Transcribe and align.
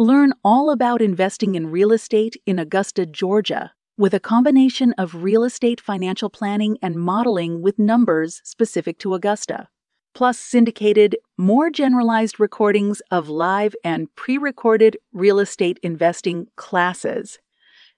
Learn 0.00 0.32
all 0.42 0.70
about 0.70 1.02
investing 1.02 1.56
in 1.56 1.70
real 1.70 1.92
estate 1.92 2.34
in 2.46 2.58
Augusta, 2.58 3.04
Georgia, 3.04 3.74
with 3.98 4.14
a 4.14 4.18
combination 4.18 4.94
of 4.94 5.22
real 5.22 5.44
estate 5.44 5.78
financial 5.78 6.30
planning 6.30 6.78
and 6.80 6.96
modeling 6.96 7.60
with 7.60 7.78
numbers 7.78 8.40
specific 8.42 8.98
to 9.00 9.12
Augusta, 9.12 9.68
plus 10.14 10.38
syndicated, 10.38 11.18
more 11.36 11.68
generalized 11.68 12.40
recordings 12.40 13.02
of 13.10 13.28
live 13.28 13.74
and 13.84 14.08
pre 14.16 14.38
recorded 14.38 14.96
real 15.12 15.38
estate 15.38 15.78
investing 15.82 16.46
classes. 16.56 17.38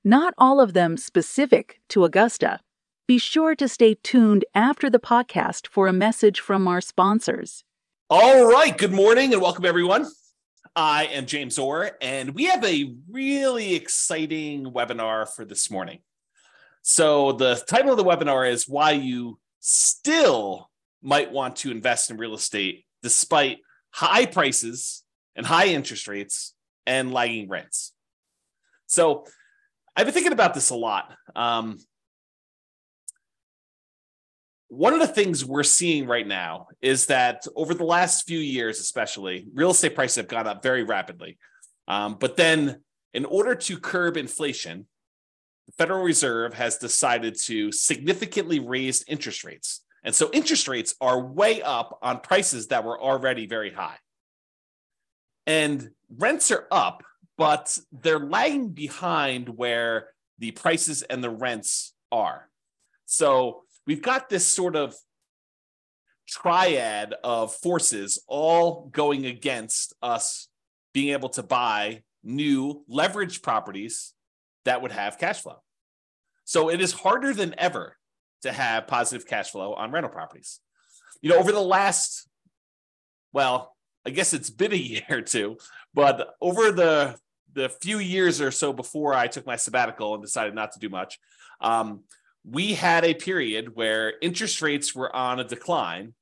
Not 0.03 0.35
all 0.37 0.61
of 0.61 0.73
them 0.73 0.97
specific 0.97 1.79
to 1.91 2.03
Augusta. 2.03 2.59
Be 3.07 3.19
sure 3.19 3.55
to 3.55 3.69
stay 3.69 3.95
tuned 4.03 4.45
after 4.57 4.91
the 4.91 4.99
podcast 4.99 5.69
for 5.69 5.87
a 5.87 5.93
message 5.93 6.41
from 6.41 6.67
our 6.67 6.81
sponsors. 6.81 7.63
All 8.11 8.51
right. 8.51 8.77
Good 8.77 8.91
morning 8.93 9.33
and 9.33 9.41
welcome, 9.41 9.65
everyone. 9.65 10.09
I 10.75 11.05
am 11.07 11.27
James 11.27 11.59
Orr, 11.59 11.91
and 12.01 12.35
we 12.35 12.45
have 12.45 12.65
a 12.65 12.95
really 13.11 13.75
exciting 13.75 14.65
webinar 14.65 15.29
for 15.29 15.45
this 15.45 15.71
morning. 15.71 15.99
So, 16.81 17.33
the 17.33 17.63
title 17.69 17.91
of 17.91 17.99
the 17.99 18.05
webinar 18.05 18.51
is 18.51 18.67
Why 18.67 18.93
You 18.93 19.39
Still 19.61 20.71
Might 21.03 21.31
Want 21.31 21.57
to 21.57 21.71
Invest 21.71 22.11
in 22.11 22.17
Real 22.17 22.35
Estate 22.35 22.87
Despite 23.03 23.59
High 23.91 24.25
Prices 24.25 25.05
and 25.37 25.45
High 25.45 25.67
Interest 25.67 26.09
Rates 26.09 26.55
and 26.87 27.13
Lagging 27.13 27.51
Rents. 27.51 27.93
So, 28.87 29.27
I've 29.95 30.07
been 30.07 30.15
thinking 30.15 30.33
about 30.33 30.55
this 30.55 30.71
a 30.71 30.75
lot. 30.75 31.13
Um, 31.37 31.81
one 34.73 34.95
of 34.95 35.01
the 35.01 35.07
things 35.07 35.45
we're 35.45 35.63
seeing 35.65 36.07
right 36.07 36.27
now 36.27 36.69
is 36.81 37.05
that 37.07 37.45
over 37.55 37.75
the 37.75 37.85
last 37.85 38.27
few 38.27 38.39
years, 38.39 38.81
especially, 38.81 39.47
real 39.53 39.73
estate 39.73 39.95
prices 39.95 40.17
have 40.17 40.29
gone 40.29 40.47
up 40.47 40.63
very 40.63 40.83
rapidly. 40.83 41.37
Um, 41.89 42.17
but 42.19 42.39
then, 42.39 42.81
in 43.13 43.27
order 43.27 43.55
to 43.55 43.79
curb 43.79 44.17
inflation, 44.17 44.87
the 45.67 45.73
Federal 45.73 46.03
Reserve 46.03 46.55
has 46.55 46.79
decided 46.79 47.37
to 47.43 47.71
significantly 47.71 48.61
raise 48.61 49.05
interest 49.07 49.45
rates. 49.45 49.85
And 50.05 50.15
so, 50.15 50.31
interest 50.33 50.67
rates 50.69 50.95
are 51.03 51.21
way 51.21 51.61
up 51.61 51.99
on 52.01 52.21
prices 52.21 52.69
that 52.69 52.83
were 52.83 52.99
already 52.99 53.47
very 53.47 53.75
high. 53.75 53.99
And 55.47 55.91
rents 56.17 56.51
are 56.51 56.67
up, 56.71 57.03
but 57.37 57.79
they're 57.93 58.19
lagging 58.19 58.71
behind 58.71 59.51
where 59.51 60.09
the 60.39 60.53
prices 60.53 61.03
and 61.03 61.23
the 61.23 61.29
rents 61.29 61.93
are. 62.11 62.49
So, 63.05 63.65
we've 63.87 64.03
got 64.03 64.29
this 64.29 64.47
sort 64.47 64.77
of 64.77 64.95
triad 66.29 67.15
of 67.25 67.55
forces 67.55 68.23
all 68.27 68.89
going 68.93 69.27
against 69.27 69.95
us 70.03 70.49
being 70.95 71.13
able 71.13 71.29
to 71.31 71.43
buy 71.43 72.03
new 72.23 72.85
leveraged 72.91 73.43
properties 73.43 74.15
that 74.65 74.83
would 74.83 74.93
have 74.93 75.19
cash 75.19 75.43
flow. 75.43 75.57
So 76.45 76.71
it 76.71 76.81
is 76.81 76.93
harder 76.93 77.33
than 77.33 77.55
ever 77.59 77.97
to 78.43 78.53
have 78.53 78.87
positive 78.87 79.27
cash 79.27 79.51
flow 79.51 79.75
on 79.75 79.91
rental 79.91 80.11
properties. 80.11 80.61
You 81.21 81.31
know, 81.31 81.39
over 81.39 81.53
the 81.53 81.61
last, 81.61 82.29
well, 83.33 83.75
I 84.05 84.11
guess 84.11 84.33
it's 84.33 84.51
been 84.51 84.73
a 84.73 84.77
year 84.77 85.03
or 85.11 85.23
two, 85.23 85.59
but 85.95 86.35
over 86.41 86.71
the 86.73 87.17
the 87.55 87.69
few 87.69 87.99
years 87.99 88.41
or 88.41 88.51
so 88.51 88.73
before 88.73 89.13
I 89.13 89.27
took 89.27 89.45
my 89.45 89.57
sabbatical 89.57 90.15
and 90.15 90.23
decided 90.23 90.55
not 90.55 90.73
to 90.73 90.79
do 90.79 90.89
much, 90.89 91.19
um, 91.61 92.05
we 92.45 92.75
had 92.75 93.05
a 93.05 93.15
period 93.15 93.77
where 93.77 94.15
interest 94.21 94.63
rates 94.63 94.95
were 94.95 95.15
on 95.15 95.41
a 95.41 95.45
decline. 95.45 96.15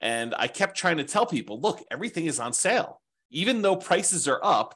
And 0.00 0.34
I 0.36 0.46
kept 0.46 0.76
trying 0.76 0.98
to 0.98 1.04
tell 1.04 1.26
people 1.26 1.60
look, 1.60 1.82
everything 1.90 2.26
is 2.26 2.40
on 2.40 2.52
sale. 2.52 3.00
Even 3.30 3.62
though 3.62 3.76
prices 3.76 4.28
are 4.28 4.40
up, 4.42 4.74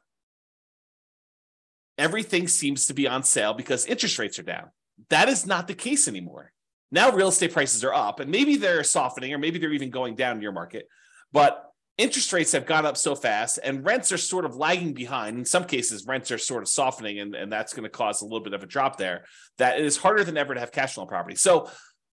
everything 1.98 2.48
seems 2.48 2.86
to 2.86 2.94
be 2.94 3.06
on 3.06 3.22
sale 3.22 3.54
because 3.54 3.86
interest 3.86 4.18
rates 4.18 4.38
are 4.38 4.44
down. 4.44 4.70
That 5.08 5.28
is 5.28 5.46
not 5.46 5.68
the 5.68 5.74
case 5.74 6.08
anymore. 6.08 6.52
Now 6.90 7.12
real 7.12 7.28
estate 7.28 7.52
prices 7.52 7.84
are 7.84 7.94
up, 7.94 8.18
and 8.18 8.30
maybe 8.30 8.56
they're 8.56 8.82
softening, 8.82 9.32
or 9.32 9.38
maybe 9.38 9.58
they're 9.58 9.72
even 9.72 9.90
going 9.90 10.16
down 10.16 10.36
in 10.36 10.42
your 10.42 10.52
market. 10.52 10.88
But 11.32 11.69
interest 12.00 12.32
rates 12.32 12.52
have 12.52 12.64
gone 12.64 12.86
up 12.86 12.96
so 12.96 13.14
fast 13.14 13.58
and 13.62 13.84
rents 13.84 14.10
are 14.10 14.16
sort 14.16 14.46
of 14.46 14.56
lagging 14.56 14.94
behind. 14.94 15.38
In 15.38 15.44
some 15.44 15.64
cases, 15.64 16.06
rents 16.06 16.30
are 16.30 16.38
sort 16.38 16.62
of 16.62 16.68
softening, 16.68 17.20
and, 17.20 17.34
and 17.34 17.52
that's 17.52 17.74
going 17.74 17.84
to 17.84 17.90
cause 17.90 18.22
a 18.22 18.24
little 18.24 18.40
bit 18.40 18.54
of 18.54 18.62
a 18.62 18.66
drop 18.66 18.96
there. 18.96 19.26
That 19.58 19.78
it 19.78 19.84
is 19.84 19.98
harder 19.98 20.24
than 20.24 20.38
ever 20.38 20.54
to 20.54 20.60
have 20.60 20.72
cash 20.72 20.94
flow 20.94 21.02
on 21.02 21.08
property. 21.08 21.36
So, 21.36 21.70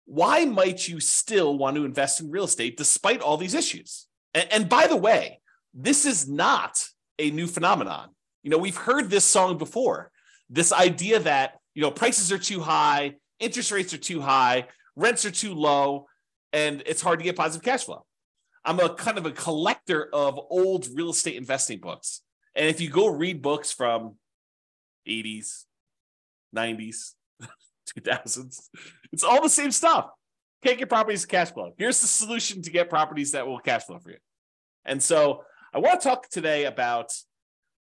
why 0.06 0.46
might 0.46 0.88
you 0.88 1.00
still 1.00 1.56
want 1.56 1.76
to 1.76 1.84
invest 1.84 2.20
in 2.20 2.30
real 2.30 2.44
estate 2.44 2.76
despite 2.76 3.20
all 3.20 3.36
these 3.36 3.54
issues? 3.54 4.06
And, 4.32 4.46
and 4.50 4.68
by 4.68 4.86
the 4.86 4.96
way, 4.96 5.40
this 5.74 6.06
is 6.06 6.28
not 6.28 6.82
a 7.18 7.30
new 7.30 7.46
phenomenon. 7.46 8.10
You 8.42 8.50
know, 8.50 8.58
we've 8.58 8.76
heard 8.76 9.10
this 9.10 9.24
song 9.24 9.58
before. 9.58 10.10
This 10.48 10.72
idea 10.72 11.20
that 11.20 11.58
you 11.74 11.82
know 11.82 11.90
prices 11.90 12.32
are 12.32 12.38
too 12.38 12.60
high, 12.60 13.16
interest 13.38 13.70
rates 13.70 13.92
are 13.92 13.98
too 13.98 14.22
high, 14.22 14.68
rents 14.96 15.26
are 15.26 15.30
too 15.30 15.54
low, 15.54 16.06
and 16.54 16.82
it's 16.86 17.02
hard 17.02 17.18
to 17.18 17.24
get 17.24 17.36
positive 17.36 17.62
cash 17.62 17.84
flow. 17.84 18.06
I'm 18.64 18.80
a 18.80 18.94
kind 18.94 19.18
of 19.18 19.26
a 19.26 19.30
collector 19.30 20.08
of 20.12 20.38
old 20.50 20.88
real 20.94 21.10
estate 21.10 21.36
investing 21.36 21.80
books. 21.80 22.22
And 22.54 22.66
if 22.66 22.80
you 22.80 22.88
go 22.88 23.08
read 23.08 23.42
books 23.42 23.72
from 23.72 24.16
80s, 25.08 25.64
90s, 26.56 27.12
2000s, 27.98 28.60
it's 29.12 29.24
all 29.24 29.42
the 29.42 29.48
same 29.48 29.70
stuff. 29.70 30.08
Can't 30.62 30.78
get 30.78 30.88
properties 30.88 31.26
cash 31.26 31.52
flow. 31.52 31.72
Here's 31.76 32.00
the 32.00 32.06
solution 32.06 32.62
to 32.62 32.70
get 32.70 32.88
properties 32.88 33.32
that 33.32 33.46
will 33.46 33.58
cash 33.58 33.84
flow 33.84 33.98
for 33.98 34.10
you. 34.10 34.18
And 34.86 35.02
so 35.02 35.42
I 35.74 35.78
want 35.78 36.00
to 36.00 36.08
talk 36.08 36.28
today 36.30 36.64
about 36.64 37.12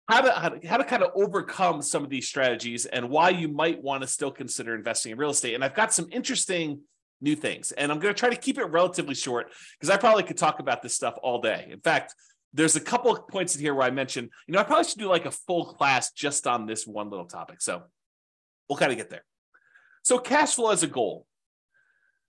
how 0.08 0.20
to, 0.20 0.30
how 0.32 0.48
to, 0.50 0.68
how 0.68 0.76
to 0.76 0.84
kind 0.84 1.02
of 1.02 1.10
overcome 1.14 1.82
some 1.82 2.04
of 2.04 2.10
these 2.10 2.28
strategies 2.28 2.86
and 2.86 3.10
why 3.10 3.30
you 3.30 3.48
might 3.48 3.82
want 3.82 4.02
to 4.02 4.06
still 4.06 4.30
consider 4.30 4.74
investing 4.74 5.12
in 5.12 5.18
real 5.18 5.30
estate. 5.30 5.54
And 5.54 5.64
I've 5.64 5.74
got 5.74 5.92
some 5.92 6.06
interesting 6.12 6.80
new 7.20 7.36
things. 7.36 7.72
And 7.72 7.90
I'm 7.90 7.98
going 7.98 8.14
to 8.14 8.18
try 8.18 8.30
to 8.30 8.36
keep 8.36 8.58
it 8.58 8.64
relatively 8.64 9.14
short 9.14 9.52
because 9.78 9.90
I 9.90 9.96
probably 9.96 10.22
could 10.22 10.38
talk 10.38 10.60
about 10.60 10.82
this 10.82 10.94
stuff 10.94 11.14
all 11.22 11.40
day. 11.40 11.68
In 11.70 11.80
fact, 11.80 12.14
there's 12.52 12.76
a 12.76 12.80
couple 12.80 13.12
of 13.12 13.28
points 13.28 13.54
in 13.54 13.60
here 13.60 13.74
where 13.74 13.86
I 13.86 13.90
mentioned, 13.90 14.30
you 14.46 14.54
know, 14.54 14.60
I 14.60 14.64
probably 14.64 14.84
should 14.84 14.98
do 14.98 15.08
like 15.08 15.26
a 15.26 15.30
full 15.30 15.66
class 15.66 16.12
just 16.12 16.46
on 16.46 16.66
this 16.66 16.86
one 16.86 17.10
little 17.10 17.26
topic. 17.26 17.60
So 17.60 17.82
we'll 18.68 18.78
kind 18.78 18.92
of 18.92 18.98
get 18.98 19.10
there. 19.10 19.24
So, 20.02 20.18
cash 20.18 20.54
flow 20.54 20.70
as 20.70 20.82
a 20.82 20.86
goal. 20.86 21.26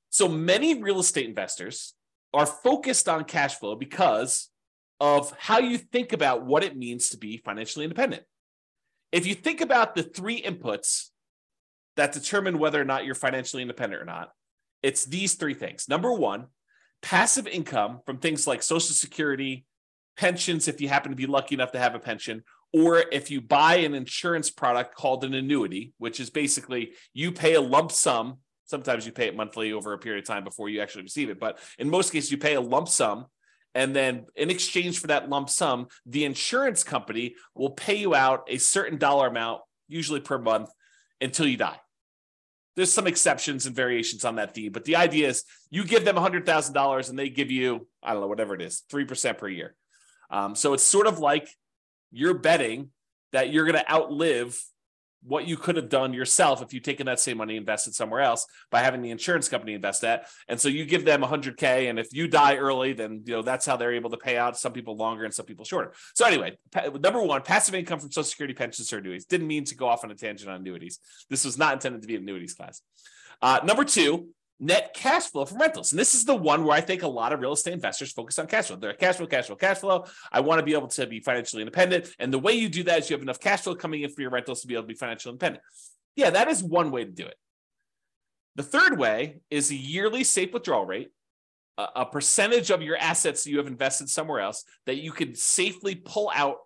So 0.09 0.27
many 0.27 0.81
real 0.81 0.99
estate 0.99 1.27
investors 1.27 1.93
are 2.33 2.45
focused 2.45 3.07
on 3.07 3.23
cash 3.23 3.55
flow 3.55 3.75
because 3.75 4.49
of 4.99 5.33
how 5.39 5.59
you 5.59 5.77
think 5.77 6.13
about 6.13 6.45
what 6.45 6.63
it 6.63 6.77
means 6.77 7.09
to 7.09 7.17
be 7.17 7.37
financially 7.37 7.85
independent. 7.85 8.23
If 9.11 9.25
you 9.25 9.35
think 9.35 9.61
about 9.61 9.95
the 9.95 10.03
three 10.03 10.41
inputs 10.41 11.09
that 11.95 12.11
determine 12.11 12.59
whether 12.59 12.79
or 12.79 12.85
not 12.85 13.05
you're 13.05 13.15
financially 13.15 13.61
independent 13.61 14.01
or 14.01 14.05
not, 14.05 14.31
it's 14.83 15.05
these 15.05 15.35
three 15.35 15.53
things. 15.53 15.87
Number 15.87 16.11
one, 16.11 16.47
passive 17.01 17.47
income 17.47 17.99
from 18.05 18.17
things 18.17 18.47
like 18.47 18.63
Social 18.63 18.93
Security, 18.93 19.65
pensions, 20.17 20.67
if 20.67 20.81
you 20.81 20.89
happen 20.89 21.11
to 21.11 21.15
be 21.15 21.27
lucky 21.27 21.55
enough 21.55 21.71
to 21.71 21.79
have 21.79 21.95
a 21.95 21.99
pension, 21.99 22.43
or 22.73 23.03
if 23.11 23.29
you 23.29 23.41
buy 23.41 23.75
an 23.75 23.93
insurance 23.93 24.49
product 24.49 24.95
called 24.95 25.23
an 25.23 25.33
annuity, 25.33 25.93
which 25.97 26.19
is 26.19 26.29
basically 26.29 26.93
you 27.13 27.31
pay 27.31 27.55
a 27.55 27.61
lump 27.61 27.91
sum. 27.91 28.37
Sometimes 28.65 29.05
you 29.05 29.11
pay 29.11 29.27
it 29.27 29.35
monthly 29.35 29.73
over 29.73 29.91
a 29.91 29.97
period 29.97 30.23
of 30.23 30.27
time 30.27 30.45
before 30.45 30.69
you 30.69 30.79
actually 30.79 31.03
receive 31.03 31.29
it. 31.29 31.39
But 31.39 31.59
in 31.77 31.89
most 31.89 32.13
cases, 32.13 32.31
you 32.31 32.37
pay 32.37 32.55
a 32.55 32.61
lump 32.61 32.87
sum. 32.87 33.25
And 33.75 33.93
then 33.93 34.25
in 34.35 34.49
exchange 34.49 34.99
for 34.99 35.07
that 35.07 35.29
lump 35.29 35.49
sum, 35.49 35.87
the 36.05 36.23
insurance 36.23 36.83
company 36.83 37.35
will 37.53 37.71
pay 37.71 37.95
you 37.95 38.15
out 38.15 38.47
a 38.47 38.57
certain 38.57 38.97
dollar 38.97 39.27
amount, 39.27 39.61
usually 39.89 40.21
per 40.21 40.37
month, 40.37 40.69
until 41.19 41.47
you 41.47 41.57
die 41.57 41.79
there's 42.75 42.91
some 42.91 43.07
exceptions 43.07 43.65
and 43.65 43.75
variations 43.75 44.23
on 44.23 44.35
that 44.35 44.53
theme, 44.53 44.71
but 44.71 44.85
the 44.85 44.95
idea 44.95 45.27
is 45.27 45.43
you 45.69 45.83
give 45.83 46.05
them 46.05 46.15
$100,000 46.15 47.09
and 47.09 47.19
they 47.19 47.29
give 47.29 47.51
you, 47.51 47.87
I 48.01 48.13
don't 48.13 48.21
know, 48.21 48.27
whatever 48.27 48.55
it 48.55 48.61
is, 48.61 48.83
3% 48.91 49.37
per 49.37 49.47
year. 49.47 49.75
Um, 50.29 50.55
so 50.55 50.73
it's 50.73 50.83
sort 50.83 51.07
of 51.07 51.19
like 51.19 51.49
you're 52.11 52.33
betting 52.33 52.89
that 53.33 53.51
you're 53.51 53.65
going 53.65 53.77
to 53.77 53.91
outlive 53.91 54.61
what 55.23 55.47
you 55.47 55.57
could 55.57 55.75
have 55.75 55.89
done 55.89 56.13
yourself 56.13 56.61
if 56.61 56.73
you'd 56.73 56.83
taken 56.83 57.05
that 57.05 57.19
same 57.19 57.37
money 57.37 57.55
invested 57.55 57.93
somewhere 57.93 58.21
else 58.21 58.45
by 58.69 58.81
having 58.81 59.01
the 59.01 59.11
insurance 59.11 59.49
company 59.49 59.73
invest 59.73 60.01
that. 60.01 60.27
And 60.47 60.59
so 60.59 60.67
you 60.69 60.85
give 60.85 61.05
them 61.05 61.21
100K, 61.21 61.89
and 61.89 61.99
if 61.99 62.07
you 62.11 62.27
die 62.27 62.57
early, 62.57 62.93
then 62.93 63.23
you 63.25 63.33
know 63.33 63.41
that's 63.41 63.65
how 63.65 63.77
they're 63.77 63.93
able 63.93 64.09
to 64.11 64.17
pay 64.17 64.37
out. 64.37 64.57
Some 64.57 64.73
people 64.73 64.95
longer 64.95 65.23
and 65.23 65.33
some 65.33 65.45
people 65.45 65.65
shorter. 65.65 65.93
So 66.15 66.25
anyway, 66.25 66.57
number 66.99 67.21
one, 67.21 67.41
passive 67.41 67.75
income 67.75 67.99
from 67.99 68.11
Social 68.11 68.23
Security 68.23 68.53
pensions 68.53 68.91
or 68.91 68.97
annuities. 68.97 69.25
Didn't 69.25 69.47
mean 69.47 69.65
to 69.65 69.75
go 69.75 69.87
off 69.87 70.03
on 70.03 70.11
a 70.11 70.15
tangent 70.15 70.49
on 70.49 70.61
annuities. 70.61 70.99
This 71.29 71.45
was 71.45 71.57
not 71.57 71.73
intended 71.73 72.01
to 72.01 72.07
be 72.07 72.15
an 72.15 72.23
annuities 72.23 72.53
class. 72.53 72.81
Uh, 73.41 73.59
number 73.63 73.83
two, 73.83 74.29
net 74.61 74.93
cash 74.93 75.23
flow 75.23 75.43
from 75.43 75.57
rentals. 75.57 75.91
And 75.91 75.99
this 75.99 76.13
is 76.13 76.23
the 76.23 76.35
one 76.35 76.63
where 76.63 76.77
I 76.77 76.81
think 76.81 77.01
a 77.01 77.07
lot 77.07 77.33
of 77.33 77.39
real 77.39 77.53
estate 77.53 77.73
investors 77.73 78.11
focus 78.11 78.37
on 78.37 78.45
cash 78.45 78.67
flow. 78.67 78.75
They're 78.75 78.93
cash 78.93 79.15
flow, 79.15 79.25
cash 79.25 79.47
flow, 79.47 79.55
cash 79.55 79.79
flow. 79.79 80.05
I 80.31 80.39
want 80.39 80.59
to 80.59 80.65
be 80.65 80.73
able 80.73 80.87
to 80.89 81.07
be 81.07 81.19
financially 81.19 81.63
independent. 81.63 82.13
And 82.19 82.31
the 82.31 82.39
way 82.39 82.53
you 82.53 82.69
do 82.69 82.83
that 82.83 82.99
is 82.99 83.09
you 83.09 83.15
have 83.15 83.23
enough 83.23 83.39
cash 83.39 83.61
flow 83.61 83.73
coming 83.73 84.03
in 84.03 84.11
for 84.11 84.21
your 84.21 84.29
rentals 84.29 84.61
to 84.61 84.67
be 84.67 84.75
able 84.75 84.83
to 84.83 84.87
be 84.87 84.93
financially 84.93 85.31
independent. 85.31 85.63
Yeah, 86.15 86.29
that 86.29 86.47
is 86.47 86.63
one 86.63 86.91
way 86.91 87.03
to 87.03 87.11
do 87.11 87.25
it. 87.25 87.35
The 88.55 88.63
third 88.63 88.99
way 88.99 89.41
is 89.49 89.71
a 89.71 89.75
yearly 89.75 90.23
safe 90.23 90.53
withdrawal 90.53 90.85
rate, 90.85 91.09
a, 91.79 91.87
a 91.95 92.05
percentage 92.05 92.69
of 92.69 92.83
your 92.83 92.97
assets 92.97 93.43
that 93.43 93.49
you 93.49 93.57
have 93.57 93.67
invested 93.67 94.09
somewhere 94.09 94.41
else 94.41 94.63
that 94.85 94.97
you 94.97 95.11
can 95.11 95.33
safely 95.33 95.95
pull 95.95 96.31
out, 96.35 96.57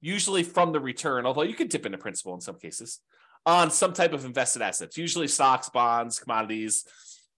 usually 0.00 0.44
from 0.44 0.70
the 0.70 0.80
return, 0.80 1.26
although 1.26 1.42
you 1.42 1.54
can 1.54 1.66
dip 1.66 1.84
into 1.84 1.98
principal 1.98 2.34
in 2.34 2.40
some 2.40 2.60
cases, 2.60 3.00
on 3.44 3.70
some 3.70 3.92
type 3.92 4.12
of 4.12 4.24
invested 4.24 4.62
assets, 4.62 4.96
usually 4.96 5.26
stocks, 5.26 5.68
bonds, 5.68 6.20
commodities, 6.20 6.84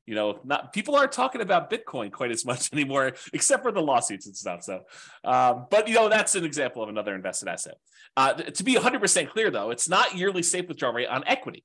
you 0.07 0.15
know, 0.15 0.39
not 0.45 0.73
people 0.73 0.95
aren't 0.95 1.13
talking 1.13 1.41
about 1.41 1.71
Bitcoin 1.71 2.11
quite 2.13 2.31
as 2.31 2.45
much 2.45 2.73
anymore, 2.73 3.13
except 3.33 3.63
for 3.63 3.73
the 3.73 3.83
lawsuits 3.83 4.27
and 4.27 4.37
stuff. 4.37 4.63
So, 4.63 4.83
um, 5.25 5.67
but 5.69 5.89
you 5.89 5.95
know, 5.95 6.09
that's 6.09 6.35
an 6.35 6.45
example 6.45 6.83
of 6.83 6.89
another 6.89 7.15
invested 7.15 7.49
asset. 7.49 7.75
Uh, 8.17 8.35
to 8.35 8.65
be 8.65 8.75
100% 8.75 9.31
clear, 9.31 9.51
though, 9.51 9.71
it's 9.71 9.89
not 9.89 10.15
yearly 10.17 10.43
safe 10.43 10.69
withdrawal 10.69 10.95
rate 10.95 11.09
on 11.09 11.25
equity. 11.27 11.65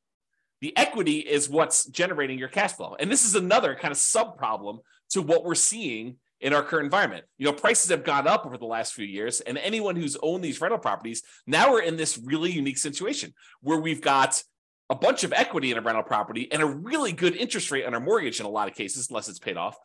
The 0.60 0.76
equity 0.78 1.20
is 1.20 1.50
what's 1.50 1.86
generating 1.86 2.38
your 2.38 2.50
cash 2.50 2.74
flow, 2.74 2.96
and 3.00 3.12
this 3.12 3.26
is 3.26 3.36
another 3.36 3.76
kind 3.76 3.92
of 3.92 3.98
sub 3.98 4.38
problem 4.38 4.80
to 5.12 5.22
what 5.22 5.44
we're 5.44 5.56
seeing 5.56 6.18
in 6.40 6.54
our 6.54 6.64
current 6.64 6.86
environment. 6.86 7.24
You 7.38 7.46
know, 7.46 7.54
prices 7.54 7.90
have 7.92 8.04
gone 8.04 8.28
up 8.28 8.46
over 8.46 8.58
the 8.58 8.66
last 8.66 8.94
few 8.94 9.06
years, 9.06 9.42
and 9.42 9.58
anyone 9.58 9.96
who's 9.96 10.18
owned 10.22 10.44
these 10.44 10.60
rental 10.60 10.80
properties 10.80 11.24
now 11.48 11.72
we're 11.72 11.82
in 11.82 11.98
this 11.98 12.18
really 12.18 12.52
unique 12.52 12.78
situation 12.78 13.34
where 13.62 13.80
we've 13.80 14.02
got 14.02 14.44
a 14.92 14.96
bunch 14.96 15.24
of 15.24 15.32
equity 15.32 15.72
in 15.72 15.78
a 15.78 15.82
rental 15.82 16.04
property 16.04 16.52
and 16.52 16.62
a 16.62 16.66
really 16.66 17.14
good 17.14 17.34
interest 17.36 17.72
rate 17.72 17.86
on 17.86 17.94
our 17.94 18.00
mortgage 18.02 18.42
in 18.42 18.46
a 18.46 18.50
lot 18.50 18.68
of 18.68 18.76
cases, 18.76 19.10
unless 19.10 19.30
it's 19.30 19.40
paid 19.40 19.56
off. 19.56 19.78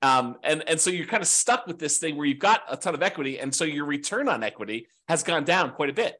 Um, 0.00 0.36
and, 0.42 0.66
and 0.66 0.80
so 0.80 0.88
you're 0.88 1.06
kind 1.06 1.22
of 1.22 1.28
stuck 1.28 1.66
with 1.66 1.78
this 1.78 1.98
thing 1.98 2.16
where 2.16 2.24
you've 2.24 2.38
got 2.38 2.62
a 2.70 2.76
ton 2.78 2.94
of 2.94 3.02
equity. 3.02 3.38
And 3.38 3.54
so 3.54 3.64
your 3.64 3.84
return 3.84 4.30
on 4.30 4.42
equity 4.42 4.88
has 5.08 5.22
gone 5.22 5.44
down 5.44 5.72
quite 5.72 5.90
a 5.90 5.92
bit. 5.92 6.16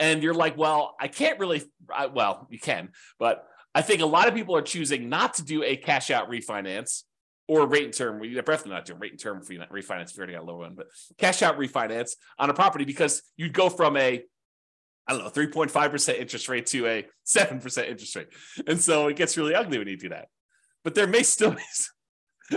And 0.00 0.22
you're 0.22 0.32
like, 0.32 0.56
well, 0.56 0.96
I 0.98 1.08
can't 1.08 1.38
really, 1.38 1.62
I, 1.94 2.06
well, 2.06 2.48
you 2.50 2.58
can, 2.58 2.88
but 3.18 3.46
I 3.74 3.82
think 3.82 4.00
a 4.00 4.06
lot 4.06 4.28
of 4.28 4.34
people 4.34 4.56
are 4.56 4.62
choosing 4.62 5.10
not 5.10 5.34
to 5.34 5.44
do 5.44 5.62
a 5.62 5.76
cash 5.76 6.10
out 6.10 6.30
refinance 6.30 7.02
or 7.48 7.66
rate 7.66 7.84
and 7.84 7.92
term. 7.92 8.24
You're 8.24 8.40
definitely 8.40 8.72
not 8.72 8.86
doing 8.86 8.98
rate 8.98 9.12
and 9.12 9.20
term 9.20 9.42
refinance 9.42 10.10
if 10.10 10.16
you 10.16 10.20
already 10.20 10.32
got 10.32 10.42
a 10.42 10.46
low 10.46 10.56
one, 10.56 10.74
but 10.74 10.86
cash 11.18 11.42
out 11.42 11.58
refinance 11.58 12.12
on 12.38 12.48
a 12.48 12.54
property 12.54 12.86
because 12.86 13.22
you'd 13.36 13.52
go 13.52 13.68
from 13.68 13.98
a 13.98 14.24
I 15.06 15.12
don't 15.12 15.24
know, 15.24 15.30
3.5% 15.30 16.18
interest 16.18 16.48
rate 16.48 16.66
to 16.66 16.86
a 16.86 17.06
7% 17.26 17.88
interest 17.88 18.16
rate. 18.16 18.28
And 18.66 18.80
so 18.80 19.08
it 19.08 19.16
gets 19.16 19.36
really 19.36 19.54
ugly 19.54 19.78
when 19.78 19.88
you 19.88 19.96
do 19.96 20.10
that. 20.10 20.28
But 20.84 20.94
there 20.94 21.06
may 21.06 21.22
still 21.22 21.52
be, 21.52 21.62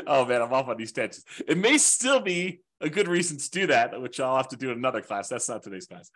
oh 0.07 0.25
man, 0.25 0.41
I'm 0.41 0.53
off 0.53 0.67
on 0.67 0.77
these 0.77 0.91
tangents. 0.91 1.23
It 1.47 1.57
may 1.57 1.77
still 1.77 2.19
be 2.19 2.61
a 2.81 2.89
good 2.89 3.07
reason 3.07 3.37
to 3.37 3.49
do 3.49 3.67
that, 3.67 3.99
which 4.01 4.19
I'll 4.19 4.37
have 4.37 4.49
to 4.49 4.57
do 4.57 4.71
in 4.71 4.77
another 4.77 5.01
class. 5.01 5.27
That's 5.27 5.49
not 5.49 5.63
today's 5.63 5.87
class. 5.87 6.11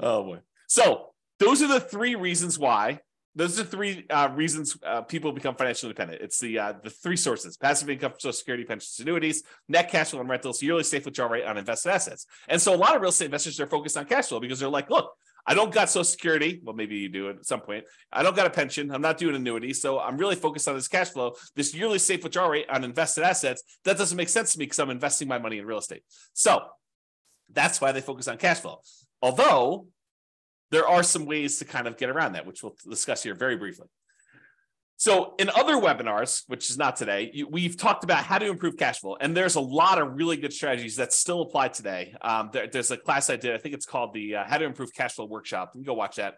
Oh 0.00 0.24
boy. 0.24 0.38
So 0.66 1.12
those 1.38 1.62
are 1.62 1.68
the 1.68 1.80
three 1.80 2.14
reasons 2.14 2.58
why. 2.58 3.00
Those 3.34 3.58
are 3.58 3.64
three 3.64 4.04
uh, 4.10 4.28
reasons 4.34 4.76
uh, 4.86 5.00
people 5.02 5.32
become 5.32 5.54
financially 5.54 5.88
independent. 5.88 6.20
It's 6.20 6.38
the 6.38 6.58
uh, 6.58 6.74
the 6.84 6.90
three 6.90 7.16
sources: 7.16 7.56
passive 7.56 7.88
income, 7.88 8.12
Social 8.18 8.34
Security, 8.34 8.64
pensions, 8.64 9.00
annuities, 9.00 9.42
net 9.68 9.90
cash 9.90 10.10
flow 10.10 10.20
on 10.20 10.28
rentals, 10.28 10.62
yearly 10.62 10.82
safe 10.82 11.06
withdrawal 11.06 11.30
rate 11.30 11.44
on 11.44 11.56
invested 11.56 11.92
assets. 11.92 12.26
And 12.46 12.60
so, 12.60 12.74
a 12.74 12.76
lot 12.76 12.94
of 12.94 13.00
real 13.00 13.08
estate 13.08 13.26
investors 13.26 13.58
are 13.58 13.66
focused 13.66 13.96
on 13.96 14.04
cash 14.04 14.26
flow 14.26 14.38
because 14.38 14.60
they're 14.60 14.68
like, 14.68 14.90
"Look, 14.90 15.14
I 15.46 15.54
don't 15.54 15.72
got 15.72 15.90
Social 15.90 16.04
Security. 16.04 16.60
Well, 16.62 16.76
maybe 16.76 16.96
you 16.96 17.08
do 17.08 17.30
at 17.30 17.44
some 17.44 17.60
point. 17.60 17.84
I 18.12 18.22
don't 18.22 18.36
got 18.36 18.46
a 18.46 18.50
pension. 18.50 18.92
I'm 18.92 19.02
not 19.02 19.18
doing 19.18 19.34
annuity. 19.34 19.72
So 19.72 19.98
I'm 19.98 20.16
really 20.16 20.36
focused 20.36 20.68
on 20.68 20.76
this 20.76 20.88
cash 20.88 21.10
flow, 21.10 21.34
this 21.56 21.74
yearly 21.74 21.98
safe 21.98 22.22
withdrawal 22.22 22.50
rate 22.50 22.66
on 22.70 22.84
invested 22.84 23.24
assets. 23.24 23.62
That 23.84 23.98
doesn't 23.98 24.16
make 24.16 24.28
sense 24.28 24.52
to 24.52 24.58
me 24.58 24.66
because 24.66 24.78
I'm 24.78 24.90
investing 24.90 25.26
my 25.28 25.38
money 25.38 25.58
in 25.58 25.66
real 25.66 25.78
estate. 25.78 26.04
So 26.32 26.62
that's 27.52 27.80
why 27.80 27.92
they 27.92 28.00
focus 28.00 28.28
on 28.28 28.38
cash 28.38 28.60
flow. 28.60 28.80
Although 29.20 29.88
there 30.70 30.86
are 30.86 31.02
some 31.02 31.26
ways 31.26 31.58
to 31.58 31.64
kind 31.64 31.86
of 31.86 31.96
get 31.96 32.08
around 32.08 32.32
that, 32.32 32.46
which 32.46 32.62
we'll 32.62 32.76
discuss 32.88 33.22
here 33.22 33.34
very 33.34 33.56
briefly. 33.56 33.88
So, 35.02 35.34
in 35.40 35.50
other 35.50 35.74
webinars, 35.74 36.44
which 36.46 36.70
is 36.70 36.78
not 36.78 36.94
today, 36.94 37.42
we've 37.50 37.76
talked 37.76 38.04
about 38.04 38.22
how 38.22 38.38
to 38.38 38.46
improve 38.46 38.76
cash 38.76 39.00
flow, 39.00 39.16
and 39.20 39.36
there's 39.36 39.56
a 39.56 39.60
lot 39.60 40.00
of 40.00 40.14
really 40.14 40.36
good 40.36 40.52
strategies 40.52 40.94
that 40.94 41.12
still 41.12 41.42
apply 41.42 41.68
today. 41.70 42.14
Um, 42.22 42.50
there, 42.52 42.68
there's 42.68 42.92
a 42.92 42.96
class 42.96 43.28
I 43.28 43.34
did, 43.34 43.52
I 43.52 43.58
think 43.58 43.74
it's 43.74 43.84
called 43.84 44.14
the 44.14 44.36
uh, 44.36 44.44
How 44.46 44.58
to 44.58 44.64
Improve 44.64 44.94
Cash 44.94 45.14
Flow 45.14 45.24
Workshop. 45.24 45.72
You 45.74 45.80
can 45.80 45.86
go 45.86 45.94
watch 45.94 46.14
that. 46.18 46.34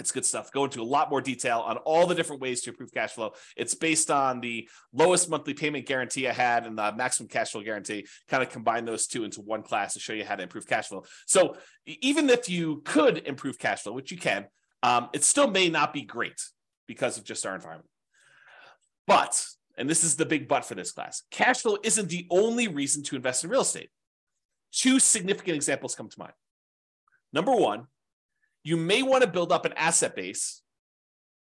It's 0.00 0.10
good 0.10 0.24
stuff. 0.24 0.50
Go 0.50 0.64
into 0.64 0.82
a 0.82 0.82
lot 0.82 1.10
more 1.10 1.20
detail 1.20 1.60
on 1.60 1.76
all 1.76 2.08
the 2.08 2.16
different 2.16 2.42
ways 2.42 2.60
to 2.62 2.70
improve 2.70 2.90
cash 2.92 3.12
flow. 3.12 3.34
It's 3.56 3.76
based 3.76 4.10
on 4.10 4.40
the 4.40 4.68
lowest 4.92 5.30
monthly 5.30 5.54
payment 5.54 5.86
guarantee 5.86 6.26
I 6.26 6.32
had 6.32 6.66
and 6.66 6.76
the 6.76 6.92
maximum 6.92 7.28
cash 7.28 7.52
flow 7.52 7.62
guarantee. 7.62 8.04
Kind 8.26 8.42
of 8.42 8.50
combine 8.50 8.84
those 8.84 9.06
two 9.06 9.22
into 9.22 9.42
one 9.42 9.62
class 9.62 9.94
to 9.94 10.00
show 10.00 10.12
you 10.12 10.24
how 10.24 10.34
to 10.34 10.42
improve 10.42 10.66
cash 10.66 10.88
flow. 10.88 11.04
So 11.26 11.56
even 11.86 12.30
if 12.30 12.48
you 12.48 12.82
could 12.84 13.18
improve 13.28 13.60
cash 13.60 13.82
flow, 13.82 13.92
which 13.92 14.10
you 14.10 14.18
can, 14.18 14.46
um, 14.82 15.08
it 15.12 15.22
still 15.22 15.48
may 15.48 15.68
not 15.68 15.92
be 15.92 16.02
great 16.02 16.42
because 16.86 17.18
of 17.18 17.24
just 17.24 17.46
our 17.46 17.54
environment. 17.54 17.88
But, 19.06 19.46
and 19.78 19.88
this 19.88 20.04
is 20.04 20.16
the 20.16 20.26
big 20.26 20.48
but 20.48 20.64
for 20.64 20.74
this 20.74 20.92
class, 20.92 21.22
cash 21.30 21.62
flow 21.62 21.78
isn't 21.82 22.08
the 22.08 22.26
only 22.30 22.68
reason 22.68 23.02
to 23.04 23.16
invest 23.16 23.44
in 23.44 23.50
real 23.50 23.60
estate. 23.62 23.90
Two 24.72 24.98
significant 24.98 25.56
examples 25.56 25.94
come 25.94 26.08
to 26.08 26.18
mind. 26.18 26.34
Number 27.32 27.52
one, 27.52 27.86
you 28.64 28.76
may 28.76 29.02
want 29.02 29.22
to 29.22 29.30
build 29.30 29.52
up 29.52 29.64
an 29.64 29.72
asset 29.74 30.16
base, 30.16 30.62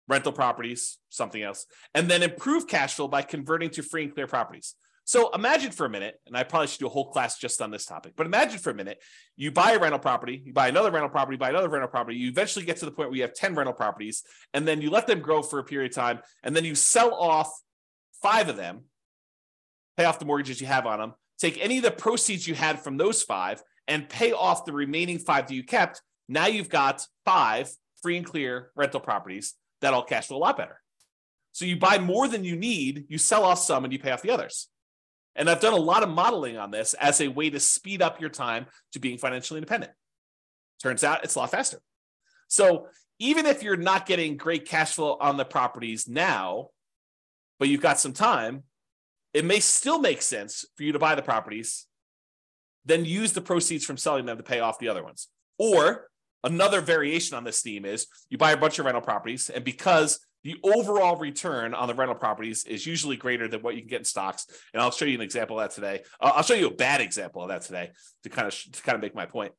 rental 0.09 0.33
properties, 0.33 0.99
something 1.11 1.43
else, 1.43 1.67
and 1.95 2.09
then 2.09 2.23
improve 2.23 2.67
cash 2.67 2.95
flow 2.95 3.09
by 3.09 3.23
converting 3.23 3.71
to 3.71 3.83
free 3.83 4.05
and 4.05 4.15
clear 4.15 4.27
properties. 4.27 4.75
So 5.13 5.29
imagine 5.35 5.73
for 5.73 5.85
a 5.85 5.91
minute, 5.91 6.19
and 6.27 6.35
I 6.35 6.43
probably 6.43 6.69
should 6.69 6.79
do 6.79 6.87
a 6.87 6.89
whole 6.89 7.11
class 7.11 7.37
just 7.37 7.61
on 7.61 7.71
this 7.71 7.85
topic, 7.85 8.15
but 8.17 8.25
imagine 8.25 8.59
for 8.59 8.71
a 8.71 8.75
minute, 8.75 8.97
you 9.37 9.53
buy 9.53 9.73
a 9.73 9.79
rental 9.79 9.99
property, 9.99 10.43
you 10.43 10.55
buy 10.55 10.69
another 10.69 10.91
rental 10.91 11.11
property, 11.11 11.37
buy 11.37 11.51
another 11.51 11.69
rental 11.69 11.91
property, 11.91 12.17
you 12.17 12.31
eventually 12.31 12.65
get 12.65 12.79
to 12.79 12.87
the 12.87 12.91
point 12.91 13.11
where 13.11 13.17
you 13.17 13.23
have 13.23 13.35
10 13.35 13.55
rental 13.55 13.75
properties, 13.75 14.23
and 14.55 14.67
then 14.67 14.81
you 14.81 14.89
let 14.89 15.07
them 15.07 15.21
grow 15.21 15.43
for 15.43 15.59
a 15.59 15.65
period 15.65 15.93
of 15.93 15.95
time, 15.95 16.21
and 16.43 16.57
then 16.57 16.65
you 16.65 16.75
sell 16.75 17.13
off 17.13 17.53
five 18.23 18.49
of 18.49 18.57
them, 18.57 18.85
pay 19.99 20.07
off 20.07 20.19
the 20.19 20.25
mortgages 20.25 20.63
you 20.63 20.67
have 20.67 20.87
on 20.87 20.99
them, 20.99 21.13
take 21.39 21.63
any 21.63 21.77
of 21.77 21.83
the 21.83 21.91
proceeds 21.91 22.49
you 22.49 22.55
had 22.55 22.81
from 22.81 22.97
those 22.97 23.23
five, 23.23 23.63
and 23.89 24.09
pay 24.09 24.33
off 24.33 24.65
the 24.65 24.73
remaining 24.73 25.19
five 25.19 25.47
that 25.47 25.55
you 25.55 25.63
kept. 25.63 26.01
Now 26.27 26.47
you've 26.47 26.71
got 26.71 27.07
five 27.27 27.71
free 28.03 28.17
and 28.17 28.25
clear 28.25 28.71
rental 28.75 29.01
properties 29.01 29.53
that 29.83 29.93
all 29.93 30.05
cash 30.05 30.29
flow 30.29 30.39
a 30.39 30.39
lot 30.39 30.57
better. 30.57 30.81
So 31.53 31.67
you 31.67 31.77
buy 31.77 31.99
more 31.99 32.29
than 32.29 32.45
you 32.45 32.57
need, 32.57 33.05
you 33.11 33.19
sell 33.19 33.45
off 33.45 33.59
some, 33.59 33.85
and 33.85 33.93
you 33.93 33.99
pay 33.99 34.11
off 34.11 34.23
the 34.23 34.31
others. 34.31 34.71
And 35.35 35.49
I've 35.49 35.61
done 35.61 35.73
a 35.73 35.77
lot 35.77 36.03
of 36.03 36.11
modeling 36.11 36.59
on 36.59 36.71
this 36.71 36.95
as 36.95 37.21
a 37.21 37.29
way 37.29 37.51
to 37.51 37.61
speed 37.61 38.03
up 38.03 38.21
your 38.21 38.31
time 38.31 38.67
to 38.93 38.99
being 38.99 39.19
financially 39.19 39.59
independent. 39.59 39.93
Turns 40.83 41.05
out 41.05 41.25
it's 41.25 41.37
a 41.37 41.39
lot 41.39 41.51
faster. 41.51 41.81
So 42.49 42.89
even 43.19 43.47
if 43.47 43.63
you're 43.63 43.77
not 43.77 44.05
getting 44.07 44.37
great 44.37 44.67
cash 44.67 44.95
flow 44.95 45.17
on 45.21 45.37
the 45.37 45.45
properties 45.45 46.09
now, 46.09 46.69
but 47.59 47.69
you've 47.69 47.81
got 47.81 47.99
some 47.99 48.13
time, 48.13 48.65
it 49.33 49.45
may 49.45 49.61
still 49.61 49.99
make 49.99 50.21
sense 50.21 50.65
for 50.77 50.83
you 50.83 50.93
to 50.93 50.99
buy 50.99 51.15
the 51.15 51.23
properties, 51.23 51.87
then 52.85 53.05
use 53.05 53.33
the 53.33 53.41
proceeds 53.41 53.85
from 53.85 53.97
selling 53.97 54.27
them 54.27 54.37
to 54.37 54.43
pay 54.43 54.61
off 54.61 54.79
the 54.79 54.89
other 54.89 55.05
ones. 55.05 55.29
Or 55.59 56.09
another 56.45 56.81
variation 56.81 57.37
on 57.37 57.45
this 57.45 57.63
theme 57.63 57.85
is 57.85 58.09
you 58.29 58.37
buy 58.37 58.53
a 58.53 58.57
bunch 58.57 58.79
of 58.79 58.85
rental 58.85 59.01
properties, 59.01 59.49
and 59.49 59.65
because 59.65 60.19
the 60.45 60.57
overall 60.63 61.17
return 61.17 61.75
on 61.75 61.89
the 61.89 61.95
rental 61.95 62.17
properties 62.17 62.65
is 62.65 62.87
usually 62.87 63.17
greater 63.17 63.49
than 63.49 63.63
what 63.63 63.75
you 63.75 63.81
can 63.81 63.89
get 63.89 64.01
in 64.01 64.05
stocks. 64.05 64.47
And 64.73 64.83
I'll 64.83 64.91
show 64.91 65.05
you 65.05 65.15
an 65.15 65.21
example 65.21 65.59
of 65.61 65.69
that 65.69 65.75
today. 65.75 66.03
Uh, 66.21 66.33
I'll 66.35 66.43
show 66.43 66.55
you 66.55 66.67
a 66.67 66.75
bad 66.75 67.01
example 67.01 67.43
of 67.43 67.49
that 67.49 67.63
today 67.63 67.91
to 68.25 68.29
kind 68.29 68.49
of 68.49 68.55
to 68.55 68.83
kind 68.83 68.97
of 68.97 69.03
make 69.03 69.15
my 69.15 69.27
point. 69.27 69.53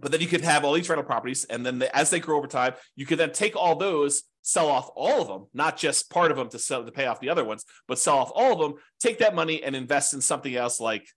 But 0.00 0.12
then 0.12 0.20
you 0.20 0.28
could 0.28 0.42
have 0.42 0.64
all 0.64 0.74
these 0.74 0.88
rental 0.88 1.04
properties, 1.04 1.44
and 1.44 1.66
then 1.66 1.80
the, 1.80 1.94
as 1.94 2.10
they 2.10 2.20
grow 2.20 2.38
over 2.38 2.46
time, 2.46 2.74
you 2.94 3.04
could 3.04 3.18
then 3.18 3.32
take 3.32 3.56
all 3.56 3.74
those, 3.74 4.22
sell 4.42 4.68
off 4.68 4.88
all 4.94 5.20
of 5.20 5.26
them, 5.26 5.46
not 5.52 5.76
just 5.76 6.08
part 6.08 6.30
of 6.30 6.36
them 6.36 6.48
to 6.50 6.58
sell 6.58 6.84
to 6.84 6.92
pay 6.92 7.06
off 7.06 7.18
the 7.18 7.30
other 7.30 7.44
ones, 7.44 7.64
but 7.88 7.98
sell 7.98 8.18
off 8.18 8.30
all 8.34 8.52
of 8.52 8.58
them. 8.60 8.74
Take 9.00 9.18
that 9.18 9.34
money 9.34 9.62
and 9.62 9.74
invest 9.74 10.14
in 10.14 10.20
something 10.20 10.54
else 10.54 10.78
like 10.78 11.08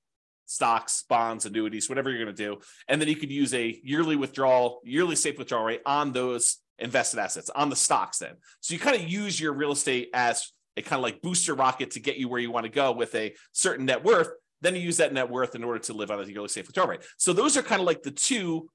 stocks, 0.48 1.04
bonds, 1.08 1.46
annuities, 1.46 1.90
whatever 1.90 2.10
you're 2.10 2.26
going 2.26 2.36
to 2.36 2.44
do, 2.44 2.60
and 2.88 3.00
then 3.00 3.08
you 3.08 3.16
could 3.16 3.32
use 3.32 3.54
a 3.54 3.80
yearly 3.84 4.16
withdrawal, 4.16 4.82
yearly 4.84 5.16
safe 5.16 5.38
withdrawal 5.38 5.64
rate 5.64 5.82
on 5.86 6.12
those 6.12 6.58
invested 6.80 7.20
assets 7.20 7.50
on 7.50 7.70
the 7.70 7.76
stocks 7.76 8.20
then. 8.20 8.34
So 8.60 8.74
you 8.74 8.80
kind 8.80 8.96
of 8.96 9.08
use 9.08 9.40
your 9.40 9.54
real 9.54 9.72
estate 9.72 10.10
as 10.14 10.52
a 10.78 10.82
kind 10.82 11.00
of 11.00 11.04
like 11.04 11.22
booster 11.22 11.54
rocket 11.54 11.92
to 11.92 12.00
get 12.00 12.18
you 12.18 12.28
where 12.28 12.40
you 12.40 12.52
want 12.52 12.66
to 12.66 12.72
go 12.72 12.92
with 12.92 13.14
a 13.16 13.34
certain 13.52 13.86
net 13.86 14.04
worth. 14.04 14.30
Then 14.62 14.76
you 14.76 14.82
use 14.82 14.98
that 14.98 15.14
net 15.14 15.30
worth 15.30 15.56
in 15.56 15.64
order 15.64 15.80
to 15.80 15.94
live 15.94 16.12
on 16.12 16.20
a 16.20 16.26
yearly 16.26 16.48
safe 16.48 16.68
withdrawal 16.68 16.90
rate. 16.90 17.02
So 17.18 17.34
those 17.34 17.58
are 17.58 17.64
kind 17.64 17.82
of 17.82 17.88
like 17.88 18.04
the 18.04 18.12
two 18.12 18.70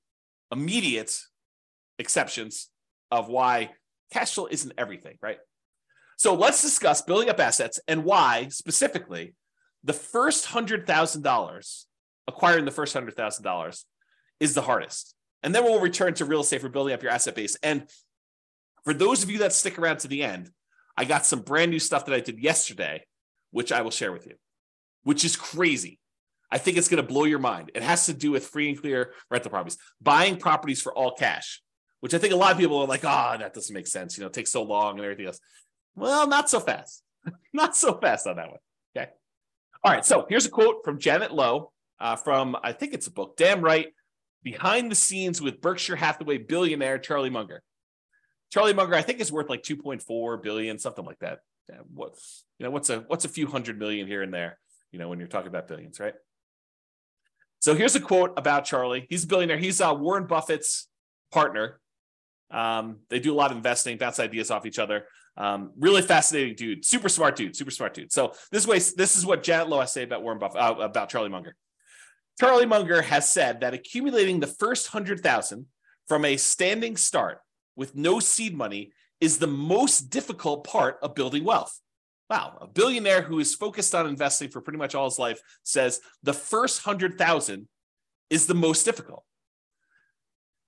immediate 0.52 1.12
exceptions 1.98 2.68
of 3.10 3.28
why 3.28 3.70
cash 4.12 4.34
flow 4.34 4.48
isn't 4.50 4.72
everything, 4.76 5.16
right? 5.22 5.38
So 6.18 6.34
let's 6.34 6.62
discuss 6.62 7.02
building 7.02 7.28
up 7.28 7.40
assets 7.40 7.80
and 7.88 8.04
why 8.04 8.48
specifically 8.50 9.34
the 9.84 9.92
first 9.92 10.46
hundred 10.46 10.86
thousand 10.86 11.22
dollars, 11.22 11.86
acquiring 12.26 12.64
the 12.64 12.70
first 12.70 12.92
hundred 12.92 13.16
thousand 13.16 13.44
dollars, 13.44 13.84
is 14.40 14.54
the 14.54 14.62
hardest. 14.62 15.15
And 15.42 15.54
then 15.54 15.64
we'll 15.64 15.80
return 15.80 16.14
to 16.14 16.24
real 16.24 16.40
estate 16.40 16.60
for 16.60 16.68
building 16.68 16.94
up 16.94 17.02
your 17.02 17.12
asset 17.12 17.34
base. 17.34 17.56
And 17.62 17.88
for 18.84 18.94
those 18.94 19.22
of 19.22 19.30
you 19.30 19.38
that 19.38 19.52
stick 19.52 19.78
around 19.78 19.98
to 20.00 20.08
the 20.08 20.22
end, 20.22 20.50
I 20.96 21.04
got 21.04 21.26
some 21.26 21.40
brand 21.40 21.70
new 21.70 21.78
stuff 21.78 22.06
that 22.06 22.14
I 22.14 22.20
did 22.20 22.38
yesterday, 22.38 23.04
which 23.50 23.72
I 23.72 23.82
will 23.82 23.90
share 23.90 24.12
with 24.12 24.26
you, 24.26 24.34
which 25.04 25.24
is 25.24 25.36
crazy. 25.36 25.98
I 26.50 26.58
think 26.58 26.78
it's 26.78 26.88
going 26.88 27.02
to 27.02 27.08
blow 27.08 27.24
your 27.24 27.38
mind. 27.38 27.72
It 27.74 27.82
has 27.82 28.06
to 28.06 28.14
do 28.14 28.30
with 28.30 28.46
free 28.46 28.68
and 28.68 28.80
clear 28.80 29.12
rental 29.30 29.50
properties, 29.50 29.78
buying 30.00 30.36
properties 30.36 30.80
for 30.80 30.94
all 30.94 31.12
cash, 31.12 31.60
which 32.00 32.14
I 32.14 32.18
think 32.18 32.32
a 32.32 32.36
lot 32.36 32.52
of 32.52 32.58
people 32.58 32.78
are 32.78 32.86
like, 32.86 33.04
oh, 33.04 33.36
that 33.38 33.52
doesn't 33.52 33.74
make 33.74 33.88
sense. 33.88 34.16
You 34.16 34.22
know, 34.22 34.28
it 34.28 34.32
takes 34.32 34.52
so 34.52 34.62
long 34.62 34.96
and 34.96 35.04
everything 35.04 35.26
else. 35.26 35.40
Well, 35.96 36.28
not 36.28 36.48
so 36.48 36.60
fast. 36.60 37.02
not 37.52 37.76
so 37.76 37.98
fast 37.98 38.26
on 38.26 38.36
that 38.36 38.48
one. 38.48 38.60
Okay. 38.96 39.10
All 39.82 39.92
right. 39.92 40.04
So 40.04 40.26
here's 40.28 40.46
a 40.46 40.50
quote 40.50 40.84
from 40.84 41.00
Janet 41.00 41.34
Lowe 41.34 41.72
uh, 41.98 42.16
from, 42.16 42.56
I 42.62 42.72
think 42.72 42.94
it's 42.94 43.06
a 43.06 43.12
book, 43.12 43.36
Damn 43.36 43.60
Right, 43.60 43.88
Behind 44.46 44.92
the 44.92 44.94
Scenes 44.94 45.42
with 45.42 45.60
Berkshire 45.60 45.96
Hathaway 45.96 46.38
billionaire 46.38 47.00
Charlie 47.00 47.30
Munger. 47.30 47.64
Charlie 48.52 48.74
Munger, 48.74 48.94
I 48.94 49.02
think, 49.02 49.18
is 49.18 49.32
worth 49.32 49.50
like 49.50 49.64
2.4 49.64 50.40
billion, 50.40 50.78
something 50.78 51.04
like 51.04 51.18
that. 51.18 51.40
What 51.92 52.12
you 52.60 52.62
know, 52.62 52.70
what's 52.70 52.88
a 52.88 53.00
what's 53.08 53.24
a 53.24 53.28
few 53.28 53.48
hundred 53.48 53.76
million 53.76 54.06
here 54.06 54.22
and 54.22 54.32
there, 54.32 54.60
you 54.92 55.00
know, 55.00 55.08
when 55.08 55.18
you're 55.18 55.26
talking 55.26 55.48
about 55.48 55.66
billions, 55.66 55.98
right? 55.98 56.14
So 57.58 57.74
here's 57.74 57.96
a 57.96 58.00
quote 58.00 58.34
about 58.36 58.64
Charlie. 58.64 59.08
He's 59.10 59.24
a 59.24 59.26
billionaire. 59.26 59.58
He's 59.58 59.80
uh, 59.80 59.92
Warren 59.98 60.28
Buffett's 60.28 60.86
partner. 61.32 61.80
Um, 62.52 62.98
they 63.10 63.18
do 63.18 63.34
a 63.34 63.34
lot 63.34 63.50
of 63.50 63.56
investing, 63.56 63.98
bounce 63.98 64.20
ideas 64.20 64.52
off 64.52 64.64
each 64.64 64.78
other. 64.78 65.06
Um, 65.36 65.72
really 65.76 66.02
fascinating 66.02 66.54
dude, 66.54 66.84
super 66.84 67.08
smart 67.08 67.34
dude, 67.34 67.56
super 67.56 67.72
smart 67.72 67.94
dude. 67.94 68.12
So 68.12 68.32
this 68.52 68.64
way, 68.64 68.78
this 68.78 69.16
is 69.16 69.26
what 69.26 69.42
Janet 69.42 69.68
to 69.68 69.86
say 69.88 70.04
about 70.04 70.22
Warren 70.22 70.38
Buffett, 70.38 70.60
uh, 70.60 70.76
about 70.78 71.08
Charlie 71.08 71.30
Munger. 71.30 71.56
Charlie 72.38 72.66
Munger 72.66 73.02
has 73.02 73.30
said 73.30 73.60
that 73.60 73.74
accumulating 73.74 74.40
the 74.40 74.46
first 74.46 74.88
hundred 74.88 75.20
thousand 75.20 75.66
from 76.06 76.24
a 76.24 76.36
standing 76.36 76.96
start 76.96 77.40
with 77.76 77.94
no 77.94 78.20
seed 78.20 78.54
money 78.54 78.92
is 79.20 79.38
the 79.38 79.46
most 79.46 80.10
difficult 80.10 80.64
part 80.64 80.98
of 81.02 81.14
building 81.14 81.44
wealth. 81.44 81.80
Wow, 82.28 82.58
a 82.60 82.66
billionaire 82.66 83.22
who 83.22 83.38
is 83.38 83.54
focused 83.54 83.94
on 83.94 84.06
investing 84.06 84.48
for 84.48 84.60
pretty 84.60 84.78
much 84.78 84.94
all 84.94 85.08
his 85.08 85.18
life 85.18 85.40
says 85.62 86.00
the 86.22 86.32
first 86.32 86.82
hundred 86.82 87.16
thousand 87.16 87.68
is 88.28 88.46
the 88.46 88.54
most 88.54 88.84
difficult. 88.84 89.24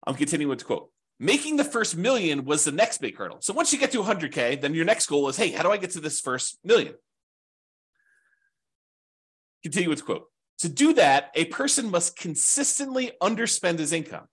I'm 0.06 0.14
continuing 0.14 0.48
with 0.48 0.60
the 0.60 0.64
quote. 0.64 0.90
Making 1.20 1.56
the 1.56 1.64
first 1.64 1.96
million 1.96 2.44
was 2.44 2.64
the 2.64 2.72
next 2.72 2.98
big 2.98 3.16
hurdle. 3.16 3.38
So 3.40 3.52
once 3.52 3.72
you 3.72 3.78
get 3.78 3.90
to 3.90 4.02
100K, 4.02 4.60
then 4.60 4.72
your 4.72 4.84
next 4.84 5.06
goal 5.06 5.28
is 5.28 5.36
hey, 5.36 5.50
how 5.50 5.64
do 5.64 5.70
I 5.70 5.76
get 5.76 5.90
to 5.90 6.00
this 6.00 6.20
first 6.20 6.58
million? 6.64 6.94
Continue 9.64 9.88
with 9.88 9.98
the 9.98 10.04
quote. 10.04 10.28
To 10.58 10.68
do 10.68 10.92
that, 10.94 11.30
a 11.34 11.44
person 11.46 11.90
must 11.90 12.16
consistently 12.16 13.12
underspend 13.22 13.78
his 13.78 13.92
income. 13.92 14.26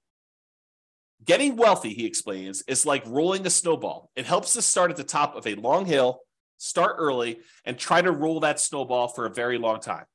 Getting 1.24 1.56
wealthy, 1.56 1.94
he 1.94 2.06
explains, 2.06 2.64
is 2.68 2.86
like 2.86 3.04
rolling 3.06 3.46
a 3.46 3.50
snowball. 3.50 4.10
It 4.16 4.26
helps 4.26 4.58
us 4.58 4.66
start 4.66 4.92
at 4.92 4.98
the 4.98 5.04
top 5.04 5.36
of 5.36 5.48
a 5.48 5.56
long 5.56 5.86
hill, 5.86 6.20
start 6.58 6.96
early, 7.00 7.40
and 7.64 7.78
try 7.78 8.02
to 8.02 8.12
roll 8.12 8.40
that 8.42 8.60
snowball 8.60 9.08
for 9.08 9.26
a 9.26 9.34
very 9.34 9.58
long 9.58 9.80
time. 9.80 10.06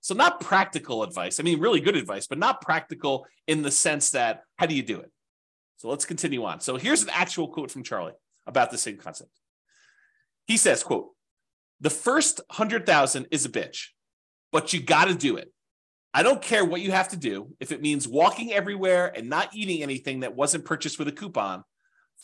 So, 0.00 0.14
not 0.14 0.40
practical 0.40 1.02
advice. 1.02 1.38
I 1.38 1.42
mean, 1.42 1.60
really 1.60 1.80
good 1.80 1.96
advice, 1.96 2.26
but 2.26 2.38
not 2.38 2.62
practical 2.62 3.26
in 3.46 3.62
the 3.62 3.70
sense 3.70 4.10
that 4.10 4.42
how 4.56 4.66
do 4.66 4.74
you 4.74 4.82
do 4.82 4.98
it? 5.00 5.10
So, 5.76 5.88
let's 5.88 6.06
continue 6.06 6.44
on. 6.44 6.60
So, 6.60 6.76
here's 6.76 7.02
an 7.02 7.10
actual 7.12 7.48
quote 7.48 7.70
from 7.70 7.82
Charlie 7.82 8.14
about 8.46 8.70
the 8.70 8.78
same 8.78 8.96
concept. 8.96 9.30
He 10.46 10.56
says, 10.56 10.82
quote, 10.82 11.10
the 11.80 11.90
first 11.90 12.40
100,000 12.48 13.28
is 13.30 13.44
a 13.44 13.50
bitch, 13.50 13.88
but 14.52 14.72
you 14.72 14.80
got 14.80 15.06
to 15.06 15.14
do 15.14 15.36
it. 15.36 15.52
I 16.12 16.22
don't 16.22 16.42
care 16.42 16.64
what 16.64 16.80
you 16.80 16.90
have 16.90 17.08
to 17.08 17.16
do. 17.16 17.54
If 17.60 17.70
it 17.70 17.80
means 17.80 18.08
walking 18.08 18.52
everywhere 18.52 19.12
and 19.14 19.28
not 19.28 19.54
eating 19.54 19.82
anything 19.82 20.20
that 20.20 20.34
wasn't 20.34 20.64
purchased 20.64 20.98
with 20.98 21.08
a 21.08 21.12
coupon, 21.12 21.62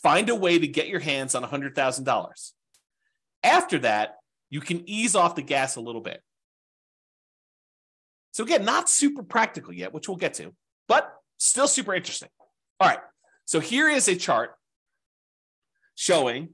find 0.03 0.29
a 0.29 0.35
way 0.35 0.59
to 0.59 0.67
get 0.67 0.89
your 0.89 0.99
hands 0.99 1.35
on 1.35 1.43
$100,000. 1.43 2.51
After 3.43 3.79
that, 3.79 4.17
you 4.49 4.59
can 4.61 4.87
ease 4.89 5.15
off 5.15 5.35
the 5.35 5.41
gas 5.41 5.75
a 5.75 5.81
little 5.81 6.01
bit. 6.01 6.21
So, 8.31 8.43
again, 8.43 8.65
not 8.65 8.89
super 8.89 9.23
practical 9.23 9.73
yet, 9.73 9.93
which 9.93 10.07
we'll 10.07 10.17
get 10.17 10.35
to, 10.35 10.53
but 10.87 11.11
still 11.37 11.67
super 11.67 11.95
interesting. 11.95 12.29
All 12.79 12.87
right. 12.87 12.99
So, 13.45 13.59
here 13.59 13.89
is 13.89 14.07
a 14.07 14.15
chart 14.15 14.55
showing 15.95 16.49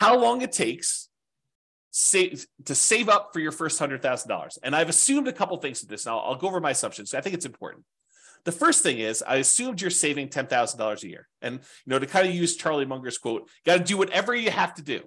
how 0.00 0.18
long 0.18 0.42
it 0.42 0.52
takes 0.52 1.08
save 1.90 2.46
to 2.66 2.74
save 2.74 3.08
up 3.08 3.30
for 3.32 3.40
your 3.40 3.52
first 3.52 3.78
hundred 3.78 4.02
thousand 4.02 4.28
dollars. 4.28 4.58
And 4.62 4.74
I've 4.74 4.88
assumed 4.88 5.28
a 5.28 5.32
couple 5.32 5.56
things 5.58 5.80
with 5.80 5.90
this. 5.90 6.06
Now 6.06 6.18
I'll 6.18 6.36
go 6.36 6.48
over 6.48 6.60
my 6.60 6.70
assumptions. 6.70 7.14
I 7.14 7.20
think 7.20 7.34
it's 7.34 7.46
important. 7.46 7.84
The 8.44 8.52
first 8.52 8.82
thing 8.82 8.98
is 8.98 9.22
I 9.26 9.36
assumed 9.36 9.80
you're 9.80 9.90
saving 9.90 10.28
ten 10.28 10.46
thousand 10.46 10.78
dollars 10.78 11.04
a 11.04 11.08
year, 11.08 11.28
and 11.42 11.56
you 11.56 11.90
know 11.90 11.98
to 11.98 12.06
kind 12.06 12.28
of 12.28 12.34
use 12.34 12.56
Charlie 12.56 12.86
Munger's 12.86 13.18
quote, 13.18 13.42
you 13.42 13.72
got 13.72 13.78
to 13.78 13.84
do 13.84 13.98
whatever 13.98 14.34
you 14.34 14.50
have 14.50 14.74
to 14.74 14.82
do 14.82 15.02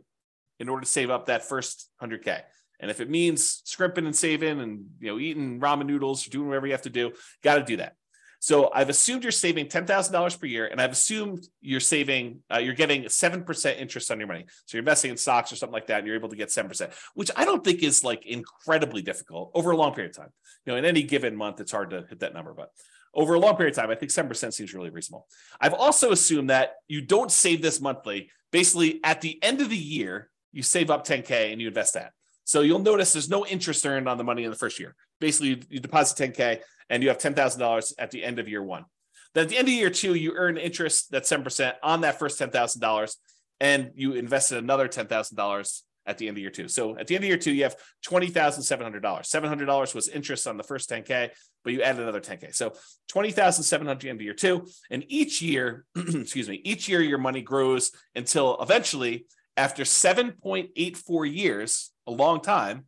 in 0.60 0.70
order 0.70 0.82
to 0.82 0.90
save 0.90 1.10
up 1.10 1.28
that 1.28 1.44
first 1.44 1.90
hundred 2.00 2.24
k. 2.24 2.42
And 2.80 2.92
if 2.92 3.00
it 3.00 3.10
means 3.10 3.62
scrimping 3.66 4.06
and 4.06 4.16
saving 4.16 4.60
and 4.60 4.86
you 5.00 5.12
know 5.12 5.20
eating 5.20 5.60
ramen 5.60 5.86
noodles, 5.86 6.28
or 6.28 6.30
doing 6.30 6.48
whatever 6.48 6.68
you 6.68 6.74
have 6.74 6.82
to 6.84 6.90
do, 6.90 7.14
got 7.44 7.56
to 7.56 7.64
do 7.64 7.78
that. 7.78 7.96
So 8.44 8.70
I've 8.74 8.90
assumed 8.90 9.24
you're 9.24 9.32
saving 9.32 9.70
ten 9.70 9.86
thousand 9.86 10.12
dollars 10.12 10.36
per 10.36 10.48
year, 10.48 10.68
and 10.68 10.82
I've 10.82 10.92
assumed 10.92 11.48
you're 11.62 11.80
saving, 11.80 12.40
uh, 12.54 12.58
you're 12.58 12.74
getting 12.74 13.08
seven 13.08 13.46
percent 13.46 13.80
interest 13.80 14.12
on 14.12 14.20
your 14.20 14.28
money. 14.28 14.44
So 14.66 14.76
you're 14.76 14.82
investing 14.82 15.12
in 15.12 15.16
stocks 15.16 15.54
or 15.54 15.56
something 15.56 15.72
like 15.72 15.88
that, 15.88 16.00
and 16.00 16.08
you're 16.08 16.18
able 16.18 16.28
to 16.28 16.36
get 16.36 16.52
seven 16.52 16.68
percent, 16.68 16.92
which 17.14 17.32
I 17.38 17.46
don't 17.46 17.64
think 17.64 17.82
is 17.84 18.04
like 18.04 18.26
incredibly 18.26 19.02
difficult 19.02 19.52
over 19.54 19.72
a 19.72 19.78
long 19.78 19.94
period 19.94 20.10
of 20.10 20.18
time. 20.18 20.34
You 20.66 20.74
know, 20.74 20.78
in 20.78 20.84
any 20.84 21.04
given 21.04 21.38
month, 21.38 21.62
it's 21.62 21.72
hard 21.72 21.92
to 21.92 22.04
hit 22.10 22.20
that 22.20 22.34
number, 22.34 22.54
but 22.54 22.68
over 23.14 23.34
a 23.34 23.40
long 23.40 23.56
period 23.56 23.78
of 23.78 23.82
time, 23.82 23.90
I 23.90 23.96
think 23.96 24.12
seven 24.12 24.28
percent 24.28 24.54
seems 24.54 24.74
really 24.74 24.90
reasonable. 24.90 25.26
I've 25.62 25.74
also 25.74 26.12
assumed 26.12 26.50
that 26.50 26.74
you 26.90 27.00
don't 27.00 27.32
save 27.32 27.62
this 27.62 27.80
monthly. 27.80 28.30
Basically, 28.52 29.00
at 29.06 29.22
the 29.22 29.42
end 29.42 29.62
of 29.62 29.70
the 29.70 29.78
year, 29.78 30.30
you 30.52 30.64
save 30.64 30.92
up 30.92 31.08
10k 31.08 31.54
and 31.54 31.62
you 31.62 31.70
invest 31.70 31.94
that. 31.94 32.12
So 32.46 32.62
you'll 32.62 32.80
notice 32.80 33.14
there's 33.14 33.30
no 33.30 33.46
interest 33.46 33.86
earned 33.86 34.10
on 34.10 34.18
the 34.18 34.24
money 34.24 34.44
in 34.44 34.52
the 34.52 34.58
first 34.58 34.80
year. 34.80 34.96
Basically, 35.20 35.50
you, 35.50 35.58
you 35.70 35.80
deposit 35.80 36.34
10K 36.34 36.60
and 36.90 37.04
you 37.04 37.10
have 37.10 37.18
$10,000 37.18 37.94
at 37.98 38.12
the 38.12 38.24
end 38.24 38.40
of 38.40 38.48
year 38.48 38.64
one. 38.64 38.86
Then 39.34 39.44
at 39.44 39.50
the 39.50 39.58
end 39.58 39.68
of 39.68 39.74
year 39.74 39.90
two, 39.90 40.14
you 40.14 40.34
earn 40.36 40.58
interest 40.58 41.12
that's 41.12 41.32
7% 41.32 41.74
on 41.82 42.02
that 42.02 42.20
first 42.20 42.40
$10,000 42.40 43.16
and 43.60 43.92
you 43.96 44.14
invested 44.14 44.58
another 44.58 44.88
$10,000 44.88 45.82
at 46.06 46.18
the 46.18 46.28
end 46.28 46.38
of 46.38 46.42
year 46.42 46.50
two. 46.50 46.68
So 46.68 46.98
at 46.98 47.08
the 47.08 47.16
end 47.16 47.24
of 47.24 47.28
year 47.30 47.38
two, 47.38 47.54
you 47.54 47.64
have 47.64 47.78
$20,700. 48.06 49.02
$700 49.02 49.96
was 49.96 50.10
interest 50.10 50.48
on 50.48 50.58
the 50.58 50.64
first 50.64 50.90
10K, 50.90 51.30
but 51.64 51.74
you 51.74 51.82
added 51.82 52.02
another 52.02 52.20
10K. 52.20 52.54
So 52.54 52.74
20,700 53.10 54.10
end 54.10 54.20
of 54.20 54.22
year 54.22 54.34
two. 54.34 54.68
And 54.92 55.06
each 55.08 55.42
year, 55.42 55.86
excuse 55.96 56.50
me, 56.50 56.62
each 56.64 56.90
year 56.90 57.02
your 57.02 57.20
money 57.20 57.42
grows 57.42 57.92
until 58.16 58.58
eventually 58.62 59.28
after 59.56 59.84
7.84 59.84 61.34
years, 61.34 61.92
a 62.08 62.12
long 62.12 62.42
time, 62.42 62.86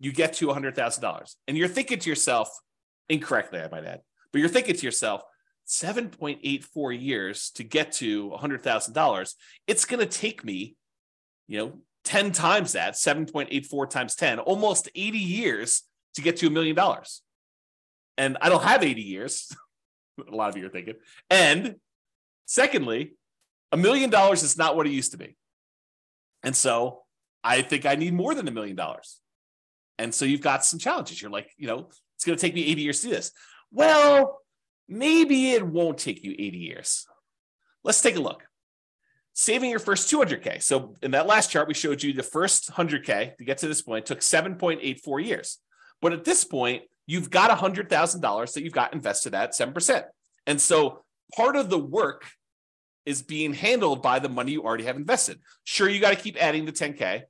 you 0.00 0.12
get 0.12 0.34
to 0.34 0.46
$100,000. 0.48 1.34
And 1.46 1.56
you're 1.56 1.68
thinking 1.68 1.98
to 1.98 2.08
yourself, 2.08 2.48
incorrectly, 3.10 3.60
I 3.60 3.68
might 3.68 3.84
add, 3.84 4.00
but 4.32 4.38
you're 4.38 4.48
thinking 4.48 4.76
to 4.76 4.86
yourself, 4.86 5.22
7.84 5.66 7.00
years 7.00 7.50
to 7.50 7.62
get 7.62 7.92
to 7.92 8.30
$100,000. 8.30 9.34
It's 9.66 9.84
going 9.84 10.00
to 10.00 10.06
take 10.06 10.44
me, 10.44 10.76
you 11.46 11.58
know, 11.58 11.72
10 12.04 12.32
times 12.32 12.72
that, 12.72 12.94
7.84 12.94 13.90
times 13.90 14.14
10, 14.16 14.40
almost 14.40 14.88
80 14.94 15.18
years 15.18 15.82
to 16.14 16.22
get 16.22 16.38
to 16.38 16.48
a 16.48 16.50
million 16.50 16.74
dollars. 16.74 17.22
And 18.18 18.36
I 18.40 18.48
don't 18.48 18.64
have 18.64 18.82
80 18.82 19.00
years. 19.02 19.54
a 20.30 20.34
lot 20.34 20.50
of 20.50 20.56
you 20.56 20.66
are 20.66 20.70
thinking. 20.70 20.94
And 21.28 21.76
secondly, 22.46 23.12
a 23.70 23.76
million 23.76 24.10
dollars 24.10 24.42
is 24.42 24.58
not 24.58 24.76
what 24.76 24.86
it 24.86 24.92
used 24.92 25.12
to 25.12 25.18
be. 25.18 25.36
And 26.42 26.56
so 26.56 27.02
I 27.44 27.62
think 27.62 27.86
I 27.86 27.94
need 27.94 28.12
more 28.14 28.34
than 28.34 28.48
a 28.48 28.50
million 28.50 28.76
dollars. 28.76 29.20
And 29.98 30.14
so 30.14 30.24
you've 30.24 30.40
got 30.40 30.64
some 30.64 30.78
challenges. 30.78 31.20
You're 31.20 31.30
like, 31.30 31.52
you 31.56 31.66
know, 31.66 31.90
it's 32.20 32.26
going 32.26 32.36
to 32.36 32.46
take 32.46 32.54
me 32.54 32.66
80 32.66 32.82
years 32.82 33.00
to 33.00 33.06
do 33.06 33.14
this. 33.14 33.32
Well, 33.72 34.42
maybe 34.86 35.52
it 35.52 35.66
won't 35.66 35.96
take 35.96 36.22
you 36.22 36.32
80 36.32 36.58
years. 36.58 37.06
Let's 37.82 38.02
take 38.02 38.16
a 38.16 38.20
look. 38.20 38.42
Saving 39.32 39.70
your 39.70 39.78
first 39.78 40.12
200K. 40.12 40.62
So 40.62 40.96
in 41.00 41.12
that 41.12 41.26
last 41.26 41.50
chart, 41.50 41.66
we 41.66 41.72
showed 41.72 42.02
you 42.02 42.12
the 42.12 42.22
first 42.22 42.72
100K 42.72 43.38
to 43.38 43.44
get 43.46 43.56
to 43.58 43.68
this 43.68 43.80
point 43.80 44.04
took 44.04 44.20
7.84 44.20 45.24
years. 45.24 45.60
But 46.02 46.12
at 46.12 46.24
this 46.24 46.44
point, 46.44 46.82
you've 47.06 47.30
got 47.30 47.56
$100,000 47.58 48.52
that 48.52 48.62
you've 48.62 48.72
got 48.74 48.92
invested 48.92 49.34
at 49.34 49.52
7%. 49.52 50.04
And 50.46 50.60
so 50.60 51.02
part 51.34 51.56
of 51.56 51.70
the 51.70 51.78
work 51.78 52.26
is 53.06 53.22
being 53.22 53.54
handled 53.54 54.02
by 54.02 54.18
the 54.18 54.28
money 54.28 54.52
you 54.52 54.62
already 54.62 54.84
have 54.84 54.96
invested. 54.96 55.40
Sure, 55.64 55.88
you 55.88 56.00
got 56.00 56.10
to 56.10 56.22
keep 56.22 56.36
adding 56.38 56.66
the 56.66 56.72
10K, 56.72 57.22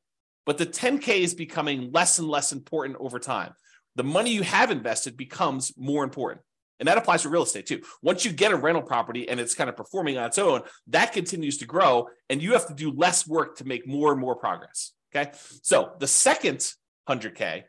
but 0.45 0.59
the 0.59 0.67
10K 0.67 1.21
is 1.21 1.35
becoming 1.35 1.93
less 1.93 2.19
and 2.19 2.27
less 2.27 2.51
important 2.51 2.97
over 2.99 3.21
time. 3.21 3.53
The 3.97 4.05
money 4.05 4.31
you 4.31 4.43
have 4.43 4.71
invested 4.71 5.17
becomes 5.17 5.73
more 5.77 6.05
important. 6.05 6.43
And 6.79 6.89
that 6.89 6.97
applies 6.97 7.23
for 7.23 7.29
real 7.29 7.43
estate 7.43 7.67
too. 7.67 7.83
Once 8.03 8.25
you 8.25 8.33
get 8.33 8.53
a 8.53 8.57
rental 8.57 8.83
property 8.83 9.29
and 9.29 9.39
it's 9.39 9.55
kind 9.55 9.69
of 9.69 9.77
performing 9.77 10.17
on 10.17 10.25
its 10.25 10.39
own, 10.39 10.63
that 10.89 11.13
continues 11.13 11.59
to 11.59 11.67
grow 11.67 12.09
and 12.31 12.43
you 12.43 12.53
have 12.53 12.67
to 12.69 12.75
do 12.75 12.91
less 12.91 13.29
work 13.29 13.59
to 13.59 13.67
make 13.67 13.87
more 13.87 14.13
and 14.13 14.21
more 14.21 14.35
progress. 14.35 14.93
Okay. 15.15 15.33
So 15.63 15.93
the 15.99 16.07
second 16.07 16.73
100K 17.09 17.65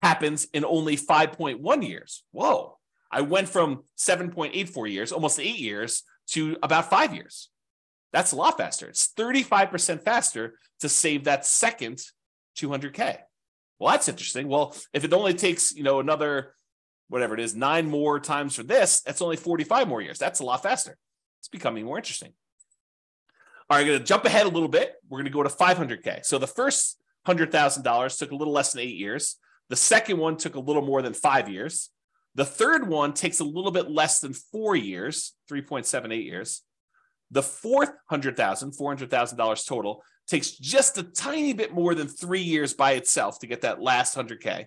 happens 0.00 0.46
in 0.52 0.64
only 0.64 0.96
5.1 0.96 1.88
years. 1.88 2.22
Whoa. 2.30 2.78
I 3.10 3.22
went 3.22 3.48
from 3.48 3.82
7.84 3.98 4.90
years, 4.90 5.12
almost 5.12 5.40
eight 5.40 5.58
years, 5.58 6.04
to 6.28 6.56
about 6.62 6.88
five 6.88 7.14
years. 7.14 7.50
That's 8.12 8.32
a 8.32 8.36
lot 8.36 8.58
faster. 8.58 8.88
It's 8.88 9.12
35% 9.12 10.02
faster 10.02 10.58
to 10.80 10.88
save 10.88 11.24
that 11.24 11.44
second 11.46 12.02
200K. 12.58 13.18
Well, 13.82 13.90
that's 13.90 14.08
interesting. 14.08 14.46
Well, 14.46 14.76
if 14.92 15.02
it 15.02 15.12
only 15.12 15.34
takes, 15.34 15.74
you 15.74 15.82
know, 15.82 15.98
another 15.98 16.54
whatever 17.08 17.34
it 17.34 17.40
is, 17.40 17.56
nine 17.56 17.90
more 17.90 18.20
times 18.20 18.54
for 18.54 18.62
this, 18.62 19.00
that's 19.00 19.20
only 19.20 19.34
45 19.34 19.88
more 19.88 20.00
years. 20.00 20.20
That's 20.20 20.38
a 20.38 20.44
lot 20.44 20.62
faster. 20.62 20.96
It's 21.40 21.48
becoming 21.48 21.84
more 21.84 21.96
interesting. 21.96 22.32
All 23.68 23.76
right, 23.76 23.80
I'm 23.80 23.88
going 23.88 23.98
to 23.98 24.04
jump 24.04 24.24
ahead 24.24 24.46
a 24.46 24.50
little 24.50 24.68
bit. 24.68 24.94
We're 25.08 25.18
going 25.18 25.24
to 25.24 25.32
go 25.32 25.42
to 25.42 25.48
500K. 25.48 26.24
So 26.24 26.38
the 26.38 26.46
first 26.46 27.02
$100,000 27.26 28.18
took 28.18 28.30
a 28.30 28.36
little 28.36 28.52
less 28.52 28.72
than 28.72 28.82
eight 28.82 28.94
years. 28.94 29.36
The 29.68 29.74
second 29.74 30.18
one 30.18 30.36
took 30.36 30.54
a 30.54 30.60
little 30.60 30.82
more 30.82 31.02
than 31.02 31.12
five 31.12 31.48
years. 31.48 31.90
The 32.36 32.44
third 32.44 32.86
one 32.86 33.12
takes 33.12 33.40
a 33.40 33.44
little 33.44 33.72
bit 33.72 33.90
less 33.90 34.20
than 34.20 34.32
four 34.32 34.76
years, 34.76 35.34
3.78 35.50 36.24
years. 36.24 36.62
The 37.32 37.42
fourth 37.42 37.90
$100,000, 38.12 38.36
$400,000 38.78 39.66
total, 39.66 40.04
takes 40.28 40.52
just 40.52 40.98
a 40.98 41.02
tiny 41.02 41.52
bit 41.52 41.72
more 41.72 41.94
than 41.94 42.08
three 42.08 42.42
years 42.42 42.74
by 42.74 42.92
itself 42.92 43.38
to 43.40 43.46
get 43.46 43.62
that 43.62 43.82
last 43.82 44.16
100K. 44.16 44.66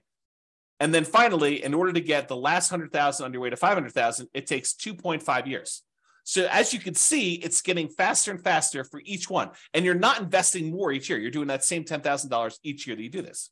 And 0.80 0.94
then 0.94 1.06
finally, 1.06 1.64
in 1.64 1.74
order 1.74 1.94
to 1.94 2.02
get 2.02 2.28
the 2.28 2.36
last 2.36 2.72
100,000 2.72 3.26
on 3.26 3.34
your 3.34 3.42
way 3.42 3.50
to 3.50 3.56
500,000, 3.56 4.28
it 4.34 4.46
takes 4.46 4.74
2.5 4.74 5.48
years. 5.48 5.84
So 6.26 6.48
as 6.52 6.74
you 6.74 6.80
can 6.80 6.96
see, 6.96 7.36
it's 7.36 7.62
getting 7.62 7.88
faster 7.88 8.32
and 8.32 8.44
faster 8.44 8.84
for 8.84 9.02
each 9.06 9.30
one. 9.30 9.52
And 9.74 9.86
you're 9.86 9.94
not 9.94 10.20
investing 10.20 10.72
more 10.72 10.92
each 10.92 11.10
year. 11.10 11.20
You're 11.20 11.32
doing 11.32 11.48
that 11.48 11.64
same 11.64 11.86
$10,000 11.86 12.60
each 12.64 12.88
year 12.88 12.96
that 12.96 13.02
you 13.02 13.10
do 13.10 13.22
this. 13.22 13.52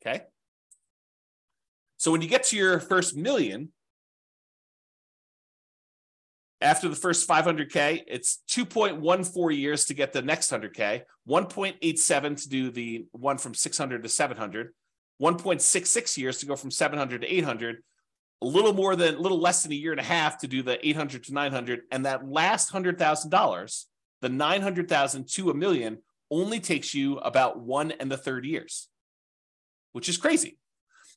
Okay. 0.00 0.22
So 1.98 2.10
when 2.10 2.22
you 2.22 2.28
get 2.28 2.44
to 2.44 2.56
your 2.56 2.80
first 2.80 3.16
million, 3.16 3.70
after 6.60 6.88
the 6.88 6.96
first 6.96 7.28
500K, 7.28 8.02
it's 8.06 8.42
2.14 8.50 9.56
years 9.56 9.84
to 9.86 9.94
get 9.94 10.12
the 10.12 10.22
next 10.22 10.50
100K, 10.50 11.02
1.87 11.28 12.42
to 12.42 12.48
do 12.48 12.70
the 12.70 13.06
one 13.12 13.38
from 13.38 13.54
600 13.54 14.02
to 14.02 14.08
700, 14.08 14.74
1.66 15.22 16.16
years 16.16 16.38
to 16.38 16.46
go 16.46 16.56
from 16.56 16.70
700 16.70 17.22
to 17.22 17.32
800, 17.32 17.82
a 18.42 18.46
little 18.46 18.72
more 18.72 18.96
than, 18.96 19.14
a 19.14 19.20
little 19.20 19.40
less 19.40 19.62
than 19.62 19.72
a 19.72 19.76
year 19.76 19.92
and 19.92 20.00
a 20.00 20.04
half 20.04 20.38
to 20.38 20.48
do 20.48 20.62
the 20.62 20.84
800 20.86 21.24
to 21.24 21.32
900. 21.32 21.82
And 21.92 22.06
that 22.06 22.28
last 22.28 22.72
$100,000, 22.72 23.84
the 24.20 24.28
900,000 24.28 25.28
to 25.28 25.50
a 25.50 25.54
million, 25.54 25.98
only 26.30 26.60
takes 26.60 26.92
you 26.92 27.18
about 27.18 27.60
one 27.60 27.92
and 27.92 28.10
the 28.10 28.16
third 28.16 28.44
years, 28.44 28.88
which 29.92 30.08
is 30.08 30.16
crazy. 30.16 30.58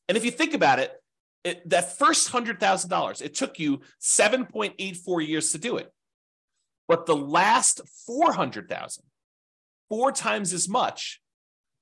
And 0.07 0.17
if 0.17 0.23
you 0.23 0.31
think 0.31 0.53
about 0.53 0.79
it, 0.79 1.00
it, 1.43 1.67
that 1.69 1.97
first 1.97 2.29
hundred 2.29 2.59
thousand 2.59 2.89
dollars, 2.89 3.21
it 3.21 3.33
took 3.33 3.59
you 3.59 3.81
7.84 4.01 5.27
years 5.27 5.51
to 5.51 5.57
do 5.57 5.77
it. 5.77 5.91
But 6.87 7.05
the 7.05 7.15
last 7.15 7.81
400,000, 8.05 9.03
four 9.89 10.11
times 10.11 10.53
as 10.53 10.67
much, 10.67 11.21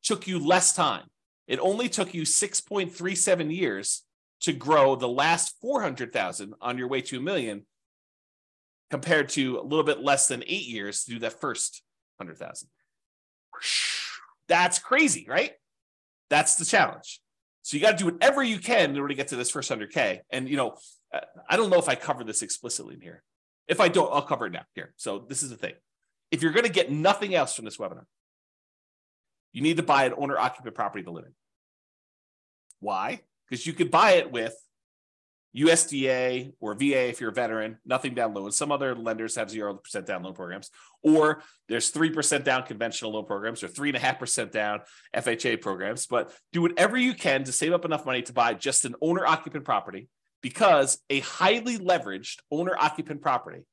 took 0.04 0.28
you 0.28 0.40
less 0.40 0.74
time. 0.74 1.06
It 1.48 1.60
only 1.60 1.90
took 1.90 2.14
you 2.14 2.22
6.37 2.24 3.56
years 3.56 4.04
to 4.42 4.54
grow 4.54 4.96
the 4.96 5.10
last 5.10 5.56
400,000 5.62 6.54
on 6.62 6.78
your 6.78 6.88
way 6.88 7.02
to 7.02 7.18
a 7.18 7.22
million 7.22 7.66
compared 8.90 9.30
to 9.30 9.60
a 9.60 9.64
little 9.64 9.84
bit 9.84 10.00
less 10.00 10.28
than 10.28 10.44
eight 10.48 10.68
years 10.68 11.04
to 11.04 11.12
do 11.12 11.20
that 11.20 11.40
first 11.40 11.84
100,000. 12.18 12.70
That's 14.48 14.80
crazy, 14.80 15.26
right? 15.28 15.54
That's 16.30 16.56
the 16.56 16.66
challenge. 16.66 17.20
So 17.62 17.78
you 17.78 17.84
got 17.84 17.92
to 17.92 17.98
do 17.98 18.06
whatever 18.06 18.42
you 18.42 18.58
can 18.60 18.92
in 18.92 18.98
order 18.98 19.10
to 19.10 19.16
get 19.16 19.28
to 19.30 19.36
this 19.36 19.52
first 19.52 19.70
100K. 19.70 20.20
And, 20.30 20.50
you 20.50 20.58
know, 20.58 20.78
I 21.50 21.58
don't 21.58 21.70
know 21.70 21.80
if 21.80 21.90
I 21.90 21.96
cover 21.96 22.24
this 22.24 22.42
explicitly 22.42 22.96
in 22.96 23.02
here. 23.02 23.24
If 23.68 23.80
I 23.80 23.88
don't, 23.88 24.12
I'll 24.14 24.22
cover 24.22 24.48
it 24.48 24.54
now 24.54 24.64
here. 24.76 24.94
So 24.96 25.26
this 25.28 25.44
is 25.44 25.50
the 25.50 25.58
thing. 25.58 25.74
If 26.32 26.42
you're 26.42 26.52
going 26.52 26.66
to 26.66 26.72
get 26.72 26.92
nothing 26.92 27.36
else 27.36 27.56
from 27.56 27.66
this 27.66 27.78
webinar, 27.78 28.06
you 29.52 29.62
need 29.62 29.78
to 29.78 29.84
buy 29.84 30.06
an 30.06 30.14
owner 30.18 30.38
occupant 30.38 30.76
property 30.76 31.04
to 31.04 31.12
live 31.12 31.26
in. 31.26 31.34
Why? 32.80 33.22
Because 33.48 33.66
you 33.66 33.74
could 33.74 33.92
buy 33.92 34.14
it 34.14 34.32
with 34.32 34.56
USDA 35.56 36.54
or 36.60 36.76
VA 36.76 37.10
if 37.10 37.20
you're 37.20 37.32
a 37.32 37.34
veteran, 37.34 37.78
nothing 37.86 38.14
down 38.14 38.34
loan. 38.34 38.52
Some 38.52 38.72
other 38.72 38.96
lenders 38.96 39.36
have 39.36 39.50
0% 39.50 40.06
down 40.06 40.24
loan 40.24 40.34
programs, 40.34 40.70
or 41.02 41.42
there's 41.68 41.92
3% 41.92 42.44
down 42.44 42.64
conventional 42.64 43.14
loan 43.14 43.26
programs 43.26 43.64
or 43.64 43.68
3.5% 43.68 44.52
down 44.52 44.82
FHA 45.16 45.62
programs. 45.62 46.06
But 46.06 46.32
do 46.54 46.62
whatever 46.62 46.98
you 46.98 47.14
can 47.14 47.44
to 47.46 47.52
save 47.52 47.74
up 47.74 47.86
enough 47.86 48.06
money 48.06 48.22
to 48.24 48.34
buy 48.34 48.54
just 48.54 48.86
an 48.86 48.96
owner 49.02 49.26
occupant 49.26 49.66
property 49.66 50.08
because 50.42 51.00
a 51.10 51.20
highly 51.22 51.78
leveraged 51.78 52.38
owner 52.52 52.76
occupant 52.78 53.22
property 53.22 53.64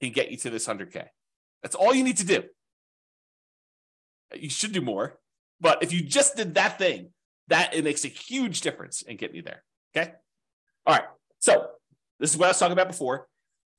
can 0.00 0.12
get 0.12 0.30
you 0.30 0.36
to 0.38 0.50
this 0.50 0.66
100K. 0.66 1.06
That's 1.62 1.74
all 1.74 1.94
you 1.94 2.04
need 2.04 2.16
to 2.16 2.26
do. 2.26 2.42
You 4.34 4.50
should 4.50 4.72
do 4.72 4.80
more. 4.80 5.18
But 5.60 5.82
if 5.82 5.92
you 5.92 6.02
just 6.02 6.36
did 6.36 6.54
that 6.54 6.78
thing, 6.78 7.10
that 7.48 7.74
it 7.74 7.84
makes 7.84 8.04
a 8.04 8.08
huge 8.08 8.62
difference 8.62 9.02
in 9.02 9.16
getting 9.16 9.36
you 9.36 9.42
there. 9.42 9.62
Okay. 9.94 10.12
All 10.86 10.94
right. 10.94 11.04
So 11.38 11.68
this 12.18 12.30
is 12.30 12.36
what 12.36 12.46
I 12.46 12.50
was 12.50 12.58
talking 12.58 12.72
about 12.72 12.88
before. 12.88 13.28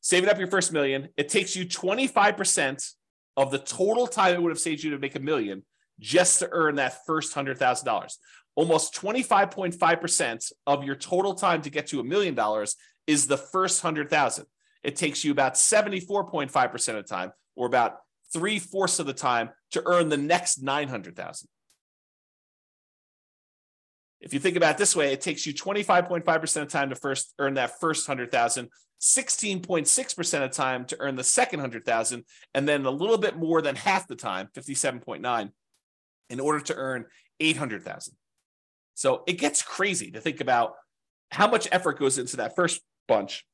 Saving 0.01 0.29
up 0.29 0.37
your 0.37 0.47
first 0.47 0.73
million, 0.73 1.09
it 1.17 1.29
takes 1.29 1.55
you 1.55 1.65
25% 1.65 2.93
of 3.37 3.51
the 3.51 3.59
total 3.59 4.05
time 4.05 4.35
it 4.35 4.41
would 4.41 4.51
have 4.51 4.59
saved 4.59 4.83
you 4.83 4.91
to 4.91 4.99
make 4.99 5.15
a 5.15 5.19
million 5.19 5.63
just 5.99 6.39
to 6.39 6.49
earn 6.51 6.75
that 6.75 7.05
first 7.05 7.33
$100,000. 7.33 8.13
Almost 8.55 8.93
25.5% 8.95 10.51
of 10.67 10.83
your 10.83 10.95
total 10.95 11.33
time 11.33 11.61
to 11.61 11.69
get 11.69 11.87
to 11.87 11.99
a 11.99 12.03
million 12.03 12.35
dollars 12.35 12.75
is 13.07 13.27
the 13.27 13.37
first 13.37 13.83
100,000. 13.83 14.45
It 14.83 14.95
takes 14.95 15.23
you 15.23 15.31
about 15.31 15.53
74.5% 15.53 16.89
of 16.89 16.95
the 16.95 17.03
time, 17.03 17.31
or 17.55 17.65
about 17.65 17.97
three 18.33 18.59
fourths 18.59 18.99
of 18.99 19.05
the 19.05 19.13
time, 19.13 19.49
to 19.71 19.81
earn 19.85 20.09
the 20.09 20.17
next 20.17 20.61
900,000. 20.61 21.47
If 24.23 24.33
you 24.33 24.39
think 24.39 24.55
about 24.55 24.75
it 24.75 24.77
this 24.77 24.95
way, 24.95 25.11
it 25.11 25.19
takes 25.19 25.45
you 25.45 25.53
25.5% 25.53 26.61
of 26.61 26.69
time 26.69 26.89
to 26.89 26.95
first 26.95 27.33
earn 27.39 27.55
that 27.55 27.79
first 27.81 28.07
100,000, 28.07 28.69
16.6% 29.01 30.43
of 30.43 30.51
time 30.51 30.85
to 30.85 30.97
earn 31.01 31.15
the 31.15 31.23
second 31.25 31.59
100,000, 31.59 32.23
and 32.53 32.67
then 32.67 32.85
a 32.85 32.89
little 32.89 33.17
bit 33.17 33.35
more 33.37 33.61
than 33.61 33.75
half 33.75 34.07
the 34.07 34.15
time, 34.15 34.47
57.9, 34.55 35.51
in 36.29 36.39
order 36.39 36.61
to 36.61 36.75
earn 36.75 37.05
800,000. 37.41 38.15
So 38.95 39.23
it 39.27 39.33
gets 39.33 39.61
crazy 39.61 40.11
to 40.11 40.21
think 40.21 40.39
about 40.39 40.75
how 41.29 41.49
much 41.49 41.67
effort 41.71 41.99
goes 41.99 42.17
into 42.17 42.37
that 42.37 42.55
first 42.55 42.81
bunch 43.09 43.45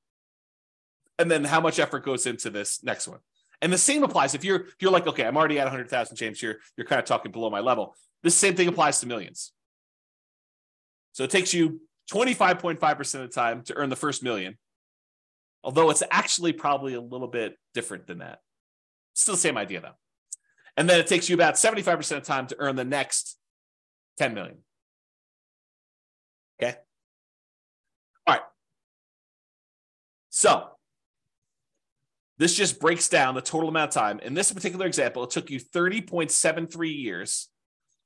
and 1.18 1.32
then 1.32 1.46
how 1.46 1.62
much 1.62 1.80
effort 1.80 2.06
goes 2.06 2.28
into 2.28 2.52
this 2.52 2.84
next 2.84 3.08
one. 3.08 3.20
And 3.62 3.74
the 3.74 3.78
same 3.78 4.04
applies 4.04 4.36
if 4.36 4.44
you're 4.44 4.62
if 4.62 4.76
you're 4.80 4.92
like, 4.92 5.08
okay, 5.08 5.26
I'm 5.26 5.36
already 5.36 5.60
at 5.60 5.66
100,000, 5.66 6.16
James, 6.16 6.42
you're 6.42 6.58
you're 6.78 6.88
kind 6.88 7.00
of 7.00 7.06
talking 7.06 7.32
below 7.32 7.50
my 7.50 7.60
level. 7.60 7.96
The 8.24 8.32
same 8.32 8.56
thing 8.56 8.68
applies 8.68 9.00
to 9.00 9.08
millions. 9.08 9.52
So 11.20 11.26
it 11.26 11.32
takes 11.32 11.54
you 11.54 11.82
25.5% 12.14 13.16
of 13.16 13.22
the 13.24 13.28
time 13.28 13.62
to 13.64 13.76
earn 13.76 13.90
the 13.90 13.98
first 13.98 14.24
million, 14.24 14.58
although 15.66 15.90
it's 15.90 16.02
actually 16.10 16.54
probably 16.54 16.94
a 16.94 17.02
little 17.02 17.28
bit 17.28 17.58
different 17.74 18.08
than 18.08 18.20
that. 18.20 18.40
Still 19.16 19.34
the 19.34 19.42
same 19.42 19.58
idea 19.58 19.82
though. 19.82 19.98
And 20.78 20.90
then 20.90 20.98
it 20.98 21.08
takes 21.08 21.28
you 21.28 21.36
about 21.36 21.56
75% 21.56 21.98
of 22.00 22.08
the 22.08 22.22
time 22.22 22.48
to 22.48 22.56
earn 22.58 22.78
the 22.78 22.86
next 22.86 23.38
10 24.18 24.34
million. 24.34 24.60
Okay. 26.64 26.78
All 28.26 28.36
right. 28.36 28.44
So 30.30 30.70
this 32.38 32.56
just 32.56 32.80
breaks 32.80 33.10
down 33.10 33.36
the 33.36 33.42
total 33.42 33.68
amount 33.68 33.90
of 33.90 34.02
time. 34.02 34.20
In 34.20 34.36
this 34.36 34.54
particular 34.54 34.86
example, 34.86 35.26
it 35.26 35.32
took 35.32 35.50
you 35.50 35.60
30.73 35.60 36.98
years 36.98 37.50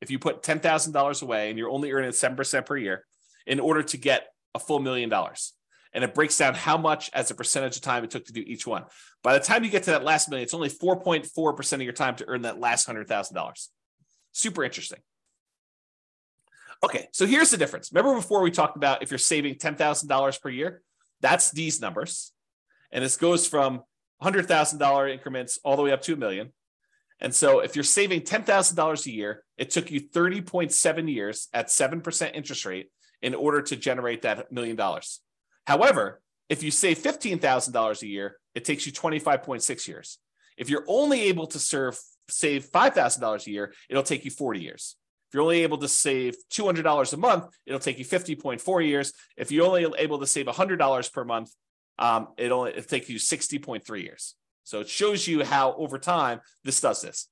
if 0.03 0.11
you 0.11 0.19
put 0.19 0.43
$10,000 0.43 1.21
away 1.23 1.49
and 1.49 1.57
you're 1.57 1.69
only 1.69 1.91
earning 1.93 2.11
7% 2.11 2.65
per 2.65 2.77
year 2.77 3.05
in 3.47 3.61
order 3.61 3.81
to 3.81 3.97
get 3.97 4.27
a 4.53 4.59
full 4.59 4.79
million 4.79 5.09
dollars. 5.09 5.53
And 5.93 6.03
it 6.03 6.13
breaks 6.13 6.37
down 6.37 6.55
how 6.55 6.77
much 6.77 7.09
as 7.13 7.31
a 7.31 7.35
percentage 7.35 7.77
of 7.77 7.83
time 7.83 8.03
it 8.03 8.11
took 8.11 8.25
to 8.25 8.33
do 8.33 8.43
each 8.45 8.67
one. 8.67 8.83
By 9.23 9.37
the 9.37 9.43
time 9.43 9.63
you 9.63 9.69
get 9.69 9.83
to 9.83 9.91
that 9.91 10.03
last 10.03 10.29
million, 10.29 10.43
it's 10.43 10.53
only 10.53 10.69
4.4% 10.69 11.73
of 11.73 11.81
your 11.81 11.93
time 11.93 12.15
to 12.17 12.27
earn 12.27 12.41
that 12.41 12.59
last 12.59 12.87
$100,000. 12.87 13.67
Super 14.33 14.63
interesting. 14.63 14.99
Okay, 16.83 17.07
so 17.13 17.25
here's 17.25 17.51
the 17.51 17.57
difference. 17.57 17.91
Remember 17.93 18.15
before 18.15 18.41
we 18.41 18.51
talked 18.51 18.75
about 18.75 19.03
if 19.03 19.09
you're 19.09 19.17
saving 19.17 19.55
$10,000 19.55 20.41
per 20.41 20.49
year? 20.49 20.81
That's 21.21 21.51
these 21.51 21.79
numbers. 21.79 22.33
And 22.91 23.03
this 23.03 23.15
goes 23.15 23.47
from 23.47 23.83
$100,000 24.21 25.13
increments 25.13 25.59
all 25.63 25.77
the 25.77 25.83
way 25.83 25.91
up 25.93 26.01
to 26.01 26.13
a 26.13 26.17
million. 26.17 26.51
And 27.19 27.33
so 27.33 27.59
if 27.59 27.75
you're 27.75 27.83
saving 27.83 28.21
$10,000 28.21 29.05
a 29.05 29.11
year, 29.11 29.43
it 29.57 29.69
took 29.69 29.91
you 29.91 30.01
30.7 30.01 31.13
years 31.13 31.47
at 31.53 31.67
7% 31.67 32.35
interest 32.35 32.65
rate 32.65 32.89
in 33.21 33.33
order 33.33 33.61
to 33.61 33.75
generate 33.75 34.23
that 34.23 34.51
million 34.51 34.75
dollars. 34.75 35.21
However, 35.65 36.21
if 36.49 36.61
you 36.61 36.71
save 36.71 36.99
$15,000 36.99 38.01
a 38.01 38.07
year, 38.07 38.37
it 38.53 38.65
takes 38.65 38.85
you 38.85 38.91
25.6 38.91 39.87
years. 39.87 40.19
If 40.57 40.69
you're 40.69 40.85
only 40.87 41.23
able 41.23 41.47
to 41.47 41.59
serve 41.59 41.97
save 42.29 42.69
$5,000 42.71 43.47
a 43.47 43.51
year, 43.51 43.73
it'll 43.89 44.03
take 44.03 44.25
you 44.25 44.31
40 44.31 44.61
years. 44.61 44.95
If 45.29 45.35
you're 45.35 45.43
only 45.43 45.63
able 45.63 45.79
to 45.79 45.87
save 45.87 46.35
$200 46.51 47.13
a 47.13 47.17
month, 47.17 47.45
it'll 47.65 47.79
take 47.79 47.99
you 47.99 48.05
50.4 48.05 48.87
years. 48.87 49.13
If 49.35 49.51
you're 49.51 49.65
only 49.65 49.87
able 49.97 50.19
to 50.19 50.27
save 50.27 50.45
$100 50.45 51.13
per 51.13 51.25
month, 51.25 51.51
um, 51.99 52.27
it'll, 52.37 52.65
it'll 52.65 52.83
take 52.83 53.09
you 53.09 53.17
60.3 53.17 54.03
years. 54.03 54.35
So 54.63 54.79
it 54.79 54.89
shows 54.89 55.27
you 55.27 55.43
how 55.43 55.73
over 55.73 55.97
time 55.97 56.41
this 56.63 56.79
does 56.79 57.01
this. 57.01 57.27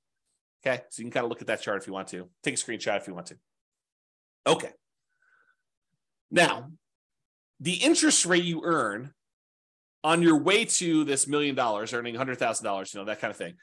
Okay. 0.65 0.82
So 0.89 1.02
you 1.02 1.06
can 1.06 1.12
kind 1.12 1.24
of 1.24 1.30
look 1.30 1.41
at 1.41 1.48
that 1.48 1.62
chart 1.62 1.82
if 1.82 1.88
you 1.88 1.94
want 1.94 2.10
to. 2.10 2.30
Take 2.44 2.56
a 2.56 2.58
screenshot 2.58 2.98
if 2.98 3.08
you 3.08 3.13
want 3.13 3.28
to. 3.28 3.38
Okay. 4.46 4.72
Now, 6.30 6.72
the 7.60 7.74
interest 7.74 8.26
rate 8.26 8.44
you 8.44 8.62
earn 8.63 9.12
on 10.04 10.22
your 10.22 10.38
way 10.38 10.65
to 10.65 11.04
this 11.04 11.28
million 11.28 11.56
dollars, 11.56 11.94
earning 11.94 12.15
$100,000, 12.15 12.94
you 12.94 13.00
know, 13.00 13.06
that 13.06 13.20
kind 13.20 13.32
of 13.32 13.38
thing, 13.38 13.56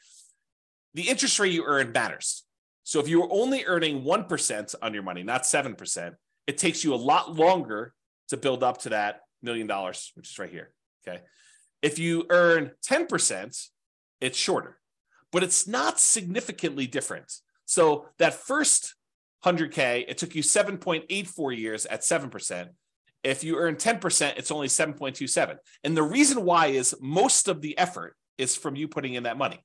the 0.94 1.09
interest 1.09 1.38
rate 1.38 1.52
you 1.52 1.64
earn 1.64 1.92
matters. 1.92 2.44
So 2.85 3.00
if 3.00 3.09
you're 3.09 3.28
only 3.31 3.64
earning 3.64 4.02
1% 4.02 4.74
on 4.81 4.94
your 4.94 5.02
money, 5.02 5.22
not 5.22 5.42
7%, 5.42 6.14
it 6.46 6.59
takes 6.59 6.85
you 6.85 6.94
a 6.94 6.96
lot 6.96 7.35
longer 7.35 7.92
to 8.28 8.37
build 8.37 8.62
up 8.62 8.78
to 8.83 8.90
that 8.90 9.20
million 9.42 9.66
dollars, 9.66 10.12
which 10.14 10.31
is 10.31 10.38
right 10.38 10.50
here. 10.50 10.70
Okay. 11.07 11.20
If 11.83 11.99
you 11.99 12.27
earn 12.31 12.73
10%, 12.88 13.69
it's 14.21 14.38
shorter, 14.38 14.79
but 15.33 15.43
it's 15.43 15.67
not 15.67 16.01
significantly 16.01 16.87
different. 16.87 17.33
So 17.67 18.07
that 18.19 18.35
first 18.35 18.95
100K, 19.45 20.05
it 20.09 20.19
took 20.19 20.35
you 20.35 20.43
7.84 20.43 21.57
years 21.57 21.87
at 21.87 22.01
7%. 22.01 22.69
If 23.23 23.45
you 23.45 23.57
earn 23.57 23.77
10%, 23.77 24.37
it's 24.37 24.51
only 24.51 24.69
7.27. 24.69 25.57
And 25.85 25.97
the 25.97 26.03
reason 26.03 26.45
why 26.45 26.69
is 26.69 26.95
most 27.01 27.49
of 27.49 27.61
the 27.61 27.77
effort 27.79 28.17
is 28.38 28.57
from 28.57 28.77
you 28.77 28.88
putting 28.88 29.14
in 29.14 29.25
that 29.25 29.38
money. 29.38 29.64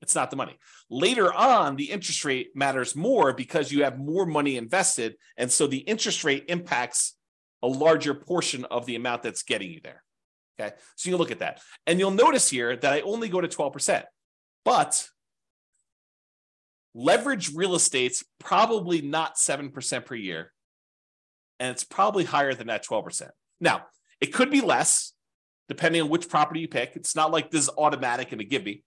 It's 0.00 0.14
not 0.16 0.30
the 0.30 0.36
money. 0.36 0.58
Later 0.90 1.32
on, 1.32 1.76
the 1.76 1.90
interest 1.90 2.24
rate 2.24 2.48
matters 2.56 2.96
more 2.96 3.32
because 3.32 3.70
you 3.70 3.84
have 3.84 3.98
more 3.98 4.26
money 4.26 4.56
invested. 4.56 5.14
And 5.36 5.50
so 5.50 5.68
the 5.68 5.78
interest 5.78 6.24
rate 6.24 6.46
impacts 6.48 7.16
a 7.62 7.68
larger 7.68 8.14
portion 8.14 8.64
of 8.64 8.84
the 8.86 8.96
amount 8.96 9.22
that's 9.22 9.44
getting 9.44 9.70
you 9.70 9.80
there. 9.82 10.02
Okay. 10.60 10.74
So 10.96 11.10
you 11.10 11.16
look 11.16 11.30
at 11.30 11.40
that. 11.40 11.60
And 11.86 11.98
you'll 11.98 12.10
notice 12.10 12.50
here 12.50 12.76
that 12.76 12.92
I 12.92 13.00
only 13.00 13.28
go 13.28 13.40
to 13.40 13.48
12%. 13.48 14.04
But 14.64 15.08
leverage 16.94 17.54
real 17.54 17.74
estate's 17.74 18.22
probably 18.38 19.00
not 19.00 19.36
7% 19.36 20.04
per 20.04 20.14
year 20.14 20.52
and 21.58 21.70
it's 21.70 21.84
probably 21.84 22.24
higher 22.24 22.54
than 22.54 22.66
that 22.66 22.84
12%. 22.84 23.30
Now, 23.60 23.86
it 24.20 24.32
could 24.32 24.50
be 24.50 24.60
less 24.60 25.12
depending 25.68 26.02
on 26.02 26.08
which 26.08 26.28
property 26.28 26.60
you 26.60 26.68
pick. 26.68 26.96
It's 26.96 27.16
not 27.16 27.30
like 27.30 27.50
this 27.50 27.62
is 27.62 27.70
automatic 27.78 28.32
and 28.32 28.40
a 28.40 28.44
give 28.44 28.64
me, 28.64 28.82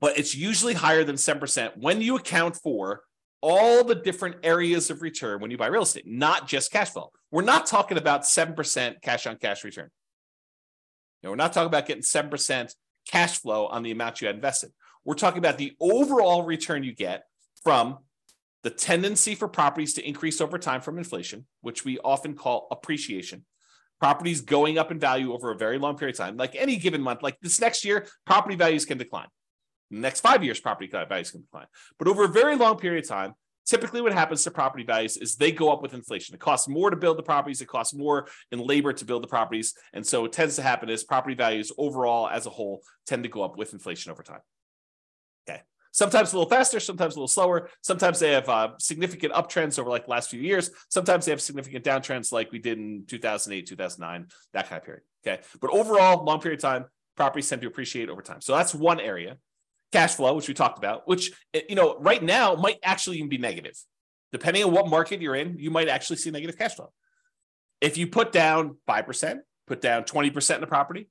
but 0.00 0.18
it's 0.18 0.34
usually 0.34 0.72
higher 0.72 1.04
than 1.04 1.16
7% 1.16 1.72
when 1.76 2.00
you 2.00 2.16
account 2.16 2.56
for 2.56 3.02
all 3.42 3.84
the 3.84 3.94
different 3.94 4.36
areas 4.42 4.90
of 4.90 5.02
return 5.02 5.40
when 5.40 5.50
you 5.50 5.58
buy 5.58 5.66
real 5.66 5.82
estate, 5.82 6.06
not 6.06 6.48
just 6.48 6.72
cash 6.72 6.90
flow. 6.90 7.10
We're 7.30 7.42
not 7.42 7.66
talking 7.66 7.98
about 7.98 8.22
7% 8.22 9.02
cash 9.02 9.26
on 9.26 9.36
cash 9.36 9.64
return. 9.64 9.90
We're 11.30 11.36
not 11.36 11.52
talking 11.52 11.66
about 11.66 11.86
getting 11.86 12.02
7% 12.02 12.74
cash 13.06 13.38
flow 13.38 13.66
on 13.66 13.82
the 13.82 13.90
amount 13.90 14.20
you 14.20 14.26
had 14.26 14.36
invested. 14.36 14.72
We're 15.04 15.14
talking 15.14 15.38
about 15.38 15.58
the 15.58 15.72
overall 15.80 16.42
return 16.42 16.82
you 16.82 16.94
get 16.94 17.24
from 17.62 17.98
the 18.62 18.70
tendency 18.70 19.34
for 19.34 19.46
properties 19.46 19.94
to 19.94 20.06
increase 20.06 20.40
over 20.40 20.58
time 20.58 20.80
from 20.80 20.98
inflation, 20.98 21.46
which 21.60 21.84
we 21.84 21.98
often 21.98 22.34
call 22.34 22.66
appreciation. 22.70 23.44
Properties 24.00 24.40
going 24.40 24.78
up 24.78 24.90
in 24.90 24.98
value 24.98 25.32
over 25.32 25.50
a 25.50 25.56
very 25.56 25.78
long 25.78 25.96
period 25.96 26.14
of 26.14 26.18
time, 26.18 26.36
like 26.36 26.56
any 26.56 26.76
given 26.76 27.00
month, 27.00 27.22
like 27.22 27.38
this 27.40 27.60
next 27.60 27.84
year, 27.84 28.06
property 28.26 28.56
values 28.56 28.84
can 28.84 28.98
decline. 28.98 29.28
The 29.90 29.98
next 29.98 30.20
five 30.20 30.42
years, 30.42 30.58
property 30.60 30.90
values 30.90 31.30
can 31.30 31.42
decline. 31.42 31.66
But 31.98 32.08
over 32.08 32.24
a 32.24 32.28
very 32.28 32.56
long 32.56 32.78
period 32.78 33.04
of 33.04 33.08
time, 33.08 33.34
typically 33.66 34.00
what 34.00 34.12
happens 34.12 34.44
to 34.44 34.50
property 34.50 34.84
values 34.84 35.16
is 35.16 35.36
they 35.36 35.52
go 35.52 35.72
up 35.72 35.82
with 35.82 35.94
inflation. 35.94 36.34
It 36.34 36.40
costs 36.40 36.68
more 36.68 36.90
to 36.90 36.96
build 36.96 37.18
the 37.18 37.22
properties, 37.22 37.60
it 37.60 37.68
costs 37.68 37.94
more 37.94 38.28
in 38.52 38.58
labor 38.58 38.92
to 38.92 39.04
build 39.04 39.22
the 39.22 39.28
properties. 39.28 39.74
And 39.92 40.06
so 40.06 40.22
what 40.22 40.32
tends 40.32 40.56
to 40.56 40.62
happen 40.62 40.88
is 40.88 41.04
property 41.04 41.34
values 41.34 41.72
overall 41.78 42.28
as 42.28 42.46
a 42.46 42.50
whole 42.50 42.82
tend 43.06 43.22
to 43.24 43.28
go 43.28 43.42
up 43.42 43.56
with 43.56 43.72
inflation 43.72 44.12
over 44.12 44.22
time. 44.22 44.40
Okay. 45.48 45.62
Sometimes 45.92 46.32
a 46.32 46.36
little 46.36 46.50
faster, 46.50 46.80
sometimes 46.80 47.14
a 47.14 47.18
little 47.18 47.28
slower. 47.28 47.70
Sometimes 47.82 48.18
they 48.18 48.32
have 48.32 48.48
uh, 48.48 48.70
significant 48.78 49.32
uptrends 49.32 49.78
over 49.78 49.90
like 49.90 50.06
the 50.06 50.10
last 50.10 50.30
few 50.30 50.40
years. 50.40 50.70
Sometimes 50.88 51.24
they 51.24 51.30
have 51.30 51.40
significant 51.40 51.84
downtrends 51.84 52.32
like 52.32 52.52
we 52.52 52.58
did 52.58 52.78
in 52.78 53.04
2008, 53.06 53.66
2009, 53.66 54.28
that 54.52 54.68
kind 54.68 54.78
of 54.78 54.84
period. 54.84 55.02
Okay. 55.26 55.42
But 55.60 55.70
overall, 55.70 56.24
long 56.24 56.40
period 56.40 56.58
of 56.58 56.62
time, 56.62 56.84
properties 57.16 57.48
tend 57.48 57.62
to 57.62 57.68
appreciate 57.68 58.08
over 58.08 58.22
time. 58.22 58.40
So 58.40 58.54
that's 58.56 58.74
one 58.74 59.00
area. 59.00 59.38
Cash 59.94 60.16
flow, 60.16 60.34
which 60.34 60.48
we 60.48 60.54
talked 60.54 60.76
about, 60.76 61.06
which, 61.06 61.30
eh, 61.54 61.60
you 61.68 61.76
know, 61.76 61.96
right 62.00 62.20
now 62.20 62.56
might 62.56 62.80
actually 62.82 63.18
even 63.18 63.28
be 63.28 63.38
negative. 63.38 63.76
Depending 64.32 64.64
on 64.64 64.72
what 64.72 64.88
market 64.88 65.22
you're 65.22 65.36
in, 65.36 65.56
you 65.56 65.70
might 65.70 65.88
actually 65.88 66.16
see 66.16 66.32
negative 66.32 66.58
cash 66.58 66.74
flow. 66.74 66.92
If 67.80 67.96
you 67.96 68.08
put 68.08 68.32
down 68.32 68.76
5%, 68.88 69.38
put 69.68 69.80
down 69.80 70.02
20% 70.02 70.56
in 70.56 70.64
a 70.64 70.66
property, 70.66 71.08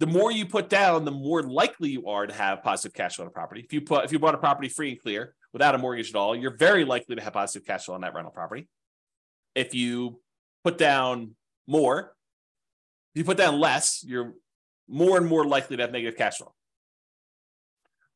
the 0.00 0.06
more 0.06 0.32
you 0.32 0.46
put 0.46 0.70
down, 0.70 1.04
the 1.04 1.10
more 1.10 1.42
likely 1.42 1.90
you 1.90 2.06
are 2.06 2.26
to 2.26 2.32
have 2.32 2.62
positive 2.62 2.94
cash 2.94 3.16
flow 3.16 3.26
on 3.26 3.28
a 3.28 3.30
property. 3.30 3.60
If 3.60 3.74
you 3.74 3.82
put 3.82 4.06
if 4.06 4.12
you 4.12 4.18
bought 4.18 4.34
a 4.34 4.38
property 4.38 4.70
free 4.70 4.92
and 4.92 4.98
clear 4.98 5.34
without 5.52 5.74
a 5.74 5.78
mortgage 5.78 6.08
at 6.08 6.16
all, 6.16 6.34
you're 6.34 6.56
very 6.56 6.86
likely 6.86 7.16
to 7.16 7.22
have 7.22 7.34
positive 7.34 7.66
cash 7.66 7.84
flow 7.84 7.94
on 7.94 8.00
that 8.00 8.14
rental 8.14 8.32
property. 8.32 8.68
If 9.54 9.74
you 9.74 10.20
put 10.64 10.78
down 10.78 11.34
more, 11.66 12.14
if 13.14 13.18
you 13.18 13.24
put 13.24 13.36
down 13.36 13.60
less, 13.60 14.02
you're 14.02 14.32
more 14.88 15.18
and 15.18 15.26
more 15.26 15.44
likely 15.44 15.76
to 15.76 15.82
have 15.82 15.92
negative 15.92 16.16
cash 16.16 16.38
flow. 16.38 16.54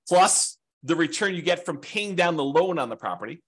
Plus, 0.08 0.58
the 0.82 0.96
return 0.96 1.34
you 1.34 1.42
get 1.42 1.64
from 1.64 1.78
paying 1.78 2.14
down 2.14 2.36
the 2.36 2.44
loan 2.44 2.78
on 2.78 2.88
the 2.88 2.96
property. 2.96 3.42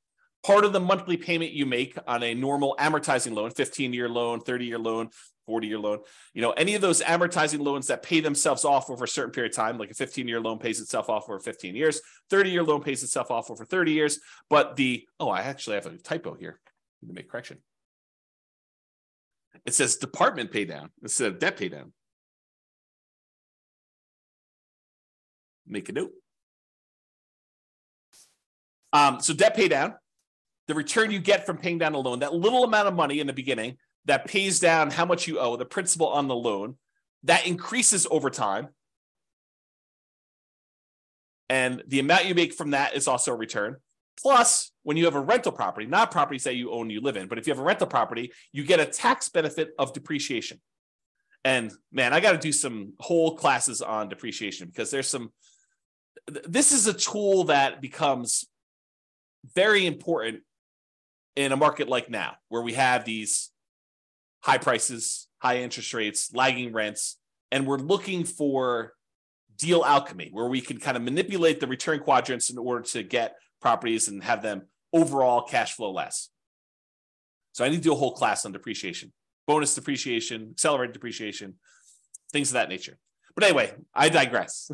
Part 0.45 0.64
of 0.64 0.73
the 0.73 0.81
monthly 0.81 1.17
payment 1.17 1.53
you 1.53 1.64
make 1.64 1.97
on 2.07 2.23
a 2.23 2.35
normal 2.35 2.77
amortizing 2.79 3.35
loan 3.35 3.51
15 3.51 3.95
year 3.95 4.11
loan 4.11 4.40
30 4.40 4.67
year 4.67 4.79
loan 4.79 5.09
40 5.47 5.67
year 5.67 5.79
loan 5.79 6.01
you 6.35 6.43
know 6.43 6.51
any 6.53 6.75
of 6.75 6.83
those 6.83 7.03
amortizing 7.03 7.61
loans 7.61 7.87
that 7.87 8.03
pay 8.03 8.21
themselves 8.21 8.62
off 8.62 8.90
over 8.90 9.05
a 9.05 9.09
certain 9.09 9.31
period 9.31 9.53
of 9.53 9.57
time 9.57 9.79
like 9.79 9.90
a 9.90 9.95
15 9.95 10.29
year 10.29 10.40
loan 10.40 10.59
pays 10.59 10.83
itself 10.83 11.09
off 11.09 11.31
over 11.31 11.38
15 11.38 11.75
years 11.75 12.01
30 12.29 12.51
year 12.51 12.62
loan 12.62 12.83
pays 12.83 13.03
itself 13.03 13.31
off 13.31 13.51
over 13.51 13.64
30 13.64 13.93
years 13.93 14.21
but 14.51 14.77
the 14.77 15.07
oh 15.19 15.31
i 15.31 15.40
actually 15.40 15.77
have 15.77 15.87
a 15.87 15.97
typo 15.97 16.35
here. 16.35 16.61
Let 17.05 17.09
me 17.09 17.14
make 17.17 17.31
correction. 17.31 17.59
It 19.67 19.75
says 19.75 19.97
department 19.97 20.51
pay 20.51 20.64
down 20.64 20.90
instead 21.03 21.33
of 21.33 21.38
debt 21.38 21.59
pay 21.59 21.69
down. 21.69 21.93
Make 25.67 25.88
a 25.88 25.93
note 25.93 26.12
um, 28.94 29.20
so 29.20 29.35
debt 29.35 29.54
pay 29.54 29.68
down 29.68 29.94
the 30.66 30.74
return 30.74 31.11
you 31.11 31.18
get 31.18 31.44
from 31.44 31.59
paying 31.59 31.78
down 31.78 31.94
a 31.94 31.98
loan, 31.98 32.20
that 32.20 32.35
little 32.35 32.64
amount 32.64 32.88
of 32.88 32.94
money 32.94 33.20
in 33.20 33.26
the 33.26 33.33
beginning 33.33 33.76
that 34.07 34.24
pays 34.24 34.61
down 34.61 34.90
how 34.90 35.04
much 35.04 35.26
you 35.26 35.38
owe, 35.38 35.57
the 35.57 35.64
principal 35.64 36.09
on 36.09 36.28
the 36.28 36.35
loan, 36.35 36.76
that 37.24 37.46
increases 37.46 38.07
over 38.11 38.30
time. 38.30 38.68
And 41.48 41.83
the 41.87 42.00
amount 42.00 42.26
you 42.26 42.35
make 42.35 42.54
from 42.54 42.70
that 42.70 42.94
is 42.94 43.07
also 43.07 43.33
a 43.33 43.37
return. 43.37 43.76
Plus, 44.20 44.70
when 44.85 44.96
you 44.96 45.04
have 45.07 45.14
a 45.14 45.20
rental 45.20 45.52
property, 45.52 45.87
not 45.87 46.11
properties 46.11 46.44
that 46.44 46.57
you 46.57 46.70
own, 46.70 46.88
you 46.88 47.00
live 47.00 47.16
in, 47.16 47.28
but 47.28 47.38
if 47.38 47.46
you 47.46 47.52
have 47.52 47.61
a 47.61 47.64
rental 47.64 47.87
property, 47.87 48.33
you 48.52 48.64
get 48.64 48.80
a 48.80 48.87
tax 48.87 49.28
benefit 49.28 49.70
of 49.78 49.92
depreciation. 49.92 50.61
And 51.44 51.72
man, 51.92 52.14
I 52.14 52.20
got 52.20 52.33
to 52.33 52.38
do 52.38 52.52
some 52.52 52.94
whole 53.00 53.37
classes 53.37 53.83
on 53.83 54.09
depreciation 54.09 54.68
because 54.68 54.90
there's 54.90 55.09
some. 55.09 55.33
This 56.26 56.72
is 56.72 56.87
a 56.87 56.94
tool 56.94 57.44
that 57.44 57.83
becomes 57.83 58.46
very 59.54 59.87
important 59.87 60.40
in 61.37 61.52
a 61.52 61.57
market 61.57 61.88
like 61.88 62.09
now, 62.09 62.37
where 62.48 62.62
we 62.62 62.74
have 62.74 63.04
these 63.04 63.50
high 64.40 64.59
prices, 64.59 65.28
high 65.38 65.59
interest 65.59 65.92
rates, 65.94 66.30
lagging 66.35 66.72
rents, 66.72 67.18
and 67.50 67.66
we're 67.66 67.78
looking 67.78 68.24
for 68.24 68.92
deal 69.57 69.85
alchemy, 69.85 70.30
where 70.33 70.46
we 70.46 70.61
can 70.61 70.78
kind 70.78 70.96
of 70.96 71.02
manipulate 71.02 71.61
the 71.61 71.66
return 71.66 72.00
quadrants 72.00 72.50
in 72.50 72.59
order 72.59 72.83
to 72.83 73.02
get 73.02 73.37
properties 73.61 74.09
and 74.09 74.22
have 74.22 74.42
them 74.42 74.62
overall 74.92 75.42
cash 75.42 75.74
flow 75.74 75.92
less. 75.92 76.30
So 77.52 77.64
I 77.64 77.68
need 77.68 77.76
to 77.76 77.83
do 77.83 77.92
a 77.92 77.96
whole 77.96 78.12
class 78.12 78.44
on 78.44 78.52
depreciation, 78.52 79.12
bonus 79.46 79.74
depreciation, 79.74 80.50
accelerated 80.52 80.92
depreciation, 80.92 81.54
things 82.33 82.50
of 82.50 82.54
that 82.54 82.68
nature. 82.68 82.98
But 83.35 83.44
anyway, 83.44 83.72
I 83.94 84.09
digress. 84.09 84.70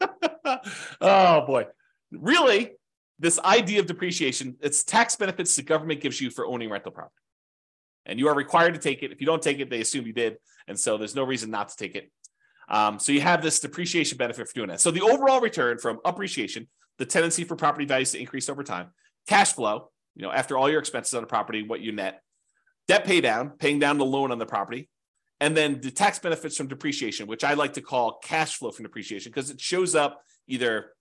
oh 1.00 1.46
boy. 1.46 1.66
Really, 2.12 2.72
this 3.20 3.38
idea 3.40 3.80
of 3.80 3.86
depreciation, 3.86 4.56
it's 4.60 4.82
tax 4.82 5.14
benefits 5.14 5.54
the 5.54 5.62
government 5.62 6.00
gives 6.00 6.20
you 6.20 6.30
for 6.30 6.46
owning 6.46 6.70
rental 6.70 6.90
property. 6.90 7.14
And 8.06 8.18
you 8.18 8.28
are 8.28 8.34
required 8.34 8.74
to 8.74 8.80
take 8.80 9.02
it. 9.02 9.12
If 9.12 9.20
you 9.20 9.26
don't 9.26 9.42
take 9.42 9.60
it, 9.60 9.68
they 9.68 9.80
assume 9.80 10.06
you 10.06 10.14
did. 10.14 10.38
And 10.66 10.78
so 10.78 10.96
there's 10.96 11.14
no 11.14 11.22
reason 11.22 11.50
not 11.50 11.68
to 11.68 11.76
take 11.76 11.94
it. 11.94 12.10
Um, 12.68 12.98
so 12.98 13.12
you 13.12 13.20
have 13.20 13.42
this 13.42 13.60
depreciation 13.60 14.16
benefit 14.16 14.48
for 14.48 14.54
doing 14.54 14.68
that. 14.68 14.80
So 14.80 14.90
the 14.90 15.02
overall 15.02 15.40
return 15.40 15.78
from 15.78 15.98
appreciation, 16.04 16.66
the 16.98 17.04
tendency 17.04 17.44
for 17.44 17.56
property 17.56 17.84
values 17.84 18.12
to 18.12 18.18
increase 18.18 18.48
over 18.48 18.64
time, 18.64 18.88
cash 19.28 19.52
flow, 19.52 19.90
you 20.14 20.22
know, 20.22 20.32
after 20.32 20.56
all 20.56 20.70
your 20.70 20.80
expenses 20.80 21.14
on 21.14 21.22
a 21.22 21.26
property, 21.26 21.62
what 21.62 21.80
you 21.80 21.92
net, 21.92 22.22
debt 22.88 23.04
pay 23.04 23.20
down, 23.20 23.50
paying 23.50 23.78
down 23.78 23.98
the 23.98 24.04
loan 24.04 24.32
on 24.32 24.38
the 24.38 24.46
property, 24.46 24.88
and 25.40 25.56
then 25.56 25.80
the 25.80 25.90
tax 25.90 26.18
benefits 26.18 26.56
from 26.56 26.68
depreciation, 26.68 27.26
which 27.26 27.44
I 27.44 27.54
like 27.54 27.74
to 27.74 27.82
call 27.82 28.18
cash 28.22 28.56
flow 28.56 28.70
from 28.70 28.84
depreciation 28.84 29.30
because 29.30 29.50
it 29.50 29.60
shows 29.60 29.94
up 29.94 30.22
either 30.46 30.92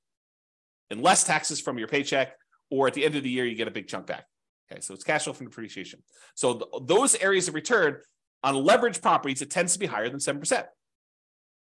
in 0.90 1.02
less 1.02 1.24
taxes 1.24 1.62
from 1.62 1.78
your 1.78 1.88
paycheck 1.88 2.34
or 2.72 2.88
at 2.88 2.94
the 2.94 3.06
end 3.06 3.16
of 3.16 3.24
the 3.24 3.30
year, 3.30 3.46
you 3.46 3.56
get 3.56 3.68
a 3.68 3.72
big 3.72 3.88
chunk 3.88 4.08
back. 4.08 4.26
Okay, 4.72 4.82
so 4.82 4.94
it's 4.94 5.04
cash 5.04 5.24
flow 5.24 5.34
from 5.34 5.48
depreciation. 5.48 6.04
So 6.36 6.54
th- 6.54 6.84
those 6.84 7.16
areas 7.16 7.48
of 7.48 7.56
return 7.56 7.98
on 8.44 8.56
leveraged 8.56 9.02
properties, 9.02 9.42
it 9.42 9.50
tends 9.50 9.74
to 9.74 9.80
be 9.80 9.88
higher 9.88 10.10
than 10.10 10.20
7%. 10.20 10.66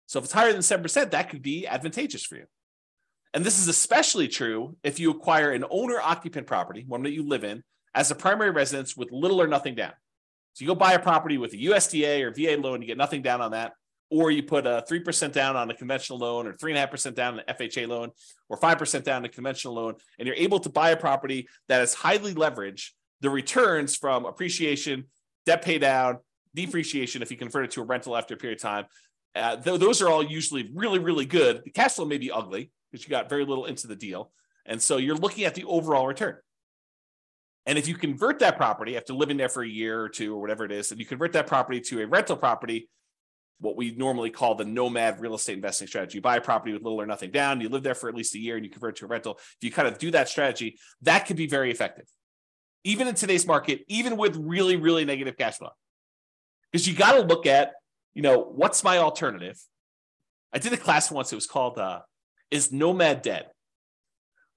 So 0.06 0.19
if 0.19 0.26
it's 0.26 0.34
higher 0.34 0.52
than 0.52 0.62
7%, 0.62 1.12
that 1.12 1.30
could 1.30 1.41
be 1.41 1.65
advantageous 1.65 2.23
for 2.23 2.36
you. 2.36 2.45
And 3.34 3.43
this 3.43 3.58
is 3.58 3.67
especially 3.67 4.28
true 4.28 4.78
if 4.84 4.99
you 4.99 5.10
acquire 5.10 5.52
an 5.52 5.65
owner 5.71 5.99
occupant 5.99 6.45
property, 6.45 6.86
one 6.88 7.04
that 7.04 7.13
you 7.13 7.28
live 7.28 7.43
in, 7.43 7.63
as 7.95 8.12
a 8.12 8.15
primary 8.15 8.52
residence 8.52 8.95
with 8.95 9.12
little 9.12 9.41
or 9.41 9.47
nothing 9.47 9.76
down. 9.76 9.93
So 10.54 10.63
you 10.63 10.67
go 10.67 10.76
buy 10.76 10.93
a 10.93 10.99
property 10.99 11.39
with 11.39 11.54
a 11.54 11.58
USDA 11.58 12.21
or 12.21 12.32
VA 12.32 12.62
loan, 12.62 12.82
you 12.82 12.88
get 12.88 12.97
nothing 12.97 13.23
down 13.23 13.41
on 13.41 13.52
that. 13.52 13.73
Or 14.13 14.30
you 14.30 14.43
put 14.43 14.67
a 14.67 14.86
3% 14.88 15.32
down 15.32 15.56
on 15.56 15.71
a 15.71 15.73
conventional 15.73 16.19
loan 16.19 16.45
or 16.45 16.54
3.5% 16.54 17.15
down 17.15 17.34
on 17.34 17.39
an 17.39 17.56
FHA 17.56 17.88
loan 17.88 18.12
or 18.47 18.60
5% 18.60 19.04
down 19.04 19.17
on 19.17 19.26
a 19.26 19.30
conventional 19.30 19.73
loan, 19.73 19.95
and 20.19 20.28
you're 20.28 20.36
able 20.36 20.60
to 20.60 20.69
buy 20.69 20.91
a 20.91 20.95
property 20.95 21.47
that 21.67 21.82
is 21.82 21.95
highly 21.95 22.36
leveraged. 22.36 22.89
The 23.21 23.32
returns 23.32 23.95
from 23.95 24.26
appreciation, 24.26 25.06
debt 25.47 25.63
pay 25.63 25.80
down, 25.80 26.19
depreciation, 26.54 27.23
if 27.23 27.32
you 27.32 27.38
convert 27.38 27.65
it 27.65 27.71
to 27.71 27.82
a 27.82 27.86
rental 27.86 28.15
after 28.15 28.36
a 28.36 28.38
period 28.38 28.60
of 28.60 28.62
time, 28.62 28.86
uh, 29.34 29.56
th- 29.56 29.80
those 29.80 29.99
are 30.04 30.10
all 30.10 30.23
usually 30.23 30.69
really, 30.76 30.99
really 30.99 31.26
good. 31.26 31.63
The 31.65 31.71
cash 31.71 31.93
flow 31.93 32.06
may 32.06 32.19
be 32.19 32.30
ugly 32.30 32.69
because 32.91 33.04
you 33.04 33.10
got 33.10 33.30
very 33.30 33.45
little 33.45 33.65
into 33.65 33.88
the 33.88 33.95
deal. 33.95 34.32
And 34.67 34.80
so 34.80 34.97
you're 34.97 35.15
looking 35.15 35.45
at 35.45 35.56
the 35.56 35.63
overall 35.63 36.06
return. 36.06 36.36
And 37.65 37.80
if 37.80 37.88
you 37.88 37.95
convert 37.95 38.38
that 38.39 38.58
property 38.58 38.95
after 38.95 39.13
living 39.13 39.38
there 39.38 39.49
for 39.49 39.63
a 39.63 39.67
year 39.67 40.04
or 40.04 40.10
two 40.10 40.36
or 40.36 40.39
whatever 40.39 40.65
it 40.65 40.71
is, 40.71 40.91
and 40.91 40.99
you 40.99 41.06
convert 41.08 41.34
that 41.34 41.47
property 41.47 41.82
to 41.82 42.02
a 42.02 42.06
rental 42.06 42.38
property, 42.38 42.89
what 43.60 43.78
we 43.78 43.96
normally 43.96 44.30
call 44.30 44.56
the 44.56 44.66
nomad 44.66 45.20
real 45.22 45.36
estate 45.36 45.54
investing 45.54 45.88
strategy. 45.88 46.18
You 46.18 46.22
buy 46.22 46.38
a 46.38 46.42
property 46.42 46.74
with 46.74 46.82
little 46.82 47.00
or 47.00 47.06
nothing 47.06 47.32
down, 47.32 47.62
you 47.62 47.70
live 47.70 47.84
there 47.84 47.96
for 47.96 48.10
at 48.10 48.16
least 48.16 48.36
a 48.36 48.39
year 48.39 48.56
and 48.56 48.66
you 48.66 48.72
convert 48.72 48.98
to 48.98 49.06
a 49.06 49.08
rental. 49.08 49.36
If 49.36 49.58
you 49.62 49.72
kind 49.72 49.88
of 49.88 49.98
do 49.98 50.12
that 50.12 50.28
strategy, 50.28 50.78
that 51.04 51.26
can 51.26 51.38
be 51.38 51.48
very 51.48 51.72
effective. 51.72 52.06
Even 52.84 53.08
in 53.08 53.16
today's 53.16 53.48
market, 53.48 53.86
even 53.88 54.18
with 54.18 54.36
really, 54.36 54.76
really 54.76 55.06
negative 55.06 55.38
cash 55.38 55.58
flow. 55.58 55.70
Because 56.72 56.88
you 56.88 56.96
got 56.96 57.13
to 57.13 57.22
look 57.22 57.46
at 57.46 57.74
you 58.13 58.22
know, 58.22 58.39
what's 58.39 58.84
my 58.84 59.00
alternative? 59.00 59.60
I 60.54 60.60
did 60.60 60.74
a 60.74 60.78
class 60.78 61.12
once. 61.12 61.32
It 61.32 61.36
was 61.36 61.48
called 61.48 61.78
uh, 61.78 62.02
"Is 62.52 62.72
Nomad 62.72 63.22
Dead?" 63.22 63.48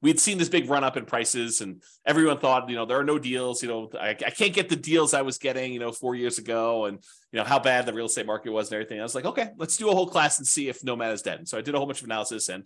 We 0.02 0.10
had 0.10 0.20
seen 0.20 0.36
this 0.38 0.48
big 0.48 0.68
run 0.68 0.84
up 0.84 0.96
in 0.96 1.06
prices, 1.06 1.62
and 1.62 1.82
everyone 2.04 2.38
thought, 2.38 2.68
you 2.68 2.76
know, 2.76 2.84
there 2.84 2.98
are 2.98 3.04
no 3.04 3.18
deals. 3.18 3.62
You 3.62 3.68
know, 3.68 3.90
I, 3.98 4.10
I 4.10 4.30
can't 4.30 4.52
get 4.52 4.68
the 4.68 4.76
deals 4.76 5.14
I 5.14 5.22
was 5.22 5.38
getting, 5.38 5.72
you 5.72 5.78
know, 5.78 5.90
four 5.90 6.14
years 6.14 6.38
ago, 6.38 6.84
and 6.84 6.98
you 7.32 7.38
know 7.38 7.44
how 7.44 7.58
bad 7.58 7.86
the 7.86 7.94
real 7.94 8.06
estate 8.06 8.26
market 8.26 8.50
was 8.50 8.68
and 8.68 8.74
everything. 8.74 9.00
I 9.00 9.02
was 9.02 9.14
like, 9.14 9.24
okay, 9.24 9.50
let's 9.56 9.76
do 9.76 9.88
a 9.88 9.94
whole 9.94 10.06
class 10.06 10.38
and 10.38 10.46
see 10.46 10.68
if 10.68 10.84
Nomad 10.84 11.12
is 11.12 11.22
dead. 11.22 11.38
And 11.38 11.48
so 11.48 11.56
I 11.56 11.62
did 11.62 11.74
a 11.74 11.78
whole 11.78 11.86
bunch 11.86 12.00
of 12.00 12.06
analysis, 12.06 12.48
and 12.48 12.64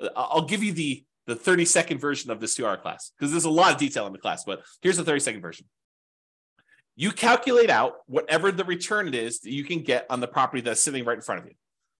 uh, 0.00 0.08
I'll 0.16 0.46
give 0.46 0.62
you 0.62 0.72
the 0.72 1.04
the 1.26 1.36
30 1.36 1.64
second 1.66 1.98
version 1.98 2.32
of 2.32 2.40
this 2.40 2.56
two 2.56 2.66
hour 2.66 2.76
class 2.76 3.12
because 3.16 3.30
there's 3.30 3.44
a 3.44 3.50
lot 3.50 3.72
of 3.72 3.78
detail 3.78 4.06
in 4.06 4.12
the 4.12 4.18
class, 4.18 4.42
but 4.44 4.62
here's 4.80 4.96
the 4.96 5.04
30 5.04 5.20
second 5.20 5.40
version 5.40 5.66
you 6.94 7.10
calculate 7.10 7.70
out 7.70 7.94
whatever 8.06 8.52
the 8.52 8.64
return 8.64 9.08
it 9.08 9.14
is 9.14 9.40
that 9.40 9.50
you 9.50 9.64
can 9.64 9.80
get 9.80 10.06
on 10.10 10.20
the 10.20 10.28
property 10.28 10.60
that's 10.60 10.82
sitting 10.82 11.04
right 11.04 11.16
in 11.16 11.22
front 11.22 11.40
of 11.40 11.46
you. 11.46 11.54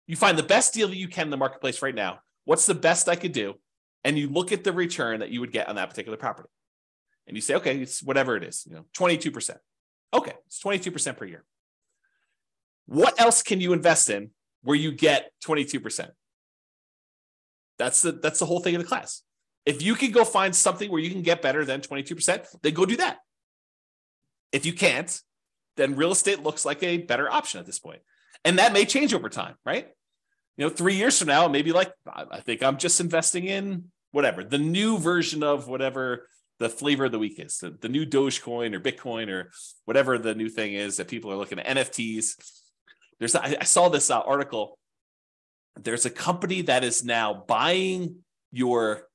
You 0.07 0.15
find 0.15 0.37
the 0.37 0.43
best 0.43 0.73
deal 0.73 0.87
that 0.87 0.97
you 0.97 1.07
can 1.07 1.27
in 1.27 1.31
the 1.31 1.37
marketplace 1.37 1.81
right 1.81 1.95
now. 1.95 2.19
What's 2.45 2.65
the 2.65 2.75
best 2.75 3.09
I 3.09 3.15
could 3.15 3.31
do? 3.31 3.55
And 4.03 4.17
you 4.17 4.29
look 4.29 4.51
at 4.51 4.63
the 4.63 4.73
return 4.73 5.21
that 5.21 5.29
you 5.29 5.39
would 5.39 5.51
get 5.51 5.69
on 5.69 5.75
that 5.75 5.89
particular 5.89 6.17
property. 6.17 6.49
And 7.27 7.37
you 7.37 7.41
say, 7.41 7.55
okay, 7.55 7.79
it's 7.79 8.03
whatever 8.03 8.35
it 8.35 8.43
is, 8.43 8.65
you 8.69 8.75
know, 8.75 8.85
22%. 8.97 9.57
Okay, 10.13 10.33
it's 10.45 10.61
22% 10.61 11.17
per 11.17 11.25
year. 11.25 11.43
What 12.85 13.19
else 13.19 13.41
can 13.41 13.61
you 13.61 13.73
invest 13.73 14.09
in 14.09 14.31
where 14.61 14.75
you 14.75 14.91
get 14.91 15.31
22%? 15.45 16.09
That's 17.79 18.01
the 18.01 18.11
that's 18.11 18.39
the 18.39 18.45
whole 18.45 18.59
thing 18.59 18.75
of 18.75 18.81
the 18.81 18.87
class. 18.87 19.23
If 19.65 19.81
you 19.81 19.95
can 19.95 20.11
go 20.11 20.25
find 20.25 20.55
something 20.55 20.91
where 20.91 21.01
you 21.01 21.09
can 21.09 21.21
get 21.21 21.41
better 21.41 21.65
than 21.65 21.81
22%, 21.81 22.45
then 22.61 22.73
go 22.73 22.85
do 22.85 22.97
that. 22.97 23.19
If 24.51 24.65
you 24.65 24.73
can't, 24.73 25.19
then 25.77 25.95
real 25.95 26.11
estate 26.11 26.43
looks 26.43 26.65
like 26.65 26.83
a 26.83 26.97
better 26.97 27.31
option 27.31 27.59
at 27.59 27.65
this 27.65 27.79
point. 27.79 28.01
And 28.45 28.59
that 28.59 28.73
may 28.73 28.85
change 28.85 29.13
over 29.13 29.29
time, 29.29 29.55
right? 29.65 29.87
You 30.57 30.65
know, 30.65 30.69
three 30.69 30.95
years 30.95 31.17
from 31.17 31.29
now, 31.29 31.47
maybe 31.47 31.71
like, 31.71 31.91
I 32.07 32.39
think 32.41 32.61
I'm 32.61 32.77
just 32.77 32.99
investing 32.99 33.45
in 33.45 33.85
whatever, 34.11 34.43
the 34.43 34.59
new 34.59 34.99
version 34.99 35.41
of 35.41 35.67
whatever 35.67 36.27
the 36.59 36.69
flavor 36.69 37.05
of 37.05 37.11
the 37.11 37.19
week 37.19 37.39
is, 37.39 37.57
the, 37.57 37.71
the 37.71 37.89
new 37.89 38.05
Dogecoin 38.05 38.75
or 38.75 38.79
Bitcoin 38.79 39.29
or 39.29 39.51
whatever 39.85 40.17
the 40.19 40.35
new 40.35 40.49
thing 40.49 40.73
is 40.73 40.97
that 40.97 41.07
people 41.07 41.31
are 41.31 41.35
looking 41.35 41.59
at 41.59 41.65
NFTs. 41.77 42.35
There's, 43.19 43.35
I, 43.35 43.57
I 43.59 43.63
saw 43.63 43.89
this 43.89 44.11
uh, 44.11 44.19
article. 44.19 44.77
There's 45.81 46.05
a 46.05 46.11
company 46.11 46.61
that 46.63 46.83
is 46.83 47.03
now 47.03 47.43
buying 47.47 48.17
your 48.51 49.07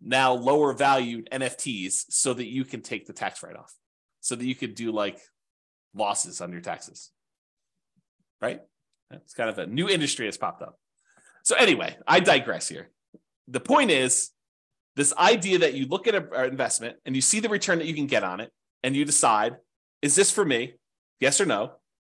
now 0.00 0.32
lower 0.34 0.72
valued 0.72 1.28
NFTs 1.32 2.04
so 2.10 2.32
that 2.32 2.46
you 2.46 2.64
can 2.64 2.80
take 2.80 3.06
the 3.06 3.12
tax 3.12 3.42
write 3.42 3.56
off 3.56 3.74
so 4.20 4.36
that 4.36 4.44
you 4.44 4.54
could 4.54 4.74
do 4.74 4.92
like 4.92 5.18
losses 5.94 6.40
on 6.40 6.52
your 6.52 6.60
taxes. 6.60 7.10
Right? 8.40 8.60
It's 9.10 9.34
kind 9.34 9.50
of 9.50 9.58
a 9.58 9.66
new 9.66 9.88
industry 9.88 10.26
has 10.26 10.36
popped 10.36 10.62
up. 10.62 10.78
So, 11.42 11.56
anyway, 11.56 11.96
I 12.06 12.20
digress 12.20 12.68
here. 12.68 12.90
The 13.46 13.60
point 13.60 13.90
is 13.90 14.30
this 14.96 15.14
idea 15.16 15.58
that 15.58 15.74
you 15.74 15.86
look 15.86 16.06
at 16.06 16.14
an 16.14 16.44
investment 16.44 16.96
and 17.06 17.14
you 17.14 17.22
see 17.22 17.40
the 17.40 17.48
return 17.48 17.78
that 17.78 17.86
you 17.86 17.94
can 17.94 18.06
get 18.06 18.24
on 18.24 18.40
it, 18.40 18.52
and 18.82 18.94
you 18.94 19.04
decide, 19.04 19.56
is 20.02 20.14
this 20.14 20.30
for 20.30 20.44
me? 20.44 20.74
Yes 21.20 21.40
or 21.40 21.46
no? 21.46 21.72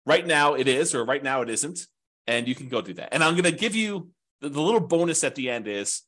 Right 0.07 0.27
now 0.27 0.55
it 0.55 0.67
is, 0.67 0.95
or 0.95 1.05
right 1.05 1.23
now 1.23 1.43
it 1.43 1.51
isn't. 1.51 1.81
And 2.27 2.49
you 2.49 2.55
can 2.55 2.69
go 2.69 2.81
do 2.81 2.95
that. 2.95 3.11
And 3.13 3.23
I'm 3.23 3.35
going 3.35 3.45
to 3.45 3.53
give 3.53 3.75
you 3.75 4.11
the, 4.41 4.49
the 4.49 4.61
little 4.61 4.81
bonus 4.81 5.25
at 5.25 5.35
the 5.35 5.51
end 5.51 5.69
is 5.69 6.03